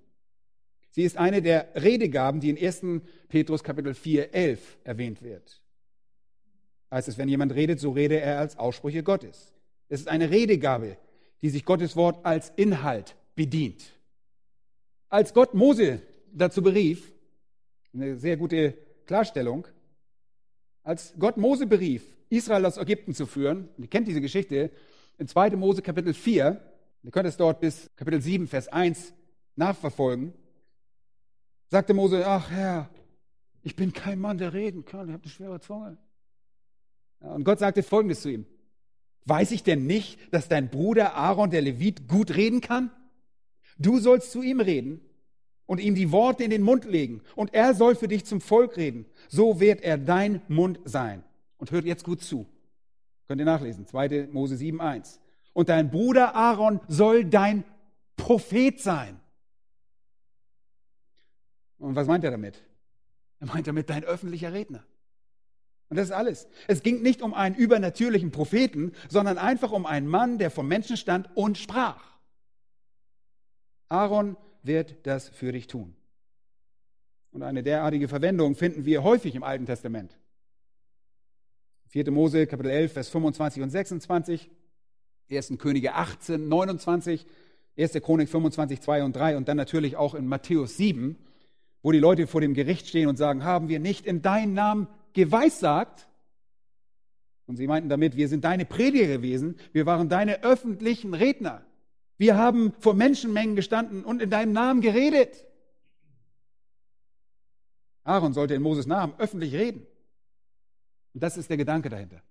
Sie 0.93 1.03
ist 1.03 1.17
eine 1.17 1.41
der 1.41 1.69
Redegaben, 1.75 2.41
die 2.41 2.51
in 2.51 2.59
1. 2.59 3.03
Petrus 3.29 3.65
Kapitel 3.65 3.95
4, 3.95 4.35
11 4.35 4.79
erwähnt 4.85 5.23
wird. 5.23 5.63
Heißt 6.91 7.09
es, 7.09 7.17
wenn 7.17 7.31
jemand 7.31 7.55
redet, 7.55 7.81
so 7.81 7.93
rede 7.93 8.21
er 8.21 8.39
als 8.39 8.59
Aussprüche 8.59 9.03
Gottes. 9.03 9.55
Es 9.89 10.01
ist 10.01 10.09
eine 10.09 10.31
Redegabe, 10.31 10.99
die 11.41 11.49
sich 11.49 11.65
Gottes 11.65 11.97
Wort 11.97 12.25
als 12.27 12.53
Inhalt 12.57 13.17
bedient. 13.35 13.83
Als 15.09 15.33
Gott 15.33 15.55
Mose 15.55 16.03
dazu 16.31 16.63
berief, 16.63 17.15
eine 17.95 18.17
sehr 18.17 18.37
gute 18.37 18.77
Klarstellung, 19.07 19.67
als 20.83 21.15
Gott 21.19 21.39
Mose 21.39 21.67
berief, 21.67 22.05
Israel 22.29 22.67
aus 22.67 22.77
Ägypten 22.77 23.15
zu 23.15 23.25
führen, 23.25 23.71
ihr 23.79 23.89
kennt 23.89 24.09
diese 24.09 24.21
Geschichte, 24.21 24.71
in 25.17 25.27
2. 25.27 25.57
Mose 25.57 25.81
Kapitel 25.81 26.13
4, 26.13 26.61
ihr 27.03 27.11
könnt 27.11 27.29
es 27.29 27.39
dort 27.39 27.61
bis 27.61 27.91
Kapitel 27.97 28.21
7, 28.21 28.47
Vers 28.47 28.69
1 28.69 29.15
nachverfolgen, 29.57 30.35
sagte 31.73 31.95
Mose, 31.95 32.27
ach 32.27 32.51
Herr, 32.51 32.91
ich 33.63 33.75
bin 33.75 33.95
kein 33.95 34.19
Mann, 34.19 34.37
der 34.37 34.53
reden 34.53 34.85
kann, 34.85 35.09
ich 35.09 35.15
habe 35.15 35.23
eine 35.23 35.33
schwere 35.33 35.59
Zunge. 35.59 35.97
und 37.21 37.45
Gott 37.45 37.61
sagte 37.61 37.83
Folgendes 37.83 38.21
zu 38.21 38.31
ihm, 38.31 38.47
Weiß 39.25 39.53
ich 39.53 39.63
denn 39.63 39.87
nicht, 39.87 40.19
dass 40.35 40.49
dein 40.49 40.69
Bruder 40.69 41.15
Aaron, 41.15 41.51
der 41.51 41.63
Levit, 41.63 42.09
gut 42.09 42.35
reden 42.35 42.61
kann? 42.61 42.91
Du 43.79 43.99
sollst 44.01 44.33
zu 44.33 44.43
ihm 44.43 44.61
reden 44.61 45.01
und 45.65 45.81
ihm 45.81 45.95
die 45.95 46.11
Worte 46.13 46.45
in 46.45 46.51
den 46.51 46.63
Mund 46.63 46.85
legen 46.85 47.23
und 47.37 47.55
er 47.55 47.73
soll 47.73 47.95
für 47.95 48.09
dich 48.09 48.25
zum 48.25 48.41
Volk 48.41 48.77
reden. 48.77 49.07
So 49.29 49.61
wird 49.61 49.81
er 49.81 49.97
dein 49.97 50.43
Mund 50.49 50.81
sein. 50.85 51.23
Und 51.57 51.71
hört 51.71 51.85
jetzt 51.85 52.05
gut 52.05 52.21
zu. 52.21 52.47
Könnt 53.29 53.41
ihr 53.41 53.45
nachlesen. 53.45 53.87
2. 53.87 54.29
Mose 54.33 54.57
7, 54.57 54.81
1. 54.81 55.21
Und 55.53 55.69
dein 55.69 55.91
Bruder 55.91 56.35
Aaron 56.35 56.81
soll 56.89 57.25
dein 57.25 57.63
Prophet 58.17 58.81
sein. 58.81 59.22
Und 61.83 61.97
was 61.97 62.07
meint 62.07 62.23
er 62.23 62.31
damit? 62.31 62.63
Er 63.41 63.49
meint 63.49 63.67
damit 63.67 63.91
dein 63.91 64.05
öffentlicher 64.05 64.53
Redner. 64.53 64.85
Und 65.89 65.97
das 65.97 66.07
ist 66.07 66.13
alles. 66.13 66.47
Es 66.69 66.83
ging 66.83 67.03
nicht 67.03 67.23
um 67.23 67.35
einen 67.35 67.57
übernatürlichen 67.57 68.31
Propheten, 68.31 68.93
sondern 69.09 69.37
einfach 69.37 69.73
um 69.73 69.85
einen 69.85 70.07
Mann, 70.07 70.39
der 70.39 70.51
vom 70.51 70.69
Menschen 70.69 70.97
stand 70.97 71.29
und 71.35 71.59
sprach. 71.59 72.03
Aaron 73.89 74.37
wird 74.63 75.07
das 75.07 75.29
für 75.29 75.51
dich 75.51 75.67
tun. 75.67 75.95
Und 77.33 77.43
eine 77.43 77.65
derartige 77.65 78.07
Verwendung 78.07 78.55
finden 78.55 78.85
wir 78.85 79.03
häufig 79.03 79.35
im 79.35 79.43
Alten 79.43 79.67
Testament. 79.67 80.17
4. 81.89 82.11
Mose, 82.13 82.47
Kapitel 82.47 82.71
11, 82.71 82.93
Vers 82.93 83.09
25 83.09 83.63
und 83.63 83.71
26, 83.71 84.51
1. 85.31 85.53
Könige 85.59 85.95
18, 85.95 86.49
29, 86.49 87.27
1. 87.77 87.93
Chronik 87.95 88.29
25, 88.29 88.81
2 88.81 89.05
und 89.05 89.17
3 89.17 89.37
und 89.37 89.49
dann 89.49 89.57
natürlich 89.57 89.97
auch 89.97 90.15
in 90.15 90.27
Matthäus 90.27 90.77
7, 90.77 91.19
wo 91.83 91.93
die 91.93 91.99
Leute 91.99 92.27
vor 92.27 92.41
dem 92.41 92.55
Gericht 92.55 92.89
stehen 92.89 93.09
und 93.09 93.17
sagen, 93.17 93.45
haben 93.45 93.69
wir 93.69 93.81
nicht 93.81 94.07
in 94.07 94.23
deinem 94.23 94.55
Namen 94.55 94.89
geweissagt. 95.13 96.09
Und 97.47 97.57
sie 97.57 97.67
meinten 97.67 97.89
damit, 97.89 98.17
wir 98.17 98.29
sind 98.29 98.45
deine 98.45 98.65
Prediger 98.65 99.09
gewesen, 99.09 99.57
wir 99.73 99.85
waren 99.85 100.09
deine 100.09 100.43
öffentlichen 100.45 101.13
Redner. 101.13 101.63
Wir 102.17 102.37
haben 102.37 102.73
vor 102.79 102.95
Menschenmengen 102.95 103.57
gestanden 103.57 104.05
und 104.05 104.23
in 104.23 104.31
deinem 104.31 104.53
Namen 104.53 104.81
geredet. 104.81 105.45
Aaron 108.05 108.33
sollte 108.33 108.55
in 108.55 108.63
Moses 108.63 108.87
Namen 108.87 109.15
öffentlich 109.19 109.55
reden. 109.55 109.87
Und 111.15 111.23
das 111.23 111.37
ist 111.37 111.51
der 111.51 111.57
Gedanke 111.57 111.89
dahinter. 111.89 112.23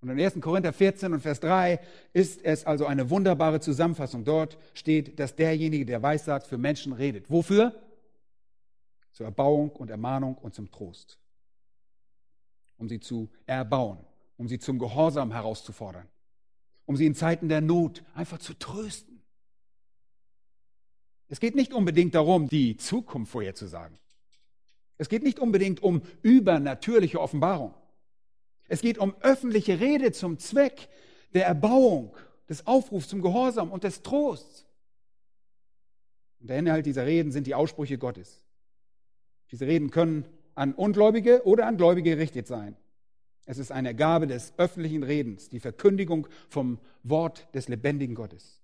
Und 0.00 0.10
in 0.10 0.20
1. 0.20 0.40
Korinther 0.40 0.72
14 0.72 1.12
und 1.12 1.20
Vers 1.20 1.40
3 1.40 1.80
ist 2.12 2.44
es 2.44 2.64
also 2.64 2.86
eine 2.86 3.10
wunderbare 3.10 3.58
Zusammenfassung. 3.58 4.24
Dort 4.24 4.56
steht, 4.74 5.18
dass 5.18 5.34
derjenige, 5.34 5.84
der 5.84 6.02
weissagt, 6.02 6.46
für 6.46 6.58
Menschen 6.58 6.92
redet. 6.92 7.28
Wofür? 7.28 7.74
Zur 9.18 9.26
Erbauung 9.26 9.70
und 9.70 9.90
Ermahnung 9.90 10.38
und 10.38 10.54
zum 10.54 10.70
Trost 10.70 11.18
um 12.78 12.88
sie 12.88 13.00
zu 13.00 13.28
erbauen, 13.46 13.98
um 14.36 14.46
sie 14.46 14.58
zum 14.58 14.78
Gehorsam 14.78 15.32
herauszufordern, 15.32 16.08
um 16.86 16.96
sie 16.96 17.06
in 17.06 17.16
Zeiten 17.16 17.48
der 17.48 17.60
Not 17.60 18.04
einfach 18.14 18.38
zu 18.38 18.54
trösten. 18.54 19.20
Es 21.26 21.40
geht 21.40 21.56
nicht 21.56 21.74
unbedingt 21.74 22.14
darum, 22.14 22.48
die 22.48 22.76
Zukunft 22.76 23.32
vorherzusagen. 23.32 23.98
Es 24.96 25.08
geht 25.08 25.22
nicht 25.22 25.38
unbedingt 25.38 25.82
um 25.82 26.02
übernatürliche 26.22 27.20
Offenbarung. 27.20 27.74
Es 28.68 28.80
geht 28.80 28.98
um 28.98 29.14
öffentliche 29.20 29.80
Rede 29.80 30.12
zum 30.12 30.38
Zweck 30.38 30.88
der 31.34 31.46
Erbauung, 31.46 32.16
des 32.48 32.66
Aufrufs 32.66 33.08
zum 33.08 33.22
Gehorsam 33.22 33.72
und 33.72 33.82
des 33.84 34.02
Trosts. 34.02 34.66
Und 36.40 36.48
der 36.48 36.58
Inhalt 36.60 36.86
dieser 36.86 37.04
Reden 37.04 37.32
sind 37.32 37.48
die 37.48 37.54
Aussprüche 37.54 37.98
Gottes. 37.98 38.42
Diese 39.50 39.66
Reden 39.66 39.90
können 39.90 40.24
an 40.54 40.74
Ungläubige 40.74 41.46
oder 41.46 41.66
an 41.66 41.76
Gläubige 41.76 42.10
gerichtet 42.10 42.46
sein. 42.46 42.76
Es 43.46 43.58
ist 43.58 43.72
eine 43.72 43.94
Gabe 43.94 44.26
des 44.26 44.52
öffentlichen 44.58 45.02
Redens, 45.02 45.48
die 45.48 45.60
Verkündigung 45.60 46.26
vom 46.50 46.78
Wort 47.02 47.48
des 47.54 47.68
lebendigen 47.68 48.14
Gottes. 48.14 48.60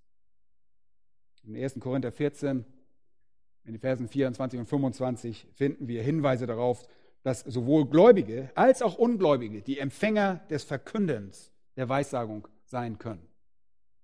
In 1.42 1.56
1. 1.56 1.80
Korinther 1.80 2.12
14, 2.12 2.64
in 3.64 3.72
den 3.72 3.80
Versen 3.80 4.08
24 4.08 4.60
und 4.60 4.66
25 4.66 5.46
finden 5.54 5.88
wir 5.88 6.02
Hinweise 6.02 6.46
darauf, 6.46 6.86
dass 7.22 7.40
sowohl 7.40 7.88
Gläubige 7.88 8.50
als 8.54 8.82
auch 8.82 8.98
Ungläubige 8.98 9.62
die 9.62 9.78
Empfänger 9.78 10.44
des 10.50 10.64
Verkündens 10.64 11.50
der 11.76 11.88
Weissagung 11.88 12.46
sein 12.66 12.98
können. 12.98 13.26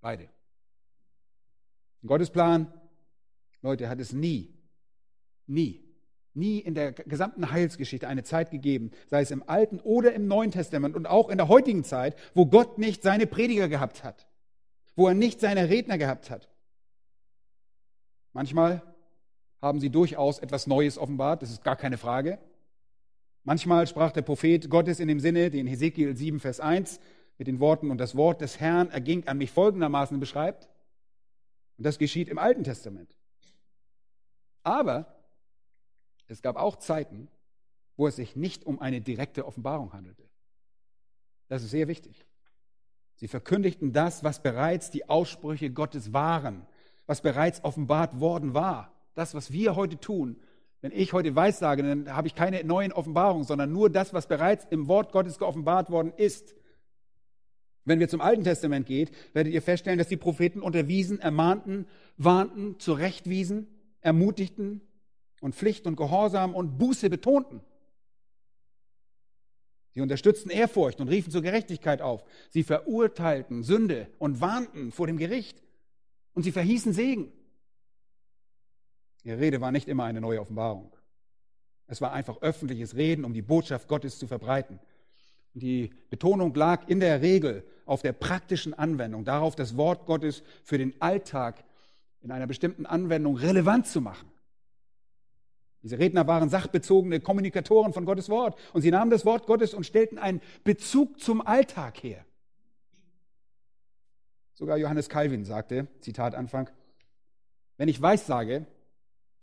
Beide. 0.00 0.30
Gottes 2.06 2.30
Plan, 2.30 2.72
Leute, 3.60 3.90
hat 3.90 4.00
es 4.00 4.14
nie, 4.14 4.54
nie 5.46 5.89
nie 6.34 6.58
in 6.58 6.74
der 6.74 6.92
gesamten 6.92 7.50
Heilsgeschichte 7.50 8.06
eine 8.08 8.22
Zeit 8.22 8.50
gegeben, 8.50 8.90
sei 9.08 9.22
es 9.22 9.30
im 9.30 9.48
Alten 9.48 9.80
oder 9.80 10.12
im 10.12 10.26
Neuen 10.26 10.50
Testament 10.50 10.94
und 10.94 11.06
auch 11.06 11.28
in 11.28 11.38
der 11.38 11.48
heutigen 11.48 11.84
Zeit, 11.84 12.16
wo 12.34 12.46
Gott 12.46 12.78
nicht 12.78 13.02
seine 13.02 13.26
Prediger 13.26 13.68
gehabt 13.68 14.04
hat, 14.04 14.26
wo 14.94 15.08
er 15.08 15.14
nicht 15.14 15.40
seine 15.40 15.68
Redner 15.68 15.98
gehabt 15.98 16.30
hat. 16.30 16.48
Manchmal 18.32 18.82
haben 19.60 19.80
sie 19.80 19.90
durchaus 19.90 20.38
etwas 20.38 20.66
Neues 20.66 20.98
offenbart, 20.98 21.42
das 21.42 21.50
ist 21.50 21.64
gar 21.64 21.76
keine 21.76 21.98
Frage. 21.98 22.38
Manchmal 23.42 23.86
sprach 23.86 24.12
der 24.12 24.22
Prophet 24.22 24.70
Gottes 24.70 25.00
in 25.00 25.08
dem 25.08 25.20
Sinne, 25.20 25.50
den 25.50 25.66
Hesekiel 25.66 26.16
7, 26.16 26.40
Vers 26.40 26.60
1 26.60 27.00
mit 27.38 27.48
den 27.48 27.58
Worten, 27.58 27.90
und 27.90 27.98
das 27.98 28.14
Wort 28.16 28.40
des 28.40 28.60
Herrn 28.60 28.90
erging 28.90 29.26
an 29.26 29.38
mich 29.38 29.50
folgendermaßen 29.50 30.20
beschreibt. 30.20 30.68
Und 31.78 31.86
das 31.86 31.98
geschieht 31.98 32.28
im 32.28 32.38
Alten 32.38 32.64
Testament. 32.64 33.16
Aber 34.62 35.19
es 36.30 36.42
gab 36.42 36.56
auch 36.56 36.76
Zeiten, 36.76 37.28
wo 37.96 38.06
es 38.06 38.16
sich 38.16 38.36
nicht 38.36 38.64
um 38.64 38.80
eine 38.80 39.00
direkte 39.00 39.46
Offenbarung 39.46 39.92
handelte. 39.92 40.28
Das 41.48 41.62
ist 41.62 41.70
sehr 41.70 41.88
wichtig. 41.88 42.24
Sie 43.16 43.28
verkündigten 43.28 43.92
das, 43.92 44.24
was 44.24 44.42
bereits 44.42 44.90
die 44.90 45.08
Aussprüche 45.08 45.70
Gottes 45.70 46.12
waren, 46.12 46.66
was 47.06 47.20
bereits 47.20 47.62
offenbart 47.64 48.20
worden 48.20 48.54
war. 48.54 48.94
Das, 49.14 49.34
was 49.34 49.52
wir 49.52 49.76
heute 49.76 49.98
tun. 49.98 50.40
Wenn 50.80 50.92
ich 50.92 51.12
heute 51.12 51.34
weiß 51.34 51.58
sage, 51.58 51.82
dann 51.82 52.16
habe 52.16 52.28
ich 52.28 52.34
keine 52.34 52.64
neuen 52.64 52.92
Offenbarungen, 52.92 53.44
sondern 53.44 53.72
nur 53.72 53.90
das, 53.90 54.14
was 54.14 54.26
bereits 54.26 54.64
im 54.70 54.88
Wort 54.88 55.12
Gottes 55.12 55.38
geoffenbart 55.38 55.90
worden 55.90 56.12
ist. 56.16 56.54
Wenn 57.84 57.98
wir 57.98 58.08
zum 58.08 58.20
Alten 58.20 58.44
Testament 58.44 58.86
geht, 58.86 59.10
werdet 59.34 59.52
ihr 59.52 59.60
feststellen, 59.60 59.98
dass 59.98 60.08
die 60.08 60.16
Propheten 60.16 60.62
unterwiesen, 60.62 61.18
ermahnten, 61.20 61.86
warnten, 62.16 62.78
zurechtwiesen, 62.78 63.66
ermutigten, 64.00 64.80
und 65.40 65.54
Pflicht 65.54 65.86
und 65.86 65.96
Gehorsam 65.96 66.54
und 66.54 66.78
Buße 66.78 67.10
betonten. 67.10 67.60
Sie 69.92 70.00
unterstützten 70.00 70.50
Ehrfurcht 70.50 71.00
und 71.00 71.08
riefen 71.08 71.32
zur 71.32 71.42
Gerechtigkeit 71.42 72.00
auf. 72.00 72.24
Sie 72.50 72.62
verurteilten 72.62 73.64
Sünde 73.64 74.08
und 74.18 74.40
warnten 74.40 74.92
vor 74.92 75.06
dem 75.06 75.16
Gericht. 75.16 75.62
Und 76.32 76.44
sie 76.44 76.52
verhießen 76.52 76.92
Segen. 76.92 77.32
Ihre 79.24 79.40
Rede 79.40 79.60
war 79.60 79.72
nicht 79.72 79.88
immer 79.88 80.04
eine 80.04 80.20
neue 80.20 80.40
Offenbarung. 80.40 80.94
Es 81.88 82.00
war 82.00 82.12
einfach 82.12 82.40
öffentliches 82.40 82.94
Reden, 82.94 83.24
um 83.24 83.34
die 83.34 83.42
Botschaft 83.42 83.88
Gottes 83.88 84.18
zu 84.18 84.28
verbreiten. 84.28 84.78
Die 85.54 85.90
Betonung 86.08 86.54
lag 86.54 86.88
in 86.88 87.00
der 87.00 87.20
Regel 87.20 87.64
auf 87.84 88.02
der 88.02 88.12
praktischen 88.12 88.72
Anwendung, 88.72 89.24
darauf 89.24 89.56
das 89.56 89.76
Wort 89.76 90.06
Gottes 90.06 90.44
für 90.62 90.78
den 90.78 90.94
Alltag 91.02 91.64
in 92.22 92.30
einer 92.30 92.46
bestimmten 92.46 92.86
Anwendung 92.86 93.36
relevant 93.36 93.88
zu 93.88 94.00
machen. 94.00 94.30
Diese 95.82 95.98
Redner 95.98 96.26
waren 96.26 96.50
sachbezogene 96.50 97.20
Kommunikatoren 97.20 97.92
von 97.92 98.04
Gottes 98.04 98.28
Wort 98.28 98.58
und 98.74 98.82
sie 98.82 98.90
nahmen 98.90 99.10
das 99.10 99.24
Wort 99.24 99.46
Gottes 99.46 99.72
und 99.72 99.84
stellten 99.84 100.18
einen 100.18 100.42
Bezug 100.62 101.20
zum 101.20 101.40
Alltag 101.46 102.02
her. 102.02 102.24
Sogar 104.54 104.76
Johannes 104.76 105.08
Calvin 105.08 105.44
sagte, 105.44 105.86
Zitat 106.00 106.34
Anfang, 106.34 106.68
wenn 107.78 107.88
ich 107.88 108.02
Weissage, 108.02 108.66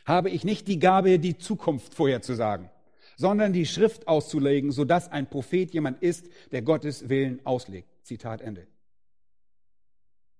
habe 0.04 0.30
ich 0.30 0.44
nicht 0.44 0.68
die 0.68 0.78
Gabe, 0.78 1.18
die 1.18 1.38
Zukunft 1.38 1.92
vorherzusagen, 1.92 2.70
sondern 3.16 3.52
die 3.52 3.66
Schrift 3.66 4.06
auszulegen, 4.06 4.70
sodass 4.70 5.10
ein 5.10 5.28
Prophet 5.28 5.74
jemand 5.74 6.00
ist, 6.02 6.28
der 6.52 6.62
Gottes 6.62 7.08
Willen 7.08 7.44
auslegt. 7.44 7.88
Zitat 8.04 8.40
Ende. 8.40 8.68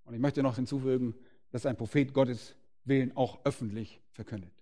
Und 0.05 0.15
ich 0.15 0.21
möchte 0.21 0.45
noch 0.45 0.57
hinzufügen, 0.57 1.15
dass 1.51 1.67
ein 1.67 1.77
Prophet 1.77 2.15
Gottes 2.15 2.55
Willen 2.85 3.17
auch 3.17 3.45
öffentlich 3.45 4.01
verkündet. 4.13 4.58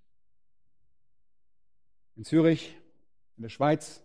In 2.17 2.25
Zürich, 2.25 2.75
in 3.37 3.43
der 3.43 3.51
Schweiz, 3.51 4.03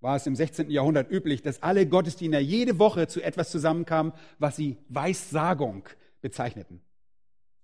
war 0.00 0.14
es 0.14 0.26
im 0.26 0.36
16. 0.36 0.70
Jahrhundert 0.70 1.10
üblich, 1.10 1.42
dass 1.42 1.62
alle 1.62 1.86
Gottesdiener 1.86 2.38
jede 2.38 2.78
Woche 2.78 3.08
zu 3.08 3.20
etwas 3.20 3.50
zusammenkamen, 3.50 4.12
was 4.38 4.56
sie 4.56 4.76
Weissagung 4.88 5.88
bezeichneten. 6.20 6.80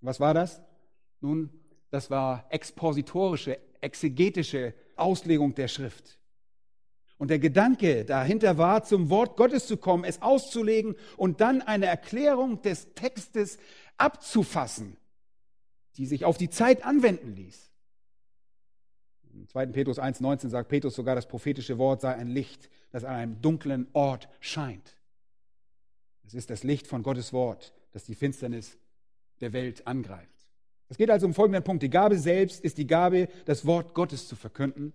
Was 0.01 0.19
war 0.19 0.35
das? 0.35 0.61
Nun, 1.21 1.51
das 1.91 2.11
war 2.11 2.47
expositorische, 2.51 3.59
exegetische 3.81 4.75
Auslegung 4.97 5.55
der 5.55 5.69
Schrift. 5.69 6.19
Und 7.17 7.29
der 7.29 7.39
Gedanke 7.39 8.05
dahinter 8.05 8.59
war, 8.59 8.83
zum 8.83 9.09
Wort 9.11 9.37
Gottes 9.37 9.69
zu 9.69 9.77
kommen, 9.77 10.03
es 10.03 10.21
auszulegen 10.21 10.97
und 11.17 11.41
dann 11.41 11.63
eine 11.63 11.87
Erklärung 11.87 12.61
des 12.63 12.95
Textes 12.95 13.59
abzufassen, 13.97 14.97
die 15.97 16.07
sich 16.07 16.25
auf 16.25 16.37
die 16.37 16.51
Zeit 16.51 16.85
anwenden 16.85 17.37
ließ. 17.37 17.74
Im 19.35 19.49
2. 19.49 19.67
Petrus 19.67 19.99
1,19 19.99 20.49
sagt 20.49 20.69
Petrus 20.69 20.95
sogar, 20.95 21.15
das 21.15 21.27
prophetische 21.27 21.79
Wort 21.79 22.01
sei 22.01 22.15
ein 22.15 22.29
Licht, 22.29 22.71
das 22.91 23.05
an 23.05 23.17
einem 23.17 23.41
dunklen 23.41 23.89
Ort 23.93 24.29
scheint. 24.41 24.97
Es 26.27 26.35
ist 26.35 26.51
das 26.51 26.63
Licht 26.63 26.87
von 26.87 27.03
Gottes 27.03 27.33
Wort, 27.33 27.75
das 27.93 28.05
die 28.05 28.15
Finsternis 28.15 28.79
der 29.41 29.53
Welt 29.53 29.87
angreift. 29.87 30.31
Es 30.89 30.97
geht 30.97 31.11
also 31.11 31.27
um 31.27 31.35
folgenden 31.35 31.65
Punkt. 31.65 31.83
Die 31.83 31.91
Gabe 31.91 32.19
selbst 32.19 32.63
ist 32.63 32.79
die 32.79 32.87
Gabe, 32.87 33.29
das 33.47 33.67
Wort 33.67 33.95
Gottes 33.95 34.29
zu 34.29 34.37
verkünden, 34.37 34.93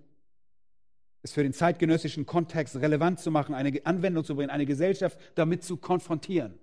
es 1.21 1.33
für 1.33 1.43
den 1.43 1.53
zeitgenössischen 1.53 2.25
Kontext 2.25 2.77
relevant 2.77 3.19
zu 3.19 3.31
machen, 3.31 3.53
eine 3.53 3.85
Anwendung 3.85 4.23
zu 4.23 4.35
bringen, 4.35 4.49
eine 4.49 4.65
Gesellschaft 4.65 5.19
damit 5.35 5.63
zu 5.63 5.75
konfrontieren. 5.77 6.57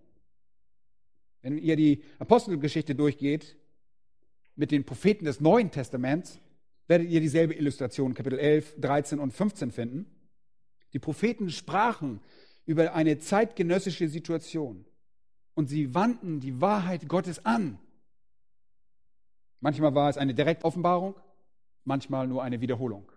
Wenn 1.43 1.59
ihr 1.59 1.77
die 1.77 2.03
Apostelgeschichte 2.19 2.95
durchgeht 2.95 3.57
mit 4.55 4.71
den 4.71 4.85
Propheten 4.85 5.27
des 5.27 5.41
Neuen 5.41 5.71
Testaments, 5.71 6.41
werdet 6.87 7.09
ihr 7.09 7.21
dieselbe 7.21 7.55
Illustration, 7.55 8.15
Kapitel 8.15 8.39
11, 8.39 8.77
13 8.81 9.19
und 9.19 9.33
15 9.33 9.71
finden. 9.71 10.07
Die 10.93 10.99
Propheten 10.99 11.51
sprachen 11.51 12.21
über 12.65 12.95
eine 12.95 13.19
zeitgenössische 13.19 14.09
Situation 14.09 14.85
und 15.55 15.69
sie 15.69 15.95
wandten 15.95 16.41
die 16.41 16.61
Wahrheit 16.61 17.09
Gottes 17.09 17.45
an. 17.45 17.79
Manchmal 19.61 19.95
war 19.95 20.11
es 20.11 20.19
eine 20.19 20.35
Direktoffenbarung, 20.35 21.17
manchmal 21.85 22.27
nur 22.29 22.43
eine 22.43 22.61
Wiederholung. 22.61 23.11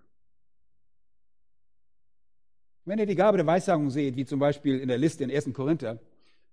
Wenn 2.85 2.97
ihr 2.97 3.05
die 3.05 3.15
Gabe 3.15 3.37
der 3.37 3.45
Weissagung 3.45 3.91
seht, 3.91 4.15
wie 4.15 4.25
zum 4.25 4.39
Beispiel 4.39 4.79
in 4.79 4.87
der 4.87 4.97
Liste 4.97 5.23
in 5.23 5.31
1. 5.31 5.53
Korinther, 5.53 5.99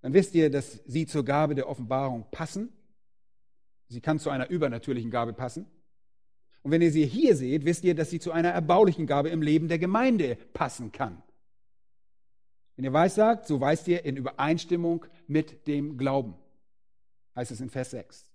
dann 0.02 0.12
wisst 0.12 0.34
ihr, 0.34 0.50
dass 0.50 0.80
sie 0.84 1.06
zur 1.06 1.24
Gabe 1.24 1.54
der 1.54 1.68
Offenbarung 1.68 2.26
passen. 2.30 2.72
Sie 3.88 4.00
kann 4.00 4.18
zu 4.18 4.28
einer 4.28 4.50
übernatürlichen 4.50 5.10
Gabe 5.10 5.32
passen. 5.32 5.66
Und 6.66 6.72
wenn 6.72 6.82
ihr 6.82 6.90
sie 6.90 7.06
hier 7.06 7.36
seht, 7.36 7.64
wisst 7.64 7.84
ihr, 7.84 7.94
dass 7.94 8.10
sie 8.10 8.18
zu 8.18 8.32
einer 8.32 8.48
erbaulichen 8.48 9.06
Gabe 9.06 9.28
im 9.28 9.40
Leben 9.40 9.68
der 9.68 9.78
Gemeinde 9.78 10.36
passen 10.52 10.90
kann. 10.90 11.22
Wenn 12.74 12.84
ihr 12.84 12.92
weissagt, 12.92 13.46
so 13.46 13.60
weist 13.60 13.86
ihr 13.86 14.04
in 14.04 14.16
Übereinstimmung 14.16 15.06
mit 15.28 15.68
dem 15.68 15.96
Glauben. 15.96 16.34
Heißt 17.36 17.52
es 17.52 17.60
in 17.60 17.70
Vers 17.70 17.92
6. 17.92 18.32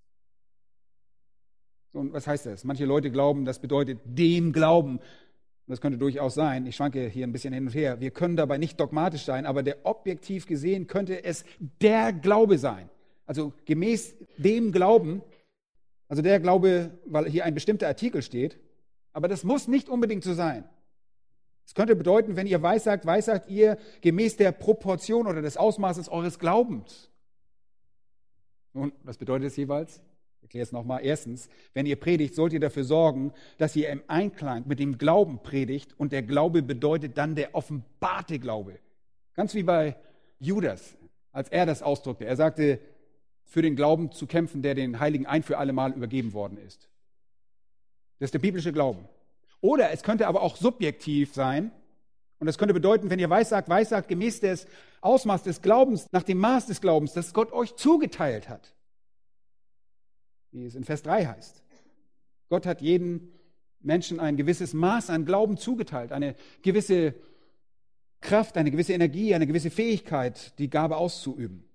und 1.91 2.13
was 2.13 2.25
heißt 2.25 2.45
das? 2.45 2.63
Manche 2.63 2.86
Leute 2.86 3.11
glauben, 3.11 3.43
das 3.43 3.59
bedeutet 3.59 3.99
dem 4.05 4.53
Glauben. 4.53 4.99
Und 4.99 5.01
das 5.67 5.82
könnte 5.82 5.97
durchaus 5.97 6.34
sein. 6.34 6.65
Ich 6.67 6.77
schwanke 6.77 7.09
hier 7.09 7.27
ein 7.27 7.34
bisschen 7.34 7.53
hin 7.53 7.67
und 7.67 7.75
her. 7.75 7.99
Wir 7.99 8.11
können 8.11 8.38
dabei 8.38 8.57
nicht 8.57 8.79
dogmatisch 8.79 9.25
sein, 9.25 9.45
aber 9.45 9.61
der 9.61 9.86
objektiv 9.86 10.45
gesehen 10.45 10.88
könnte 10.88 11.21
es 11.25 11.43
der 11.82 12.13
Glaube 12.13 12.59
sein. 12.59 12.89
Also 13.25 13.51
gemäß 13.65 14.15
dem 14.38 14.71
Glauben 14.71 15.21
also 16.12 16.22
der 16.22 16.41
Glaube, 16.41 16.91
weil 17.05 17.30
hier 17.30 17.45
ein 17.45 17.53
bestimmter 17.53 17.88
Artikel 17.88 18.22
steht, 18.22 18.59
aber 19.14 19.30
das 19.30 19.45
muss 19.45 19.70
nicht 19.70 19.88
unbedingt 19.88 20.26
so 20.26 20.34
sein. 20.34 20.66
Es 21.66 21.74
könnte 21.74 21.95
bedeuten, 21.95 22.36
wenn 22.36 22.47
ihr 22.47 22.62
weissagt, 22.62 23.05
weissagt 23.05 23.49
ihr 23.49 23.78
gemäß 24.01 24.36
der 24.36 24.51
Proportion 24.51 25.26
oder 25.26 25.41
des 25.41 25.55
Ausmaßes 25.55 26.09
eures 26.09 26.38
Glaubens. 26.38 27.09
Nun, 28.74 28.91
was 29.03 29.18
bedeutet 29.18 29.47
es 29.47 29.55
jeweils? 29.55 30.01
Ich 30.39 30.43
erkläre 30.43 30.64
es 30.64 30.74
nochmal. 30.74 30.99
Erstens, 31.01 31.47
wenn 31.74 31.86
ihr 31.86 31.97
predigt, 31.97 32.36
sollt 32.36 32.51
ihr 32.51 32.59
dafür 32.59 32.84
sorgen, 32.84 33.32
dass 33.57 33.74
ihr 33.78 33.88
im 33.88 34.03
Einklang 34.07 34.68
mit 34.68 34.80
dem 34.80 34.97
Glauben 34.97 35.41
predigt 35.41 35.97
und 35.97 36.12
der 36.12 36.24
Glaube 36.24 36.62
bedeutet 36.62 37.18
dann 37.18 37.36
der 37.36 37.55
offenbarte 37.55 38.38
Glaube. 38.38 38.80
Ganz 39.34 39.55
wie 39.55 39.64
bei 39.64 39.95
Judas, 40.39 40.97
als 41.32 41.47
er 41.47 41.66
das 41.66 41.82
ausdrückte. 41.82 42.26
Er 42.26 42.36
sagte, 42.36 42.82
für 43.52 43.62
den 43.62 43.76
Glauben 43.76 44.14
zu 44.14 44.28
kämpfen, 44.28 44.62
der 44.62 44.76
den 44.76 45.02
Heiligen 45.02 45.26
ein 45.26 45.43
für 45.43 45.58
alle 45.58 45.74
Mal 45.74 45.91
übergeben 45.91 46.32
worden 46.32 46.58
ist. 46.58 46.88
Das 48.18 48.28
ist 48.28 48.34
der 48.34 48.39
biblische 48.39 48.72
Glauben. 48.72 49.10
Oder 49.60 49.91
es 49.91 50.04
könnte 50.04 50.28
aber 50.28 50.41
auch 50.41 50.56
subjektiv 50.56 51.34
sein. 51.34 51.74
Und 52.39 52.47
das 52.47 52.58
könnte 52.58 52.74
bedeuten, 52.74 53.10
wenn 53.10 53.20
ihr 53.20 53.30
weissagt, 53.30 53.68
weissagt 53.68 54.08
gemäß 54.08 54.39
des 54.39 54.68
Ausmaß 55.02 55.43
des 55.43 55.62
Glaubens, 55.62 56.08
nach 56.14 56.24
dem 56.24 56.38
Maß 56.38 56.68
des 56.68 56.80
Glaubens, 56.80 57.12
das 57.12 57.34
Gott 57.34 57.52
euch 57.52 57.76
zugeteilt 57.76 58.47
hat. 58.47 58.74
Wie 60.52 60.64
es 60.64 60.74
in 60.74 60.86
Vers 60.86 61.04
3 61.04 61.26
heißt. 61.26 61.62
Gott 62.47 62.66
hat 62.66 62.82
jedem 62.82 63.34
Menschen 63.82 64.22
ein 64.22 64.38
gewisses 64.38 64.74
Maß 64.74 65.10
an 65.10 65.26
Glauben 65.26 65.58
zugeteilt, 65.58 66.14
eine 66.14 66.36
gewisse 66.62 67.16
Kraft, 68.22 68.56
eine 68.56 68.72
gewisse 68.72 68.93
Energie, 68.93 69.36
eine 69.36 69.45
gewisse 69.45 69.72
Fähigkeit, 69.72 70.58
die 70.58 70.70
Gabe 70.70 70.95
auszuüben. 70.95 71.66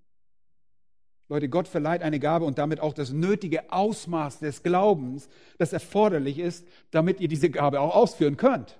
Leute, 1.28 1.48
Gott 1.48 1.66
verleiht 1.66 2.02
eine 2.02 2.20
Gabe 2.20 2.44
und 2.44 2.58
damit 2.58 2.80
auch 2.80 2.92
das 2.92 3.12
nötige 3.12 3.72
Ausmaß 3.72 4.38
des 4.38 4.62
Glaubens, 4.62 5.28
das 5.58 5.72
erforderlich 5.72 6.38
ist, 6.38 6.66
damit 6.92 7.20
ihr 7.20 7.28
diese 7.28 7.50
Gabe 7.50 7.80
auch 7.80 7.94
ausführen 7.94 8.36
könnt. 8.36 8.78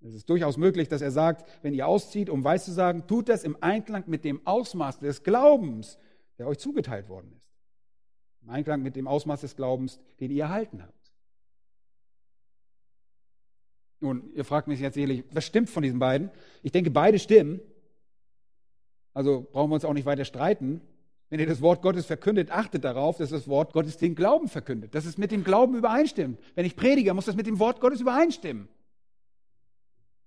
Es 0.00 0.14
ist 0.14 0.28
durchaus 0.28 0.56
möglich, 0.56 0.88
dass 0.88 1.00
er 1.00 1.10
sagt, 1.10 1.48
wenn 1.62 1.72
ihr 1.72 1.86
auszieht, 1.86 2.28
um 2.28 2.44
weiß 2.44 2.66
zu 2.66 2.72
sagen, 2.72 3.06
tut 3.06 3.28
das 3.28 3.44
im 3.44 3.56
Einklang 3.62 4.04
mit 4.06 4.24
dem 4.24 4.46
Ausmaß 4.46 4.98
des 4.98 5.22
Glaubens, 5.22 5.98
der 6.38 6.46
euch 6.46 6.58
zugeteilt 6.58 7.08
worden 7.08 7.32
ist. 7.36 7.48
Im 8.42 8.50
Einklang 8.50 8.82
mit 8.82 8.96
dem 8.96 9.08
Ausmaß 9.08 9.40
des 9.40 9.56
Glaubens, 9.56 9.98
den 10.20 10.30
ihr 10.30 10.42
erhalten 10.42 10.82
habt. 10.82 10.92
Nun, 14.00 14.30
ihr 14.34 14.44
fragt 14.44 14.68
mich 14.68 14.80
jetzt 14.80 14.94
sicherlich, 14.94 15.24
was 15.32 15.46
stimmt 15.46 15.70
von 15.70 15.82
diesen 15.82 15.98
beiden? 15.98 16.30
Ich 16.62 16.72
denke, 16.72 16.90
beide 16.90 17.18
stimmen. 17.18 17.60
Also 19.14 19.46
brauchen 19.52 19.70
wir 19.70 19.76
uns 19.76 19.84
auch 19.84 19.94
nicht 19.94 20.06
weiter 20.06 20.24
streiten. 20.24 20.80
Wenn 21.30 21.40
ihr 21.40 21.46
das 21.46 21.62
Wort 21.62 21.82
Gottes 21.82 22.06
verkündet, 22.06 22.50
achtet 22.50 22.84
darauf, 22.84 23.16
dass 23.16 23.30
das 23.30 23.48
Wort 23.48 23.72
Gottes 23.72 23.96
den 23.96 24.14
Glauben 24.14 24.48
verkündet, 24.48 24.94
dass 24.94 25.06
es 25.06 25.16
mit 25.16 25.30
dem 25.30 25.42
Glauben 25.42 25.74
übereinstimmt. 25.74 26.38
Wenn 26.54 26.66
ich 26.66 26.76
predige, 26.76 27.14
muss 27.14 27.24
das 27.24 27.36
mit 27.36 27.46
dem 27.46 27.58
Wort 27.58 27.80
Gottes 27.80 28.00
übereinstimmen. 28.00 28.68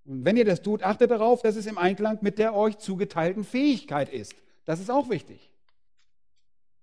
Und 0.06 0.26
wenn 0.26 0.38
ihr 0.38 0.46
das 0.46 0.62
tut, 0.62 0.84
achtet 0.84 1.12
darauf, 1.12 1.42
dass 1.42 1.58
es 1.58 1.66
im 1.66 1.78
Einklang 1.78 2.18
mit 2.22 2.40
der 2.40 2.56
euch 2.56 2.78
zugeteilten 2.78 3.44
Fähigkeit 3.44 4.10
ist. 4.10 4.36
Das 4.66 4.80
ist 4.80 4.90
auch 4.90 5.10
wichtig. 5.10 5.52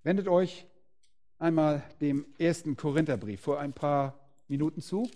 Wendet 0.03 0.29
euch 0.29 0.67
einmal 1.39 1.83
dem 2.01 2.27
ersten 2.39 2.77
Korintherbrief 2.77 3.41
vor 3.41 3.59
ein 3.59 3.73
paar 3.73 4.19
Minuten 4.49 4.83
zu. 4.83 5.09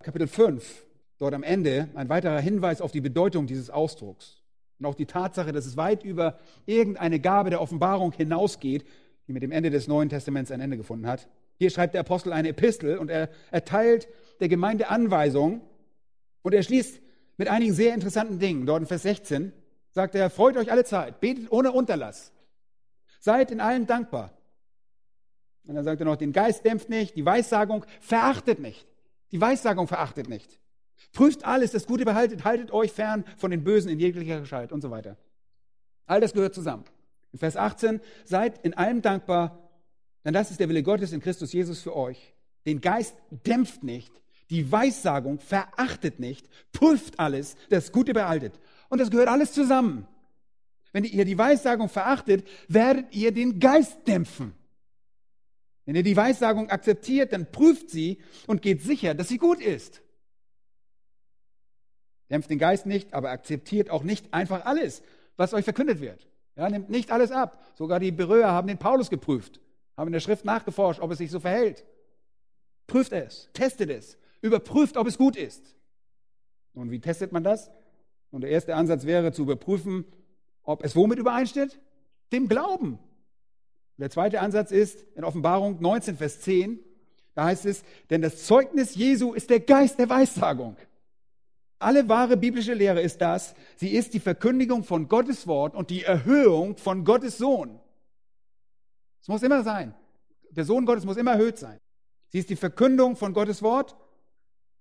Kapitel 0.00 0.28
5, 0.28 0.84
dort 1.18 1.34
am 1.34 1.42
Ende 1.42 1.88
ein 1.94 2.08
weiterer 2.08 2.40
Hinweis 2.40 2.80
auf 2.80 2.92
die 2.92 3.00
Bedeutung 3.00 3.46
dieses 3.46 3.70
Ausdrucks. 3.70 4.43
Und 4.78 4.86
auch 4.86 4.94
die 4.94 5.06
Tatsache, 5.06 5.52
dass 5.52 5.66
es 5.66 5.76
weit 5.76 6.04
über 6.04 6.38
irgendeine 6.66 7.20
Gabe 7.20 7.50
der 7.50 7.60
Offenbarung 7.60 8.12
hinausgeht, 8.12 8.84
die 9.26 9.32
mit 9.32 9.42
dem 9.42 9.52
Ende 9.52 9.70
des 9.70 9.88
Neuen 9.88 10.08
Testaments 10.08 10.50
ein 10.50 10.60
Ende 10.60 10.76
gefunden 10.76 11.06
hat. 11.06 11.28
Hier 11.56 11.70
schreibt 11.70 11.94
der 11.94 12.00
Apostel 12.00 12.32
eine 12.32 12.48
Epistel 12.48 12.98
und 12.98 13.10
er 13.10 13.28
erteilt 13.50 14.08
der 14.40 14.48
Gemeinde 14.48 14.88
Anweisungen 14.88 15.60
und 16.42 16.52
er 16.52 16.62
schließt 16.62 17.00
mit 17.36 17.48
einigen 17.48 17.72
sehr 17.72 17.94
interessanten 17.94 18.38
Dingen. 18.38 18.66
Dort 18.66 18.82
in 18.82 18.86
Vers 18.86 19.02
16 19.02 19.52
sagt 19.92 20.14
er, 20.14 20.30
freut 20.30 20.56
euch 20.56 20.70
alle 20.70 20.84
Zeit, 20.84 21.20
betet 21.20 21.50
ohne 21.52 21.72
Unterlass, 21.72 22.32
seid 23.20 23.50
in 23.50 23.60
allem 23.60 23.86
dankbar. 23.86 24.32
Und 25.66 25.76
dann 25.76 25.84
sagt 25.84 26.00
er 26.00 26.04
noch, 26.04 26.16
den 26.16 26.32
Geist 26.32 26.64
dämpft 26.64 26.90
nicht, 26.90 27.16
die 27.16 27.24
Weissagung 27.24 27.86
verachtet 28.00 28.58
nicht. 28.58 28.86
Die 29.30 29.40
Weissagung 29.40 29.88
verachtet 29.88 30.28
nicht. 30.28 30.60
Prüft 31.12 31.44
alles, 31.44 31.72
das 31.72 31.86
Gute 31.86 32.04
behaltet, 32.04 32.44
haltet 32.44 32.70
euch 32.72 32.92
fern 32.92 33.24
von 33.36 33.50
den 33.50 33.64
Bösen 33.64 33.90
in 33.90 34.00
jeglicher 34.00 34.40
Gestalt 34.40 34.72
und 34.72 34.80
so 34.80 34.90
weiter. 34.90 35.16
All 36.06 36.20
das 36.20 36.32
gehört 36.32 36.54
zusammen. 36.54 36.84
In 37.32 37.38
Vers 37.38 37.56
18, 37.56 38.00
seid 38.24 38.64
in 38.64 38.74
allem 38.74 39.02
dankbar, 39.02 39.70
denn 40.24 40.34
das 40.34 40.50
ist 40.50 40.60
der 40.60 40.68
Wille 40.68 40.82
Gottes 40.82 41.12
in 41.12 41.20
Christus 41.20 41.52
Jesus 41.52 41.82
für 41.82 41.94
euch. 41.96 42.34
Den 42.66 42.80
Geist 42.80 43.16
dämpft 43.46 43.82
nicht, 43.82 44.12
die 44.50 44.70
Weissagung 44.70 45.40
verachtet 45.40 46.20
nicht, 46.20 46.48
prüft 46.72 47.18
alles, 47.18 47.56
das 47.70 47.92
Gute 47.92 48.14
behaltet. 48.14 48.58
Und 48.88 49.00
das 49.00 49.10
gehört 49.10 49.28
alles 49.28 49.52
zusammen. 49.52 50.06
Wenn 50.92 51.04
ihr 51.04 51.24
die 51.24 51.36
Weissagung 51.36 51.88
verachtet, 51.88 52.46
werdet 52.68 53.14
ihr 53.14 53.32
den 53.32 53.58
Geist 53.58 54.06
dämpfen. 54.06 54.54
Wenn 55.86 55.96
ihr 55.96 56.02
die 56.02 56.16
Weissagung 56.16 56.70
akzeptiert, 56.70 57.32
dann 57.32 57.50
prüft 57.50 57.90
sie 57.90 58.18
und 58.46 58.62
geht 58.62 58.82
sicher, 58.82 59.14
dass 59.14 59.28
sie 59.28 59.38
gut 59.38 59.60
ist. 59.60 60.02
Dämpft 62.30 62.50
den 62.50 62.58
Geist 62.58 62.86
nicht, 62.86 63.12
aber 63.14 63.30
akzeptiert 63.30 63.90
auch 63.90 64.02
nicht 64.02 64.32
einfach 64.32 64.64
alles, 64.64 65.02
was 65.36 65.54
euch 65.54 65.64
verkündet 65.64 66.00
wird. 66.00 66.26
Ja, 66.56 66.68
nimmt 66.68 66.90
nicht 66.90 67.10
alles 67.10 67.30
ab. 67.30 67.62
Sogar 67.74 68.00
die 68.00 68.12
Beröer 68.12 68.52
haben 68.52 68.68
den 68.68 68.78
Paulus 68.78 69.10
geprüft, 69.10 69.60
haben 69.96 70.08
in 70.08 70.12
der 70.12 70.20
Schrift 70.20 70.44
nachgeforscht, 70.44 71.00
ob 71.00 71.10
es 71.10 71.18
sich 71.18 71.30
so 71.30 71.40
verhält. 71.40 71.84
Prüft 72.86 73.12
es, 73.12 73.50
testet 73.52 73.90
es, 73.90 74.18
überprüft, 74.40 74.96
ob 74.96 75.06
es 75.06 75.18
gut 75.18 75.36
ist. 75.36 75.74
Und 76.74 76.90
wie 76.90 77.00
testet 77.00 77.32
man 77.32 77.44
das? 77.44 77.70
Und 78.30 78.42
der 78.42 78.50
erste 78.50 78.74
Ansatz 78.74 79.04
wäre 79.04 79.32
zu 79.32 79.42
überprüfen, 79.42 80.04
ob 80.62 80.84
es 80.84 80.96
womit 80.96 81.18
übereinstimmt? 81.18 81.78
Dem 82.32 82.48
Glauben. 82.48 82.98
Der 83.96 84.10
zweite 84.10 84.40
Ansatz 84.40 84.72
ist 84.72 85.04
in 85.14 85.24
Offenbarung 85.24 85.80
19, 85.80 86.16
Vers 86.16 86.40
10, 86.40 86.80
da 87.34 87.44
heißt 87.44 87.66
es, 87.66 87.84
denn 88.10 88.22
das 88.22 88.44
Zeugnis 88.44 88.94
Jesu 88.94 89.34
ist 89.34 89.50
der 89.50 89.60
Geist 89.60 89.98
der 89.98 90.08
Weissagung. 90.08 90.76
Alle 91.84 92.08
wahre 92.08 92.38
biblische 92.38 92.72
Lehre 92.72 93.02
ist 93.02 93.20
das, 93.20 93.54
sie 93.76 93.90
ist 93.90 94.14
die 94.14 94.18
Verkündigung 94.18 94.84
von 94.84 95.06
Gottes 95.06 95.46
Wort 95.46 95.74
und 95.74 95.90
die 95.90 96.02
Erhöhung 96.02 96.78
von 96.78 97.04
Gottes 97.04 97.36
Sohn. 97.36 97.78
Es 99.20 99.28
muss 99.28 99.42
immer 99.42 99.62
sein. 99.62 99.94
Der 100.48 100.64
Sohn 100.64 100.86
Gottes 100.86 101.04
muss 101.04 101.18
immer 101.18 101.32
erhöht 101.32 101.58
sein. 101.58 101.78
Sie 102.28 102.38
ist 102.38 102.48
die 102.48 102.56
Verkündung 102.56 103.16
von 103.16 103.34
Gottes 103.34 103.60
Wort, 103.60 103.96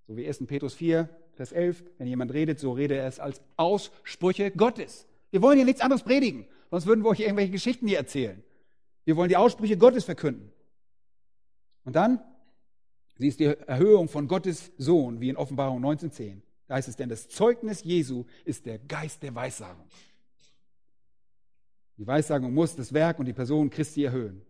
so 0.07 0.15
wie 0.15 0.25
1. 0.25 0.45
Petrus 0.47 0.75
4, 0.75 1.09
Vers 1.33 1.51
11. 1.51 1.83
Wenn 1.97 2.07
jemand 2.07 2.31
redet, 2.31 2.61
so 2.61 2.71
rede 2.71 2.95
er 2.95 3.07
es 3.07 3.19
als 3.19 3.41
Aussprüche 3.57 4.51
Gottes. 4.51 5.05
Wir 5.29 5.41
wollen 5.41 5.57
hier 5.57 5.65
nichts 5.65 5.81
anderes 5.81 6.03
predigen, 6.03 6.47
sonst 6.71 6.85
würden 6.85 7.03
wir 7.03 7.09
euch 7.09 7.19
irgendwelche 7.19 7.51
Geschichten 7.51 7.85
hier 7.85 7.97
erzählen. 7.97 8.41
Wir 9.03 9.17
wollen 9.17 9.27
die 9.27 9.35
Aussprüche 9.35 9.75
Gottes 9.75 10.05
verkünden. 10.05 10.53
Und 11.83 11.97
dann, 11.97 12.21
sie 13.17 13.27
ist 13.27 13.41
die 13.41 13.47
Erhöhung 13.67 14.07
von 14.07 14.29
Gottes 14.29 14.71
Sohn, 14.77 15.19
wie 15.19 15.27
in 15.27 15.35
Offenbarung 15.35 15.83
19.10. 15.83 16.43
Da 16.73 16.77
heißt 16.77 16.87
es, 16.87 16.95
denn 16.95 17.09
das 17.09 17.29
Zeugnis 17.29 17.83
Jesu 17.83 18.25
ist 18.45 18.65
der 18.65 18.79
Geist 18.79 19.21
der 19.21 19.35
Weissagung. 19.35 19.85
Die 21.99 22.07
Weissagung 22.07 22.51
muss 22.51 22.75
das 22.75 22.93
Werk 22.93 23.19
und 23.19 23.25
die 23.25 23.33
Person 23.33 23.69
Christi 23.69 24.03
erhöhen 24.03 24.41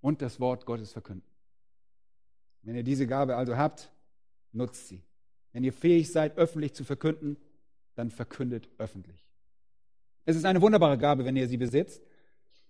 und 0.00 0.22
das 0.22 0.38
Wort 0.38 0.66
Gottes 0.66 0.92
verkünden. 0.92 1.26
Wenn 2.62 2.76
ihr 2.76 2.84
diese 2.84 3.08
Gabe 3.08 3.34
also 3.34 3.56
habt, 3.56 3.90
nutzt 4.52 4.86
sie. 4.86 5.02
Wenn 5.52 5.64
ihr 5.64 5.72
fähig 5.72 6.12
seid, 6.12 6.38
öffentlich 6.38 6.74
zu 6.74 6.84
verkünden, 6.84 7.36
dann 7.96 8.12
verkündet 8.12 8.68
öffentlich. 8.78 9.26
Es 10.24 10.36
ist 10.36 10.44
eine 10.44 10.62
wunderbare 10.62 10.96
Gabe, 10.96 11.24
wenn 11.24 11.34
ihr 11.34 11.48
sie 11.48 11.56
besitzt. 11.56 12.04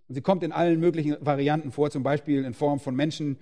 Und 0.08 0.14
sie 0.14 0.22
kommt 0.22 0.42
in 0.44 0.52
allen 0.52 0.80
möglichen 0.80 1.18
Varianten 1.20 1.72
vor, 1.72 1.90
zum 1.90 2.02
Beispiel 2.02 2.42
in 2.42 2.54
Form 2.54 2.80
von 2.80 2.96
Menschen, 2.96 3.36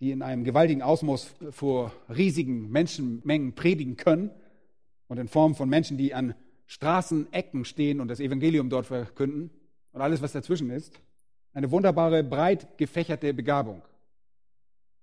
die 0.00 0.10
in 0.10 0.22
einem 0.22 0.42
gewaltigen 0.42 0.80
Ausmaß 0.80 1.34
vor 1.50 1.92
riesigen 2.08 2.70
Menschenmengen 2.70 3.54
predigen 3.54 3.98
können 3.98 4.30
und 5.10 5.18
in 5.18 5.26
Form 5.26 5.56
von 5.56 5.68
Menschen, 5.68 5.98
die 5.98 6.14
an 6.14 6.36
Straßenecken 6.66 7.64
stehen 7.64 8.00
und 8.00 8.06
das 8.06 8.20
Evangelium 8.20 8.70
dort 8.70 8.86
verkünden 8.86 9.50
und 9.90 10.00
alles, 10.00 10.22
was 10.22 10.30
dazwischen 10.30 10.70
ist. 10.70 11.00
Eine 11.52 11.72
wunderbare, 11.72 12.22
breit 12.22 12.78
gefächerte 12.78 13.34
Begabung. 13.34 13.82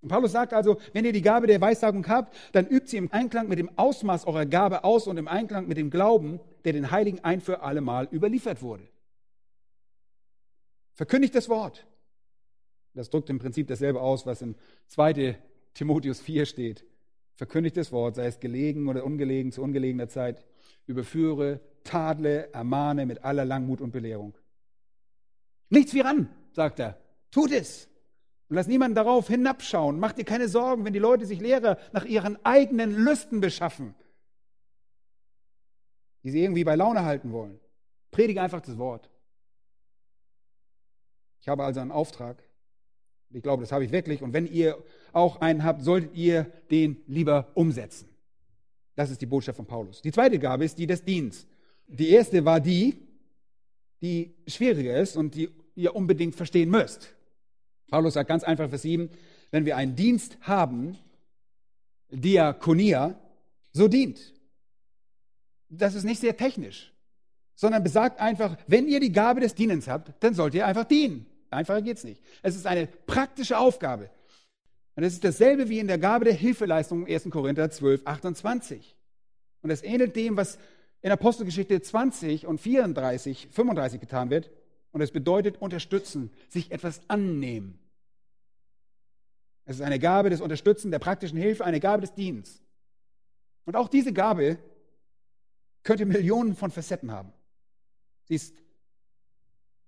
Und 0.01 0.07
Paulus 0.07 0.31
sagt 0.31 0.53
also, 0.53 0.77
wenn 0.93 1.03
ihr 1.03 1.11
die 1.11 1.21
Gabe 1.21 1.45
der 1.45 1.59
Weissagung 1.59 2.07
habt, 2.07 2.33
dann 2.53 2.67
übt 2.67 2.87
sie 2.87 2.95
im 2.95 3.11
Einklang 3.11 3.49
mit 3.49 3.59
dem 3.59 3.69
Ausmaß 3.77 4.25
eurer 4.27 4.45
Gabe 4.45 4.85
aus 4.85 5.07
und 5.07 5.17
im 5.17 5.27
Einklang 5.27 5.67
mit 5.67 5.75
dem 5.75 5.89
Glauben, 5.89 6.39
der 6.63 6.71
den 6.71 6.89
Heiligen 6.89 7.21
ein 7.25 7.41
für 7.41 7.61
alle 7.61 7.81
Mal 7.81 8.07
überliefert 8.09 8.61
wurde. 8.61 8.87
Verkündigt 10.93 11.35
das 11.35 11.49
Wort. 11.49 11.85
Das 12.93 13.09
drückt 13.09 13.29
im 13.29 13.39
Prinzip 13.39 13.67
dasselbe 13.67 13.99
aus, 13.99 14.25
was 14.25 14.41
in 14.41 14.55
2. 14.87 15.37
Timotheus 15.73 16.21
4 16.21 16.45
steht. 16.45 16.85
Verkündigt 17.37 17.77
das 17.77 17.91
Wort, 17.91 18.15
sei 18.15 18.25
es 18.25 18.39
gelegen 18.39 18.89
oder 18.89 19.05
ungelegen, 19.05 19.51
zu 19.51 19.61
ungelegener 19.61 20.09
Zeit. 20.09 20.43
Überführe, 20.87 21.61
tadle, 21.83 22.51
ermahne 22.51 23.05
mit 23.05 23.23
aller 23.23 23.45
Langmut 23.45 23.79
und 23.79 23.91
Belehrung. 23.91 24.35
Nichts 25.69 25.93
wie 25.93 25.99
ran, 25.99 26.29
sagt 26.51 26.79
er. 26.79 26.99
Tut 27.29 27.51
es. 27.51 27.89
Und 28.49 28.55
lass 28.55 28.65
niemanden 28.65 28.95
darauf 28.95 29.27
hinabschauen. 29.27 29.99
Mach 29.99 30.13
dir 30.13 30.23
keine 30.23 30.47
Sorgen, 30.47 30.83
wenn 30.83 30.93
die 30.93 30.99
Leute 30.99 31.27
sich 31.27 31.39
Lehrer 31.39 31.77
nach 31.91 32.05
ihren 32.05 32.43
eigenen 32.43 32.91
Lüsten 32.91 33.39
beschaffen, 33.39 33.93
die 36.23 36.31
sie 36.31 36.41
irgendwie 36.41 36.63
bei 36.63 36.75
Laune 36.75 37.05
halten 37.05 37.31
wollen. 37.31 37.59
Predige 38.09 38.41
einfach 38.41 38.61
das 38.61 38.79
Wort. 38.79 39.11
Ich 41.39 41.47
habe 41.47 41.63
also 41.63 41.81
einen 41.81 41.91
Auftrag. 41.91 42.41
Ich 43.31 43.43
glaube, 43.43 43.63
das 43.63 43.71
habe 43.71 43.83
ich 43.85 43.91
wirklich. 43.91 44.21
Und 44.21 44.33
wenn 44.33 44.47
ihr 44.47 44.77
auch 45.11 45.41
einen 45.41 45.63
habt, 45.63 45.83
solltet 45.83 46.15
ihr 46.15 46.45
den 46.71 46.97
lieber 47.07 47.51
umsetzen. 47.53 48.07
Das 48.95 49.11
ist 49.11 49.21
die 49.21 49.25
Botschaft 49.25 49.57
von 49.57 49.65
Paulus. 49.65 50.01
Die 50.01 50.11
zweite 50.11 50.39
Gabe 50.39 50.65
ist 50.65 50.77
die 50.77 50.87
des 50.87 51.03
Dienstes. 51.03 51.47
Die 51.87 52.09
erste 52.09 52.43
war 52.43 52.59
die, 52.59 52.97
die 54.01 54.33
schwieriger 54.47 54.97
ist 54.99 55.15
und 55.15 55.35
die 55.35 55.49
ihr 55.75 55.95
unbedingt 55.95 56.35
verstehen 56.35 56.69
müsst. 56.69 57.13
Paulus 57.89 58.15
sagt 58.15 58.27
ganz 58.27 58.43
einfach 58.43 58.69
Vers 58.69 58.81
7, 58.81 59.09
wenn 59.51 59.65
wir 59.65 59.77
einen 59.77 59.95
Dienst 59.95 60.37
haben, 60.41 60.97
Diakonia, 62.09 63.15
so 63.71 63.87
dient. 63.87 64.33
Das 65.69 65.93
ist 65.93 66.03
nicht 66.03 66.19
sehr 66.19 66.35
technisch, 66.35 66.93
sondern 67.55 67.83
besagt 67.83 68.19
einfach, 68.19 68.57
wenn 68.67 68.87
ihr 68.87 68.99
die 68.99 69.11
Gabe 69.11 69.41
des 69.41 69.55
Dienens 69.55 69.87
habt, 69.87 70.11
dann 70.23 70.33
sollt 70.33 70.53
ihr 70.53 70.65
einfach 70.65 70.85
dienen. 70.85 71.25
Einfacher 71.49 71.81
geht's 71.81 72.03
nicht. 72.03 72.21
Es 72.41 72.55
ist 72.55 72.65
eine 72.65 72.87
praktische 72.87 73.57
Aufgabe. 73.57 74.09
Und 74.95 75.03
es 75.03 75.13
ist 75.13 75.23
dasselbe 75.23 75.69
wie 75.69 75.79
in 75.79 75.87
der 75.87 75.99
Gabe 75.99 76.25
der 76.25 76.33
Hilfeleistung 76.33 77.07
1. 77.07 77.29
Korinther 77.29 77.69
12, 77.69 78.01
28. 78.05 78.95
Und 79.61 79.69
es 79.69 79.83
ähnelt 79.83 80.15
dem, 80.15 80.37
was 80.37 80.57
in 81.01 81.11
Apostelgeschichte 81.11 81.81
20 81.81 82.47
und 82.47 82.59
34, 82.59 83.47
35 83.51 83.99
getan 83.99 84.29
wird. 84.29 84.49
Und 84.91 85.01
es 85.01 85.11
bedeutet 85.11 85.61
unterstützen, 85.61 86.31
sich 86.49 86.71
etwas 86.71 87.01
annehmen. 87.09 87.79
Es 89.65 89.75
ist 89.75 89.81
eine 89.81 89.99
Gabe 89.99 90.29
des 90.29 90.41
Unterstützen, 90.41 90.91
der 90.91 90.99
praktischen 90.99 91.37
Hilfe, 91.37 91.65
eine 91.65 91.79
Gabe 91.79 92.01
des 92.01 92.13
Dienstes. 92.13 92.63
Und 93.65 93.75
auch 93.75 93.89
diese 93.89 94.13
Gabe 94.13 94.57
könnte 95.83 96.05
Millionen 96.05 96.55
von 96.55 96.71
Facetten 96.71 97.11
haben. 97.11 97.33
Sie 98.23 98.35
ist 98.35 98.55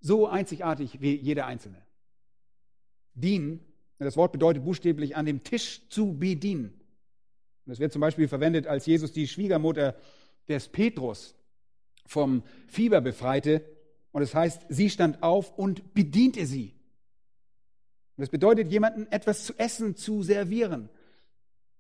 so 0.02 0.28
einzigartig 0.28 1.02
wie 1.02 1.16
jeder 1.16 1.46
einzelne. 1.46 1.82
Dienen, 3.14 3.60
das 3.98 4.16
Wort 4.16 4.32
bedeutet 4.32 4.64
buchstäblich 4.64 5.16
an 5.16 5.26
dem 5.26 5.44
Tisch 5.44 5.82
zu 5.90 6.18
bedienen. 6.18 6.74
Und 7.66 7.72
das 7.72 7.80
wird 7.80 7.92
zum 7.92 8.00
Beispiel 8.00 8.28
verwendet, 8.28 8.66
als 8.66 8.86
Jesus 8.86 9.12
die 9.12 9.28
Schwiegermutter 9.28 9.96
des 10.48 10.70
Petrus 10.70 11.36
vom 12.06 12.44
Fieber 12.68 13.02
befreite. 13.02 13.64
Und 14.12 14.22
es 14.22 14.32
das 14.32 14.36
heißt, 14.36 14.62
sie 14.70 14.90
stand 14.90 15.22
auf 15.22 15.58
und 15.58 15.94
bediente 15.94 16.46
sie. 16.46 16.74
Und 18.16 18.22
das 18.22 18.30
bedeutet, 18.30 18.72
jemanden 18.72 19.06
etwas 19.12 19.46
zu 19.46 19.54
essen 19.58 19.96
zu 19.96 20.24
servieren. 20.24 20.90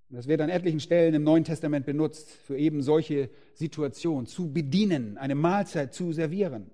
Und 0.10 0.16
das 0.16 0.28
wird 0.28 0.42
an 0.42 0.50
etlichen 0.50 0.80
Stellen 0.80 1.14
im 1.14 1.24
Neuen 1.24 1.44
Testament 1.44 1.86
benutzt, 1.86 2.30
für 2.30 2.58
eben 2.58 2.82
solche 2.82 3.30
Situationen, 3.54 4.26
zu 4.26 4.52
bedienen, 4.52 5.18
eine 5.18 5.36
Mahlzeit 5.36 5.94
zu 5.94 6.12
servieren. 6.14 6.72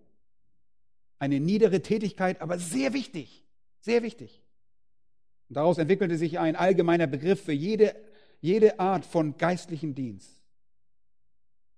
Eine 1.20 1.40
niedere 1.40 1.82
Tätigkeit, 1.82 2.42
aber 2.42 2.60
sehr 2.60 2.94
wichtig, 2.94 3.46
sehr 3.80 4.04
wichtig. 4.04 4.42
Und 5.50 5.58
daraus 5.58 5.78
entwickelte 5.78 6.18
sich 6.18 6.40
ein 6.40 6.56
allgemeiner 6.56 7.08
Begriff 7.08 7.44
für 7.44 7.54
jede, 7.54 7.96
jede 8.42 8.80
Art 8.80 9.06
von 9.06 9.38
geistlichen 9.38 9.96
Dienst. 9.96 10.42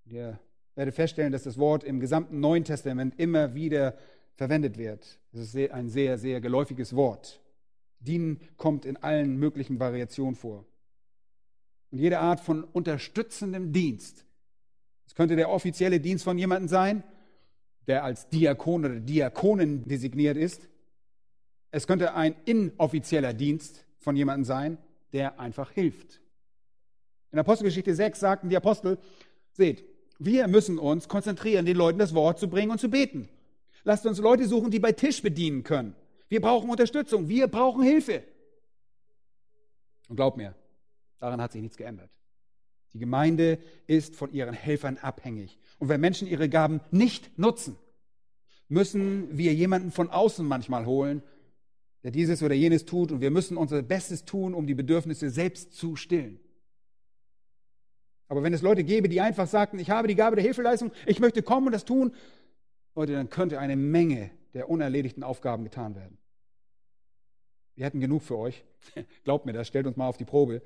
Ihr 0.05 0.39
werdet 0.75 0.95
feststellen, 0.95 1.31
dass 1.31 1.43
das 1.43 1.57
Wort 1.57 1.83
im 1.83 1.99
gesamten 1.99 2.39
Neuen 2.39 2.63
Testament 2.63 3.19
immer 3.19 3.55
wieder 3.55 3.97
verwendet 4.35 4.77
wird. 4.77 5.19
Es 5.33 5.53
ist 5.53 5.71
ein 5.71 5.89
sehr, 5.89 6.17
sehr 6.17 6.39
geläufiges 6.39 6.95
Wort. 6.95 7.41
Dienen 7.99 8.39
kommt 8.55 8.85
in 8.85 8.97
allen 8.97 9.38
möglichen 9.38 9.79
Variationen 9.79 10.35
vor. 10.35 10.65
Und 11.91 11.97
jede 11.97 12.19
Art 12.19 12.39
von 12.39 12.63
unterstützendem 12.63 13.73
Dienst. 13.73 14.25
Es 15.05 15.15
könnte 15.15 15.35
der 15.35 15.49
offizielle 15.49 15.99
Dienst 15.99 16.23
von 16.23 16.38
jemandem 16.38 16.67
sein, 16.67 17.03
der 17.88 18.03
als 18.03 18.29
Diakon 18.29 18.85
oder 18.85 18.99
Diakonin 18.99 19.85
designiert 19.85 20.38
ist. 20.38 20.67
Es 21.71 21.88
könnte 21.88 22.13
ein 22.13 22.35
inoffizieller 22.45 23.33
Dienst 23.33 23.85
von 23.99 24.15
jemandem 24.15 24.45
sein, 24.45 24.77
der 25.13 25.39
einfach 25.39 25.71
hilft. 25.71 26.21
In 27.31 27.39
Apostelgeschichte 27.39 27.95
6 27.95 28.19
sagten 28.19 28.49
die 28.49 28.57
Apostel, 28.57 28.97
seht, 29.51 29.83
wir 30.19 30.47
müssen 30.47 30.79
uns 30.79 31.07
konzentrieren, 31.07 31.65
den 31.65 31.77
Leuten 31.77 31.99
das 31.99 32.13
Wort 32.13 32.39
zu 32.39 32.49
bringen 32.49 32.71
und 32.71 32.79
zu 32.79 32.89
beten. 32.89 33.29
Lasst 33.83 34.05
uns 34.05 34.19
Leute 34.19 34.47
suchen, 34.47 34.71
die 34.71 34.79
bei 34.79 34.91
Tisch 34.91 35.21
bedienen 35.21 35.63
können. 35.63 35.95
Wir 36.29 36.41
brauchen 36.41 36.69
Unterstützung, 36.69 37.29
wir 37.29 37.47
brauchen 37.47 37.83
Hilfe. 37.83 38.23
Und 40.09 40.15
glaub 40.15 40.38
mir, 40.38 40.55
daran 41.19 41.41
hat 41.41 41.51
sich 41.51 41.61
nichts 41.61 41.77
geändert. 41.77 42.09
Die 42.93 42.99
Gemeinde 42.99 43.59
ist 43.85 44.15
von 44.15 44.31
ihren 44.31 44.53
Helfern 44.53 44.97
abhängig. 44.97 45.59
Und 45.79 45.89
wenn 45.89 46.01
Menschen 46.01 46.27
ihre 46.27 46.49
Gaben 46.49 46.81
nicht 46.91 47.38
nutzen, 47.38 47.75
müssen 48.69 49.38
wir 49.38 49.53
jemanden 49.53 49.91
von 49.91 50.09
außen 50.09 50.45
manchmal 50.45 50.85
holen, 50.85 51.21
der 52.03 52.11
dieses 52.11 52.41
oder 52.43 52.55
jenes 52.55 52.85
tut. 52.85 53.11
Und 53.11 53.21
wir 53.21 53.31
müssen 53.31 53.57
unser 53.57 53.81
Bestes 53.81 54.25
tun, 54.25 54.53
um 54.53 54.67
die 54.67 54.75
Bedürfnisse 54.75 55.29
selbst 55.29 55.73
zu 55.73 55.95
stillen. 55.95 56.39
Aber 58.29 58.43
wenn 58.43 58.53
es 58.53 58.61
Leute 58.61 58.83
gäbe, 58.83 59.09
die 59.09 59.21
einfach 59.21 59.47
sagten, 59.47 59.79
ich 59.79 59.89
habe 59.89 60.07
die 60.07 60.15
Gabe 60.15 60.35
der 60.35 60.43
Hilfeleistung, 60.43 60.91
ich 61.05 61.19
möchte 61.19 61.41
kommen 61.41 61.67
und 61.67 61.73
das 61.73 61.85
tun, 61.85 62.13
Leute, 62.95 63.13
dann 63.13 63.29
könnte 63.29 63.59
eine 63.59 63.75
Menge 63.75 64.31
der 64.53 64.69
unerledigten 64.69 65.23
Aufgaben 65.23 65.63
getan 65.63 65.95
werden. 65.95 66.17
Wir 67.75 67.85
hätten 67.85 67.99
genug 67.99 68.23
für 68.23 68.38
euch. 68.38 68.65
Glaubt 69.23 69.45
mir 69.45 69.53
das, 69.53 69.67
stellt 69.67 69.85
uns 69.85 69.97
mal 69.97 70.07
auf 70.07 70.17
die 70.17 70.25
Probe. 70.25 70.61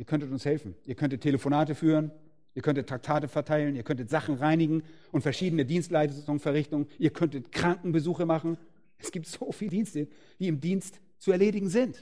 Ihr 0.00 0.06
könntet 0.06 0.32
uns 0.32 0.46
helfen. 0.46 0.74
Ihr 0.86 0.94
könntet 0.94 1.20
Telefonate 1.20 1.74
führen, 1.74 2.10
ihr 2.54 2.62
könntet 2.62 2.88
Traktate 2.88 3.28
verteilen, 3.28 3.76
ihr 3.76 3.82
könntet 3.82 4.08
Sachen 4.08 4.36
reinigen 4.36 4.82
und 5.12 5.20
verschiedene 5.20 5.66
Dienstleistungen 5.66 6.40
verrichten. 6.40 6.86
Ihr 6.98 7.10
könntet 7.10 7.52
Krankenbesuche 7.52 8.24
machen. 8.24 8.56
Es 8.96 9.12
gibt 9.12 9.26
so 9.26 9.52
viele 9.52 9.72
Dienste, 9.72 10.08
die 10.38 10.48
im 10.48 10.58
Dienst 10.58 11.02
zu 11.18 11.32
erledigen 11.32 11.68
sind. 11.68 11.96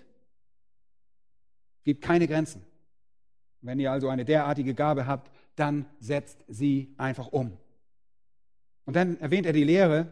Es 1.79 1.85
gibt 1.87 2.01
keine 2.01 2.29
Grenzen. 2.29 2.63
Wenn 3.63 3.81
ihr 3.81 3.91
also 3.91 4.09
eine 4.09 4.25
derartige 4.25 4.75
Gabe 4.75 5.09
habt, 5.09 5.33
dann 5.57 5.85
setzt 5.99 6.45
sie 6.47 6.95
einfach 6.99 7.27
um. 7.27 7.57
Und 8.85 8.95
dann 8.95 9.19
erwähnt 9.19 9.45
er 9.45 9.53
die 9.53 9.65
Lehre, 9.65 10.07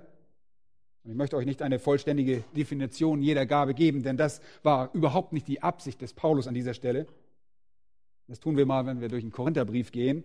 und 1.04 1.12
ich 1.12 1.16
möchte 1.16 1.36
euch 1.36 1.46
nicht 1.46 1.62
eine 1.62 1.78
vollständige 1.78 2.42
Definition 2.56 3.22
jeder 3.22 3.46
Gabe 3.46 3.74
geben, 3.74 4.02
denn 4.02 4.16
das 4.16 4.40
war 4.64 4.92
überhaupt 4.92 5.32
nicht 5.32 5.46
die 5.46 5.62
Absicht 5.62 6.00
des 6.00 6.14
Paulus 6.14 6.48
an 6.48 6.54
dieser 6.54 6.74
Stelle. 6.74 7.06
Das 8.28 8.40
tun 8.40 8.56
wir 8.56 8.66
mal, 8.66 8.86
wenn 8.86 9.00
wir 9.00 9.08
durch 9.08 9.22
den 9.22 9.32
Korintherbrief 9.32 9.92
gehen. 9.92 10.24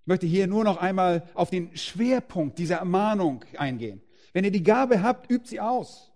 Ich 0.00 0.06
möchte 0.06 0.26
hier 0.26 0.46
nur 0.46 0.64
noch 0.64 0.76
einmal 0.76 1.28
auf 1.34 1.50
den 1.50 1.76
Schwerpunkt 1.76 2.58
dieser 2.58 2.76
Ermahnung 2.76 3.44
eingehen. 3.58 4.00
Wenn 4.32 4.44
ihr 4.44 4.50
die 4.50 4.62
Gabe 4.62 5.02
habt, 5.02 5.30
übt 5.30 5.48
sie 5.48 5.60
aus. 5.60 6.12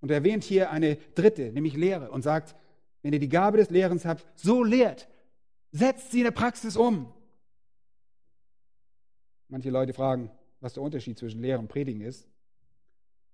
Und 0.00 0.10
er 0.10 0.18
erwähnt 0.18 0.44
hier 0.44 0.70
eine 0.70 0.96
dritte, 1.14 1.52
nämlich 1.52 1.76
Lehre, 1.76 2.10
und 2.10 2.22
sagt, 2.22 2.54
wenn 3.02 3.12
ihr 3.12 3.18
die 3.18 3.28
Gabe 3.28 3.58
des 3.58 3.70
Lehrens 3.70 4.04
habt, 4.04 4.24
so 4.34 4.62
lehrt, 4.62 5.08
setzt 5.70 6.12
sie 6.12 6.18
in 6.18 6.24
der 6.24 6.30
Praxis 6.30 6.76
um. 6.76 7.12
Manche 9.48 9.70
Leute 9.70 9.92
fragen, 9.92 10.30
was 10.60 10.74
der 10.74 10.82
Unterschied 10.82 11.18
zwischen 11.18 11.40
Lehre 11.40 11.58
und 11.58 11.68
Predigen 11.68 12.00
ist. 12.00 12.28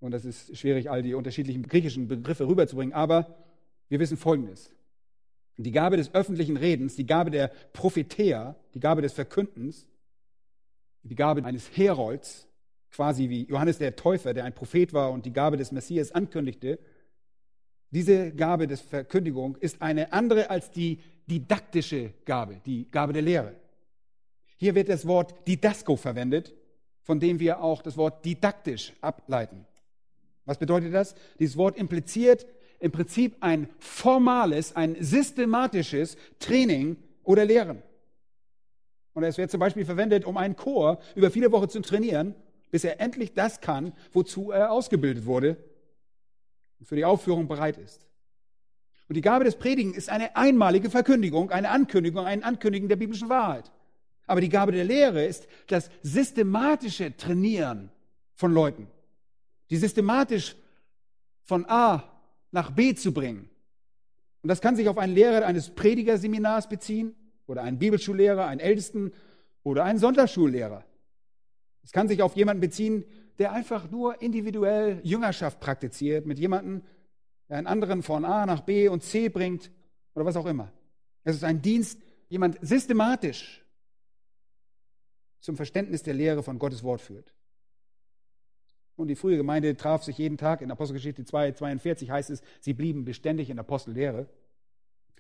Und 0.01 0.11
das 0.11 0.25
ist 0.25 0.57
schwierig, 0.57 0.91
all 0.91 1.03
die 1.03 1.15
unterschiedlichen 1.15 1.63
griechischen 1.63 2.09
Begriffe 2.09 2.47
rüberzubringen. 2.47 2.93
Aber 2.93 3.37
wir 3.89 4.01
wissen 4.01 4.17
Folgendes. 4.17 4.74
Die 5.57 5.71
Gabe 5.71 5.97
des 5.97 6.15
öffentlichen 6.15 6.57
Redens, 6.57 6.97
die 6.97 7.07
Gabe 7.07 7.31
der 7.31 7.49
Prophetea, 7.73 8.57
die 8.75 8.81
Gabe 8.81 9.03
des 9.03 9.13
Verkündens, 9.13 9.87
die 11.03 11.15
Gabe 11.15 11.45
eines 11.45 11.77
Herolds, 11.77 12.49
quasi 12.91 13.29
wie 13.29 13.45
Johannes 13.45 13.79
der 13.79 13.95
Täufer, 13.97 14.35
der 14.35 14.45
ein 14.45 14.55
Prophet 14.55 14.93
war 14.93 15.13
und 15.13 15.27
die 15.27 15.33
Gabe 15.33 15.57
des 15.57 15.71
Messias 15.71 16.13
ankündigte, 16.13 16.79
diese 17.91 18.33
Gabe 18.33 18.67
des 18.67 18.81
Verkündigung 18.81 19.57
ist 19.57 19.81
eine 19.81 20.13
andere 20.13 20.51
als 20.51 20.73
die 20.73 20.99
didaktische 21.27 22.13
Gabe, 22.25 22.61
die 22.67 22.91
Gabe 22.91 23.13
der 23.13 23.23
Lehre. 23.23 23.55
Hier 24.57 24.75
wird 24.75 24.89
das 24.89 25.07
Wort 25.07 25.47
Didasko 25.47 25.95
verwendet, 25.95 26.55
von 27.03 27.21
dem 27.21 27.39
wir 27.39 27.63
auch 27.63 27.83
das 27.83 27.97
Wort 27.97 28.25
didaktisch 28.25 28.93
ableiten. 29.01 29.67
Was 30.45 30.59
bedeutet 30.59 30.93
das? 30.93 31.15
Dieses 31.39 31.57
Wort 31.57 31.77
impliziert 31.77 32.47
im 32.85 32.93
Prinzip 32.93 33.37
ein 33.41 33.69
formales, 33.79 34.77
ein 34.77 34.97
systematisches 35.01 36.17
Training 36.39 36.97
oder 37.23 37.45
Lehren. 37.45 37.83
Und 39.15 39.25
es 39.25 39.39
wird 39.39 39.51
zum 39.51 39.61
Beispiel 39.61 39.85
verwendet, 39.85 40.25
um 40.25 40.37
einen 40.37 40.57
Chor 40.57 41.01
über 41.15 41.31
viele 41.31 41.51
Wochen 41.53 41.69
zu 41.69 41.81
trainieren, 41.81 42.35
bis 42.71 42.85
er 42.85 43.01
endlich 43.01 43.33
das 43.35 43.61
kann, 43.61 43.93
wozu 44.13 44.51
er 44.51 44.71
ausgebildet 44.71 45.27
wurde 45.27 45.57
und 46.79 46.87
für 46.87 46.97
die 46.97 47.05
Aufführung 47.05 47.49
bereit 47.49 47.79
ist. 47.79 48.07
Und 49.09 49.17
die 49.17 49.21
Gabe 49.21 49.45
des 49.45 49.57
Predigen 49.57 49.95
ist 49.95 50.09
eine 50.09 50.37
einmalige 50.37 50.91
Verkündigung, 50.91 51.51
eine 51.51 51.71
Ankündigung, 51.71 52.27
ein 52.27 52.43
Ankündigen 52.43 52.89
der 52.89 52.97
biblischen 52.97 53.29
Wahrheit. 53.29 53.71
Aber 54.27 54.41
die 54.41 54.49
Gabe 54.49 54.73
der 54.73 54.85
Lehre 54.85 55.25
ist 55.25 55.47
das 55.67 55.91
systematische 56.03 57.17
Trainieren 57.17 57.91
von 58.35 58.53
Leuten 58.53 58.89
die 59.71 59.77
systematisch 59.77 60.57
von 61.43 61.67
A 61.69 62.03
nach 62.55 62.71
B 62.71 62.95
zu 62.95 63.13
bringen. 63.13 63.51
Und 64.43 64.49
das 64.49 64.61
kann 64.61 64.77
sich 64.77 64.89
auf 64.89 64.97
einen 64.97 65.15
Lehrer 65.15 65.45
eines 65.45 65.71
Predigerseminars 65.71 66.69
beziehen 66.69 67.15
oder 67.47 67.63
einen 67.63 67.79
Bibelschullehrer, 67.79 68.47
einen 68.47 68.61
Ältesten 68.61 69.13
oder 69.63 69.85
einen 69.85 69.99
Sonntagsschullehrer. 69.99 70.85
Es 71.83 71.93
kann 71.93 72.09
sich 72.09 72.23
auf 72.23 72.37
jemanden 72.37 72.61
beziehen, 72.61 73.05
der 73.39 73.53
einfach 73.53 73.91
nur 73.91 74.23
individuell 74.23 75.01
Jüngerschaft 75.03 75.59
praktiziert, 75.61 76.27
mit 76.27 76.39
jemandem, 76.39 76.83
der 77.49 77.59
einen 77.59 77.67
anderen 77.67 78.03
von 78.03 78.25
A 78.25 78.47
nach 78.47 78.61
B 78.61 78.89
und 78.89 79.03
C 79.03 79.29
bringt 79.29 79.73
oder 80.15 80.25
was 80.25 80.37
auch 80.37 80.47
immer. 80.47 80.73
Es 81.25 81.35
ist 81.35 81.45
ein 81.45 81.61
Dienst, 81.61 82.01
jemand 82.29 82.59
systematisch 82.63 83.65
zum 85.41 85.57
Verständnis 85.57 86.05
der 86.05 86.15
Lehre 86.15 86.43
von 86.43 86.59
Gottes 86.59 86.85
Wort 86.85 87.01
führt. 87.01 87.34
Und 88.97 89.09
die 89.09 89.17
frühe 89.17 89.37
Gemeinde 89.37 89.77
traf 89.77 90.05
sich 90.05 90.19
jeden 90.19 90.37
Tag. 90.37 90.63
In 90.63 90.71
Apostelgeschichte 90.71 91.25
2, 91.25 91.53
42 91.53 92.11
heißt 92.11 92.31
es, 92.31 92.43
sie 92.61 92.75
blieben 92.75 93.05
beständig 93.05 93.51
in 93.51 93.59
Apostellehre. 93.59 94.29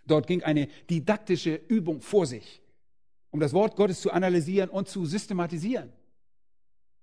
Dort 0.07 0.27
ging 0.27 0.43
eine 0.43 0.69
didaktische 0.91 1.55
Übung 1.55 2.01
vor 2.01 2.27
sich, 2.27 2.63
um 3.31 3.41
das 3.41 3.53
Wort 3.53 3.77
Gottes 3.77 4.01
zu 4.01 4.13
analysieren 4.13 4.71
und 4.71 4.89
zu 4.89 5.07
systematisieren. 5.07 5.93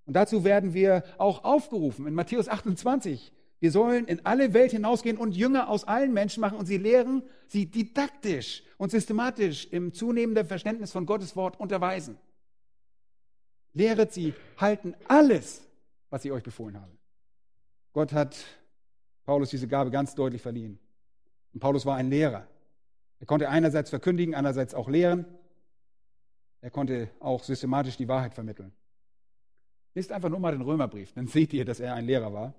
Und 0.04 0.14
dazu 0.14 0.44
werden 0.44 0.74
wir 0.74 1.04
auch 1.18 1.44
aufgerufen 1.44 2.06
in 2.06 2.14
Matthäus 2.14 2.48
28. 2.48 3.32
Wir 3.60 3.70
sollen 3.70 4.06
in 4.06 4.24
alle 4.26 4.54
Welt 4.54 4.72
hinausgehen 4.72 5.16
und 5.16 5.36
Jünger 5.36 5.68
aus 5.68 5.84
allen 5.84 6.12
Menschen 6.12 6.40
machen 6.40 6.58
und 6.58 6.66
sie 6.66 6.78
lehren, 6.78 7.22
sie 7.46 7.66
didaktisch 7.66 8.64
und 8.76 8.90
systematisch 8.90 9.68
im 9.70 9.92
zunehmenden 9.92 10.46
Verständnis 10.46 10.90
von 10.90 11.06
Gottes 11.06 11.36
Wort 11.36 11.60
unterweisen. 11.60 12.18
Lehret 13.72 14.12
sie, 14.12 14.34
halten 14.56 14.94
alles, 15.06 15.62
was 16.12 16.24
ich 16.24 16.30
euch 16.30 16.42
befohlen 16.42 16.78
habe. 16.78 16.92
Gott 17.94 18.12
hat 18.12 18.44
Paulus 19.24 19.48
diese 19.50 19.66
Gabe 19.66 19.90
ganz 19.90 20.14
deutlich 20.14 20.42
verliehen. 20.42 20.78
Und 21.54 21.60
Paulus 21.60 21.86
war 21.86 21.96
ein 21.96 22.10
Lehrer. 22.10 22.46
Er 23.18 23.26
konnte 23.26 23.48
einerseits 23.48 23.88
verkündigen, 23.88 24.34
andererseits 24.34 24.74
auch 24.74 24.88
lehren. 24.88 25.24
Er 26.60 26.70
konnte 26.70 27.10
auch 27.18 27.42
systematisch 27.42 27.96
die 27.96 28.08
Wahrheit 28.08 28.34
vermitteln. 28.34 28.72
Lest 29.94 30.12
einfach 30.12 30.28
nur 30.28 30.38
mal 30.38 30.52
den 30.52 30.60
Römerbrief, 30.60 31.12
dann 31.14 31.26
seht 31.26 31.52
ihr, 31.52 31.64
dass 31.64 31.80
er 31.80 31.94
ein 31.94 32.04
Lehrer 32.04 32.32
war. 32.32 32.54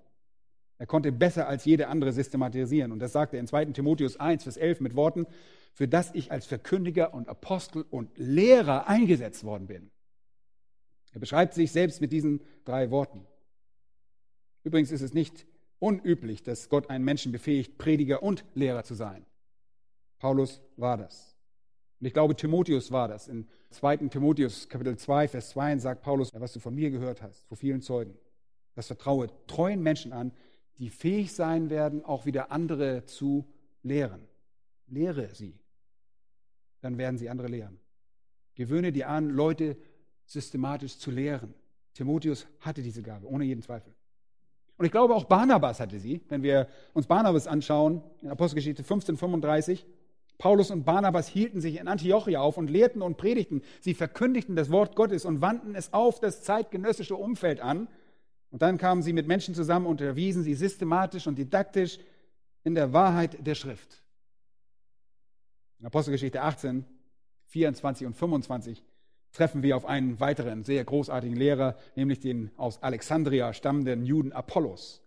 Er 0.80 0.88
konnte 0.88 1.12
besser 1.12 1.48
als 1.48 1.64
jede 1.66 1.88
andere 1.88 2.12
systematisieren. 2.12 2.92
Und 2.92 3.00
das 3.00 3.12
sagt 3.12 3.34
er 3.34 3.40
in 3.40 3.48
2. 3.48 3.66
Timotheus 3.66 4.20
1, 4.20 4.44
Vers 4.44 4.58
11 4.58 4.82
mit 4.82 4.96
Worten, 4.96 5.28
für 5.74 5.88
das 5.88 6.14
ich 6.16 6.32
als 6.32 6.48
Verkündiger 6.48 7.14
und 7.14 7.30
Apostel 7.30 7.86
und 7.90 8.18
Lehrer 8.18 8.88
eingesetzt 8.88 9.44
worden 9.44 9.68
bin. 9.68 9.92
Er 11.12 11.20
beschreibt 11.20 11.54
sich 11.54 11.72
selbst 11.72 12.02
mit 12.02 12.12
diesen 12.12 12.42
drei 12.66 12.90
Worten. 12.90 13.28
Übrigens 14.64 14.92
ist 14.92 15.02
es 15.02 15.14
nicht 15.14 15.46
unüblich, 15.80 16.44
dass 16.44 16.70
Gott 16.70 16.90
einen 16.90 17.04
Menschen 17.04 17.32
befähigt, 17.32 17.78
Prediger 17.78 18.24
und 18.24 18.46
Lehrer 18.54 18.84
zu 18.84 18.96
sein. 18.96 19.26
Paulus 20.20 20.62
war 20.78 20.98
das. 20.98 21.36
Und 22.00 22.08
ich 22.08 22.14
glaube, 22.14 22.36
Timotheus 22.36 22.92
war 22.92 23.08
das. 23.08 23.28
In 23.28 23.48
2. 23.72 23.98
Timotheus 24.08 24.70
Kapitel 24.70 24.98
2, 24.98 25.28
Vers 25.28 25.50
2 25.50 25.78
sagt 25.80 26.02
Paulus, 26.02 26.32
was 26.34 26.54
du 26.54 26.60
von 26.60 26.74
mir 26.74 26.90
gehört 26.90 27.22
hast, 27.22 27.46
vor 27.48 27.58
vielen 27.58 27.82
Zeugen, 27.82 28.18
das 28.76 28.88
vertraue 28.88 29.28
treuen 29.48 29.82
Menschen 29.82 30.14
an, 30.14 30.32
die 30.80 30.90
fähig 30.90 31.34
sein 31.34 31.70
werden, 31.70 32.04
auch 32.04 32.26
wieder 32.26 32.52
andere 32.52 33.06
zu 33.06 33.48
lehren. 33.84 34.28
Lehre 34.88 35.34
sie. 35.36 35.60
Dann 36.82 36.98
werden 36.98 37.18
sie 37.18 37.30
andere 37.30 37.48
lehren. 37.48 37.80
Gewöhne 38.56 38.92
dir 38.92 39.10
an, 39.10 39.30
Leute 39.30 39.78
systematisch 40.26 40.98
zu 40.98 41.12
lehren. 41.12 41.54
Timotheus 41.94 42.48
hatte 42.60 42.82
diese 42.82 43.04
Gabe, 43.04 43.28
ohne 43.28 43.46
jeden 43.46 43.62
Zweifel. 43.62 43.94
Und 44.78 44.86
ich 44.86 44.92
glaube, 44.92 45.16
auch 45.16 45.26
Barnabas 45.26 45.80
hatte 45.80 46.00
sie. 46.00 46.22
Wenn 46.30 46.44
wir 46.44 46.68
uns 46.94 47.08
Barnabas 47.08 47.48
anschauen, 47.48 48.04
in 48.22 48.30
Apostelgeschichte 48.30 48.84
15, 48.84 49.18
35, 49.18 49.86
Paulus 50.38 50.72
und 50.72 50.84
Barnabas 50.84 51.28
hielten 51.28 51.62
sich 51.62 51.80
in 51.80 51.88
Antiochia 51.88 52.40
auf 52.40 52.58
und 52.58 52.70
lehrten 52.70 53.02
und 53.02 53.18
predigten. 53.18 53.62
Sie 53.82 53.94
verkündigten 53.94 54.56
das 54.56 54.72
Wort 54.72 54.96
Gottes 54.96 55.26
und 55.26 55.42
wandten 55.42 55.76
es 55.76 55.94
auf 55.94 56.20
das 56.20 56.42
zeitgenössische 56.42 57.16
Umfeld 57.16 57.62
an. 57.62 57.88
Und 58.50 58.62
dann 58.62 58.78
kamen 58.78 59.02
sie 59.02 59.14
mit 59.14 59.28
Menschen 59.28 59.56
zusammen 59.56 59.86
und 59.86 60.02
erwiesen 60.02 60.44
sie 60.44 60.54
systematisch 60.54 61.28
und 61.28 61.38
didaktisch 61.38 62.00
in 62.64 62.76
der 62.76 62.94
Wahrheit 62.94 63.46
der 63.46 63.56
Schrift. 63.56 64.04
In 65.80 65.86
Apostelgeschichte 65.86 66.42
18 66.42 66.86
24 67.48 68.08
und 68.08 68.16
25 68.16 68.84
treffen 69.34 69.64
wir 69.64 69.76
auf 69.76 69.86
einen 69.86 70.20
weiteren 70.20 70.64
sehr 70.64 70.86
großartigen 70.86 71.36
Lehrer, 71.36 71.76
nämlich 71.96 72.20
den 72.20 72.52
aus 72.56 72.82
Alexandria 72.82 73.54
stammenden 73.54 74.06
Juden 74.06 74.32
Apollos. 74.32 75.02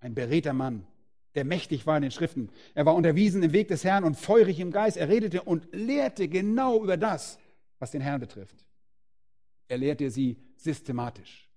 Ein 0.00 0.14
beredter 0.14 0.54
Mann, 0.54 0.86
der 1.34 1.44
mächtig 1.44 1.86
war 1.86 1.96
in 1.96 2.02
den 2.02 2.10
Schriften. 2.10 2.50
Er 2.74 2.86
war 2.86 2.94
unterwiesen 2.94 3.42
im 3.42 3.52
Weg 3.52 3.68
des 3.68 3.84
Herrn 3.84 4.04
und 4.04 4.16
feurig 4.16 4.58
im 4.58 4.72
Geist. 4.72 4.96
Er 4.96 5.08
redete 5.08 5.42
und 5.42 5.68
lehrte 5.72 6.28
genau 6.28 6.82
über 6.82 6.96
das, 6.96 7.38
was 7.78 7.90
den 7.90 8.00
Herrn 8.00 8.20
betrifft. 8.20 8.64
Er 9.68 9.78
lehrte 9.78 10.10
sie 10.10 10.38
systematisch. 10.56 11.48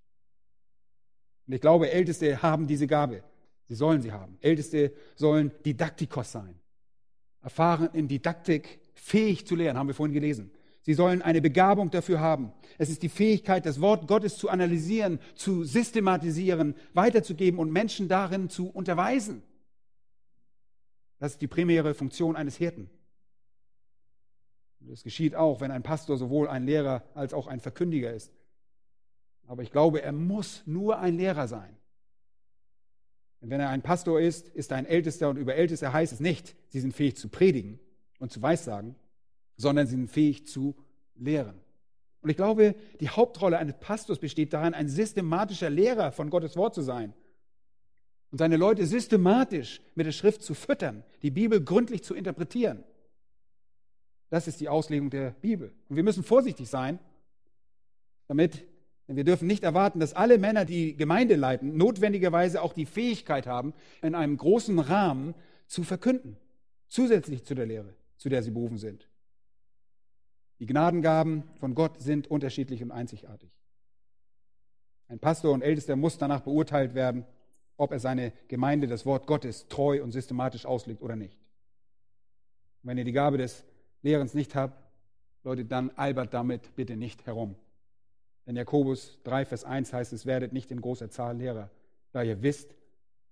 Und 1.46 1.54
ich 1.54 1.60
glaube, 1.60 1.90
Älteste 1.90 2.42
haben 2.42 2.66
diese 2.66 2.86
Gabe. 2.86 3.22
Sie 3.68 3.74
sollen 3.74 4.00
sie 4.02 4.12
haben. 4.12 4.38
Älteste 4.40 4.92
sollen 5.14 5.50
Didaktikos 5.64 6.32
sein. 6.32 6.58
Erfahren 7.42 7.90
in 7.92 8.08
Didaktik, 8.08 8.80
fähig 8.94 9.46
zu 9.46 9.54
lehren, 9.54 9.76
haben 9.78 9.86
wir 9.88 9.94
vorhin 9.94 10.14
gelesen. 10.14 10.50
Sie 10.86 10.94
sollen 10.94 11.20
eine 11.20 11.40
Begabung 11.40 11.90
dafür 11.90 12.20
haben. 12.20 12.52
Es 12.78 12.90
ist 12.90 13.02
die 13.02 13.08
Fähigkeit, 13.08 13.66
das 13.66 13.80
Wort 13.80 14.06
Gottes 14.06 14.38
zu 14.38 14.48
analysieren, 14.48 15.18
zu 15.34 15.64
systematisieren, 15.64 16.76
weiterzugeben 16.94 17.58
und 17.58 17.72
Menschen 17.72 18.06
darin 18.06 18.48
zu 18.48 18.68
unterweisen. 18.68 19.42
Das 21.18 21.32
ist 21.32 21.42
die 21.42 21.48
primäre 21.48 21.92
Funktion 21.92 22.36
eines 22.36 22.56
Hirten. 22.56 22.88
Das 24.78 25.02
geschieht 25.02 25.34
auch, 25.34 25.60
wenn 25.60 25.72
ein 25.72 25.82
Pastor 25.82 26.18
sowohl 26.18 26.46
ein 26.46 26.62
Lehrer 26.62 27.02
als 27.14 27.34
auch 27.34 27.48
ein 27.48 27.58
Verkündiger 27.58 28.12
ist. 28.12 28.32
Aber 29.48 29.64
ich 29.64 29.72
glaube, 29.72 30.02
er 30.02 30.12
muss 30.12 30.62
nur 30.66 31.00
ein 31.00 31.16
Lehrer 31.16 31.48
sein. 31.48 31.76
Denn 33.40 33.50
wenn 33.50 33.58
er 33.58 33.70
ein 33.70 33.82
Pastor 33.82 34.20
ist, 34.20 34.50
ist 34.50 34.70
er 34.70 34.76
ein 34.76 34.86
Ältester 34.86 35.30
und 35.30 35.36
über 35.36 35.56
Ältester 35.56 35.92
heißt 35.92 36.12
es 36.12 36.20
nicht, 36.20 36.54
sie 36.68 36.78
sind 36.78 36.94
fähig 36.94 37.16
zu 37.16 37.28
predigen 37.28 37.80
und 38.20 38.30
zu 38.30 38.40
weissagen, 38.40 38.94
sondern 39.56 39.86
sie 39.86 39.96
sind 39.96 40.10
fähig 40.10 40.46
zu 40.46 40.76
lehren. 41.14 41.60
Und 42.22 42.30
ich 42.30 42.36
glaube, 42.36 42.74
die 43.00 43.08
Hauptrolle 43.08 43.58
eines 43.58 43.76
Pastors 43.78 44.18
besteht 44.18 44.52
darin, 44.52 44.74
ein 44.74 44.88
systematischer 44.88 45.70
Lehrer 45.70 46.12
von 46.12 46.30
Gottes 46.30 46.56
Wort 46.56 46.74
zu 46.74 46.82
sein 46.82 47.14
und 48.30 48.38
seine 48.38 48.56
Leute 48.56 48.84
systematisch 48.86 49.80
mit 49.94 50.06
der 50.06 50.12
Schrift 50.12 50.42
zu 50.42 50.54
füttern, 50.54 51.04
die 51.22 51.30
Bibel 51.30 51.62
gründlich 51.62 52.02
zu 52.02 52.14
interpretieren. 52.14 52.82
Das 54.28 54.48
ist 54.48 54.60
die 54.60 54.68
Auslegung 54.68 55.10
der 55.10 55.30
Bibel. 55.30 55.72
Und 55.88 55.96
wir 55.96 56.02
müssen 56.02 56.24
vorsichtig 56.24 56.68
sein, 56.68 56.98
damit, 58.26 58.64
denn 59.06 59.16
wir 59.16 59.24
dürfen 59.24 59.46
nicht 59.46 59.62
erwarten, 59.62 60.00
dass 60.00 60.12
alle 60.12 60.38
Männer, 60.38 60.64
die 60.64 60.96
Gemeinde 60.96 61.36
leiten, 61.36 61.76
notwendigerweise 61.76 62.60
auch 62.60 62.72
die 62.72 62.86
Fähigkeit 62.86 63.46
haben, 63.46 63.72
in 64.02 64.16
einem 64.16 64.36
großen 64.36 64.78
Rahmen 64.80 65.34
zu 65.68 65.84
verkünden, 65.84 66.36
zusätzlich 66.88 67.44
zu 67.44 67.54
der 67.54 67.66
Lehre, 67.66 67.94
zu 68.16 68.28
der 68.28 68.42
sie 68.42 68.50
berufen 68.50 68.78
sind. 68.78 69.08
Die 70.58 70.66
Gnadengaben 70.66 71.44
von 71.60 71.74
Gott 71.74 72.00
sind 72.00 72.30
unterschiedlich 72.30 72.82
und 72.82 72.90
einzigartig. 72.90 73.50
Ein 75.08 75.18
Pastor 75.18 75.52
und 75.52 75.62
Ältester 75.62 75.96
muss 75.96 76.18
danach 76.18 76.40
beurteilt 76.40 76.94
werden, 76.94 77.24
ob 77.76 77.92
er 77.92 78.00
seine 78.00 78.32
Gemeinde 78.48 78.86
das 78.86 79.04
Wort 79.04 79.26
Gottes 79.26 79.68
treu 79.68 80.02
und 80.02 80.12
systematisch 80.12 80.66
auslegt 80.66 81.02
oder 81.02 81.16
nicht. 81.16 81.38
Und 82.82 82.90
wenn 82.90 82.98
ihr 82.98 83.04
die 83.04 83.12
Gabe 83.12 83.38
des 83.38 83.64
Lehrens 84.02 84.34
nicht 84.34 84.54
habt, 84.54 84.82
Leute, 85.44 85.64
dann 85.64 85.90
albert 85.90 86.34
damit 86.34 86.74
bitte 86.74 86.96
nicht 86.96 87.26
herum. 87.26 87.54
In 88.46 88.56
Jakobus 88.56 89.20
3, 89.24 89.44
Vers 89.44 89.64
1 89.64 89.92
heißt 89.92 90.12
es, 90.12 90.26
werdet 90.26 90.52
nicht 90.52 90.70
in 90.70 90.80
großer 90.80 91.10
Zahl 91.10 91.36
Lehrer, 91.36 91.70
da 92.12 92.22
ihr 92.22 92.42
wisst, 92.42 92.74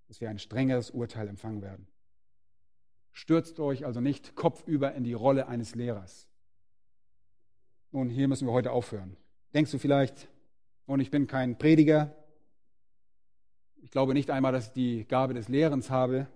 dass 0.08 0.20
wir 0.20 0.28
ein 0.28 0.38
strengeres 0.38 0.90
Urteil 0.90 1.28
empfangen 1.28 1.62
werden. 1.62 1.86
Stürzt 3.12 3.58
euch 3.60 3.86
also 3.86 4.00
nicht 4.00 4.34
kopfüber 4.34 4.94
in 4.94 5.04
die 5.04 5.12
Rolle 5.12 5.48
eines 5.48 5.74
Lehrers. 5.74 6.28
Nun, 7.94 8.10
hier 8.10 8.26
müssen 8.26 8.48
wir 8.48 8.52
heute 8.52 8.72
aufhören. 8.72 9.16
Denkst 9.54 9.70
du 9.70 9.78
vielleicht, 9.78 10.26
und 10.84 10.98
ich 10.98 11.12
bin 11.12 11.28
kein 11.28 11.56
Prediger, 11.58 12.12
ich 13.82 13.92
glaube 13.92 14.14
nicht 14.14 14.30
einmal, 14.30 14.50
dass 14.50 14.66
ich 14.66 14.72
die 14.72 15.04
Gabe 15.04 15.32
des 15.32 15.48
Lehrens 15.48 15.90
habe. 15.90 16.26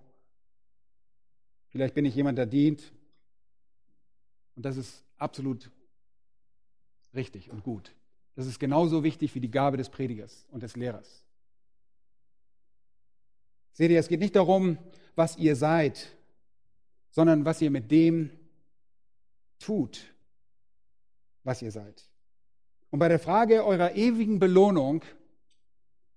Vielleicht 1.67 1.97
bin 1.97 2.05
ich 2.05 2.15
jemand, 2.15 2.39
der 2.39 2.47
dient. 2.47 2.93
Und 4.55 4.67
das 4.67 4.77
ist 4.77 5.05
absolut 5.17 5.69
richtig 7.13 7.51
und 7.51 7.65
gut. 7.65 7.93
Das 8.37 8.47
ist 8.47 8.61
genauso 8.61 9.03
wichtig 9.03 9.35
wie 9.35 9.41
die 9.41 9.51
Gabe 9.51 9.79
des 9.79 9.89
Predigers 9.89 10.47
und 10.53 10.63
des 10.63 10.77
Lehrers. 10.77 11.25
Seht 13.73 13.91
ihr, 13.91 13.99
es 13.99 14.07
geht 14.07 14.21
nicht 14.21 14.37
darum, 14.37 14.79
was 15.17 15.37
ihr 15.37 15.57
seid, 15.57 16.17
sondern 17.11 17.45
was 17.45 17.61
ihr 17.61 17.73
mit 17.73 17.91
dem 17.91 18.31
tut, 19.59 20.15
was 21.49 21.63
ihr 21.63 21.73
seid. 21.73 22.09
Und 22.91 22.99
bei 22.99 23.09
der 23.09 23.19
Frage 23.19 23.65
eurer 23.65 23.95
ewigen 23.95 24.39
Belohnung 24.39 25.03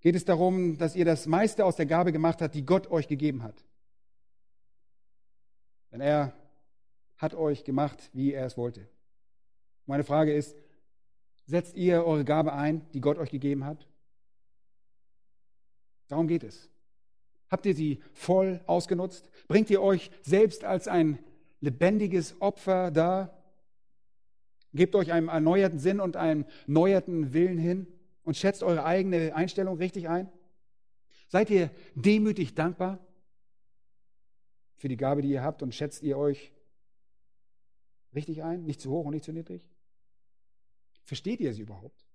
geht 0.02 0.16
es 0.16 0.26
darum, 0.26 0.78
dass 0.78 0.96
ihr 0.96 1.06
das 1.06 1.26
meiste 1.26 1.64
aus 1.64 1.78
der 1.78 1.86
Gabe 1.86 2.12
gemacht 2.12 2.42
habt, 2.42 2.54
die 2.54 2.66
Gott 2.66 2.92
euch 2.92 3.08
gegeben 3.08 3.42
hat. 3.42 3.56
Denn 5.92 6.02
er 6.02 6.34
hat 7.16 7.34
euch 7.34 7.64
gemacht, 7.64 8.10
wie 8.12 8.34
er 8.34 8.46
es 8.46 8.58
wollte. 8.58 8.90
Meine 9.86 10.04
Frage 10.04 10.34
ist, 10.34 10.56
setzt 11.46 11.78
ihr 11.78 12.06
eure 12.06 12.26
Gabe 12.26 12.52
ein, 12.52 12.86
die 12.92 13.00
Gott 13.00 13.18
euch 13.18 13.32
gegeben 13.32 13.64
hat? 13.64 13.88
Darum 16.10 16.28
geht 16.28 16.44
es. 16.44 16.70
Habt 17.50 17.66
ihr 17.66 17.76
sie 17.76 18.04
voll 18.14 18.60
ausgenutzt? 18.66 19.30
Bringt 19.48 19.70
ihr 19.70 19.82
euch 19.82 20.12
selbst 20.24 20.66
als 20.66 20.90
ein 20.90 21.20
lebendiges 21.62 22.42
Opfer 22.42 22.92
dar? 22.92 23.41
Gebt 24.74 24.96
euch 24.96 25.12
einem 25.12 25.30
erneuerten 25.30 25.80
Sinn 25.80 26.00
und 26.00 26.16
einem 26.16 26.46
erneuerten 26.68 27.34
Willen 27.34 27.58
hin? 27.58 27.88
und 28.24 28.38
schätzt 28.38 28.64
eure 28.64 28.86
eigene 28.86 29.36
Einstellung 29.36 29.78
richtig 29.78 30.10
ein? 30.10 30.32
Seid 31.28 31.50
ihr 31.50 31.72
demütig 31.96 32.56
dankbar 32.56 33.00
für 34.76 34.88
die 34.88 34.98
Gabe, 34.98 35.22
die 35.22 35.30
ihr 35.30 35.44
habt 35.44 35.64
und 35.64 35.74
schätzt 35.74 36.04
ihr 36.04 36.18
euch 36.18 36.52
richtig 38.14 38.44
ein? 38.44 38.64
Nicht 38.66 38.82
zu 38.82 38.92
hoch 38.92 39.06
und 39.06 39.14
nicht 39.14 39.26
zu 39.26 39.32
niedrig? 39.32 39.64
Versteht 41.04 41.40
ihr 41.40 41.54
sie 41.54 41.62
überhaupt? 41.62 42.06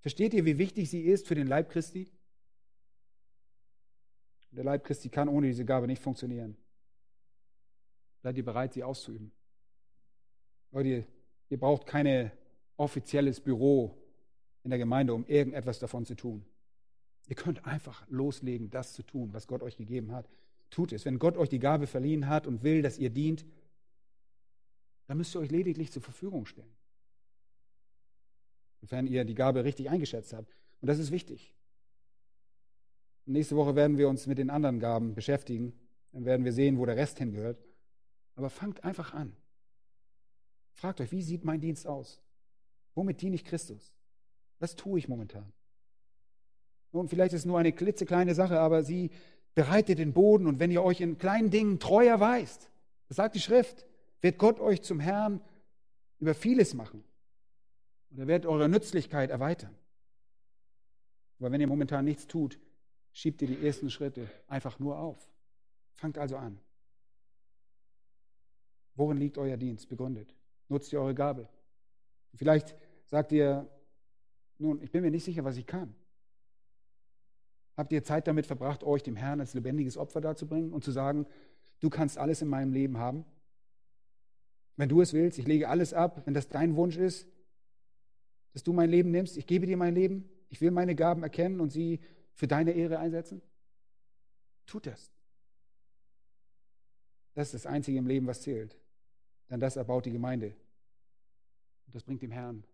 Versteht 0.00 0.34
ihr, 0.34 0.44
wie 0.44 0.58
wichtig 0.58 0.90
sie 0.90 1.02
ist 1.02 1.26
für 1.26 1.34
den 1.34 1.46
Leib 1.46 1.70
Christi? 1.70 2.12
Der 4.50 4.64
Leib 4.64 4.84
Christi 4.84 5.08
kann 5.08 5.28
ohne 5.28 5.48
diese 5.48 5.64
Gabe 5.64 5.86
nicht 5.86 6.02
funktionieren. 6.02 6.56
Seid 8.22 8.36
ihr 8.36 8.44
bereit, 8.44 8.72
sie 8.74 8.84
auszuüben? 8.84 9.32
Leute, 10.70 11.06
ihr 11.48 11.58
braucht 11.58 11.86
kein 11.86 12.30
offizielles 12.76 13.40
Büro, 13.40 13.96
in 14.64 14.70
der 14.70 14.78
Gemeinde, 14.78 15.14
um 15.14 15.26
irgendetwas 15.26 15.78
davon 15.78 16.04
zu 16.06 16.16
tun. 16.16 16.44
Ihr 17.28 17.36
könnt 17.36 17.64
einfach 17.66 18.06
loslegen, 18.08 18.70
das 18.70 18.94
zu 18.94 19.02
tun, 19.02 19.32
was 19.32 19.46
Gott 19.46 19.62
euch 19.62 19.76
gegeben 19.76 20.12
hat. 20.12 20.28
Tut 20.70 20.92
es. 20.92 21.04
Wenn 21.04 21.18
Gott 21.18 21.36
euch 21.36 21.48
die 21.48 21.58
Gabe 21.58 21.86
verliehen 21.86 22.28
hat 22.28 22.46
und 22.46 22.62
will, 22.62 22.82
dass 22.82 22.98
ihr 22.98 23.10
dient, 23.10 23.44
dann 25.06 25.18
müsst 25.18 25.34
ihr 25.36 25.40
euch 25.40 25.50
lediglich 25.50 25.92
zur 25.92 26.02
Verfügung 26.02 26.46
stellen. 26.46 26.74
Sofern 28.80 29.06
ihr 29.06 29.24
die 29.24 29.34
Gabe 29.34 29.64
richtig 29.64 29.88
eingeschätzt 29.90 30.32
habt. 30.32 30.54
Und 30.80 30.88
das 30.88 30.98
ist 30.98 31.10
wichtig. 31.10 31.54
Nächste 33.26 33.56
Woche 33.56 33.74
werden 33.74 33.96
wir 33.96 34.08
uns 34.08 34.26
mit 34.26 34.38
den 34.38 34.50
anderen 34.50 34.80
Gaben 34.80 35.14
beschäftigen. 35.14 35.72
Dann 36.12 36.24
werden 36.24 36.44
wir 36.44 36.52
sehen, 36.52 36.78
wo 36.78 36.84
der 36.84 36.96
Rest 36.96 37.18
hingehört. 37.18 37.58
Aber 38.34 38.50
fangt 38.50 38.84
einfach 38.84 39.14
an. 39.14 39.34
Fragt 40.74 41.00
euch, 41.00 41.12
wie 41.12 41.22
sieht 41.22 41.44
mein 41.44 41.60
Dienst 41.60 41.86
aus? 41.86 42.20
Womit 42.94 43.20
diene 43.20 43.36
ich 43.36 43.44
Christus? 43.44 43.92
Was 44.58 44.76
tue 44.76 44.98
ich 44.98 45.08
momentan? 45.08 45.52
Nun, 46.92 47.08
vielleicht 47.08 47.32
ist 47.32 47.40
es 47.40 47.46
nur 47.46 47.58
eine 47.58 47.72
klitzekleine 47.72 48.34
Sache, 48.34 48.60
aber 48.60 48.84
sie 48.84 49.10
bereitet 49.54 49.98
den 49.98 50.12
Boden 50.12 50.46
und 50.46 50.60
wenn 50.60 50.70
ihr 50.70 50.82
euch 50.82 51.00
in 51.00 51.18
kleinen 51.18 51.50
Dingen 51.50 51.78
treu 51.78 52.06
erweist, 52.06 52.70
das 53.08 53.16
sagt 53.16 53.34
die 53.34 53.40
Schrift, 53.40 53.86
wird 54.20 54.38
Gott 54.38 54.60
euch 54.60 54.82
zum 54.82 55.00
Herrn 55.00 55.40
über 56.18 56.34
vieles 56.34 56.74
machen. 56.74 57.04
Und 58.10 58.18
er 58.18 58.26
wird 58.26 58.46
eure 58.46 58.68
Nützlichkeit 58.68 59.30
erweitern. 59.30 59.74
Aber 61.38 61.50
wenn 61.50 61.60
ihr 61.60 61.66
momentan 61.66 62.04
nichts 62.04 62.26
tut, 62.26 62.58
schiebt 63.12 63.42
ihr 63.42 63.48
die 63.48 63.66
ersten 63.66 63.90
Schritte 63.90 64.30
einfach 64.48 64.78
nur 64.78 64.98
auf. 64.98 65.18
Fangt 65.94 66.16
also 66.16 66.36
an. 66.36 66.58
Worin 68.94 69.18
liegt 69.18 69.38
euer 69.38 69.56
Dienst 69.56 69.88
begründet? 69.88 70.34
Nutzt 70.68 70.92
ihr 70.92 71.00
eure 71.00 71.14
Gabe? 71.14 71.48
Vielleicht 72.34 72.74
sagt 73.06 73.32
ihr, 73.32 73.68
nun, 74.58 74.80
ich 74.82 74.90
bin 74.90 75.02
mir 75.02 75.10
nicht 75.10 75.24
sicher, 75.24 75.44
was 75.44 75.56
ich 75.56 75.66
kann. 75.66 75.94
Habt 77.76 77.92
ihr 77.92 78.04
Zeit 78.04 78.26
damit 78.28 78.46
verbracht, 78.46 78.84
euch 78.84 79.02
dem 79.02 79.16
Herrn 79.16 79.40
als 79.40 79.54
lebendiges 79.54 79.96
Opfer 79.96 80.20
darzubringen 80.20 80.72
und 80.72 80.84
zu 80.84 80.92
sagen, 80.92 81.26
du 81.80 81.90
kannst 81.90 82.18
alles 82.18 82.40
in 82.40 82.48
meinem 82.48 82.72
Leben 82.72 82.98
haben? 82.98 83.24
Wenn 84.76 84.88
du 84.88 85.00
es 85.00 85.12
willst, 85.12 85.38
ich 85.38 85.46
lege 85.46 85.68
alles 85.68 85.92
ab, 85.92 86.22
wenn 86.24 86.34
das 86.34 86.48
dein 86.48 86.76
Wunsch 86.76 86.96
ist, 86.96 87.28
dass 88.52 88.62
du 88.62 88.72
mein 88.72 88.90
Leben 88.90 89.10
nimmst, 89.10 89.36
ich 89.36 89.46
gebe 89.46 89.66
dir 89.66 89.76
mein 89.76 89.94
Leben, 89.94 90.28
ich 90.48 90.60
will 90.60 90.70
meine 90.70 90.94
Gaben 90.94 91.22
erkennen 91.22 91.60
und 91.60 91.70
sie 91.70 92.00
für 92.34 92.46
deine 92.46 92.72
Ehre 92.72 92.98
einsetzen? 92.98 93.42
Tut 94.66 94.86
das. 94.86 95.10
Das 97.34 97.48
ist 97.48 97.54
das 97.54 97.66
Einzige 97.66 97.98
im 97.98 98.06
Leben, 98.06 98.26
was 98.26 98.42
zählt. 98.42 98.76
Denn 99.50 99.60
das 99.60 99.76
erbaut 99.76 100.06
die 100.06 100.12
Gemeinde. 100.12 100.54
Das 101.86 102.02
bringt 102.02 102.22
dem 102.22 102.32
Herrn 102.32 102.64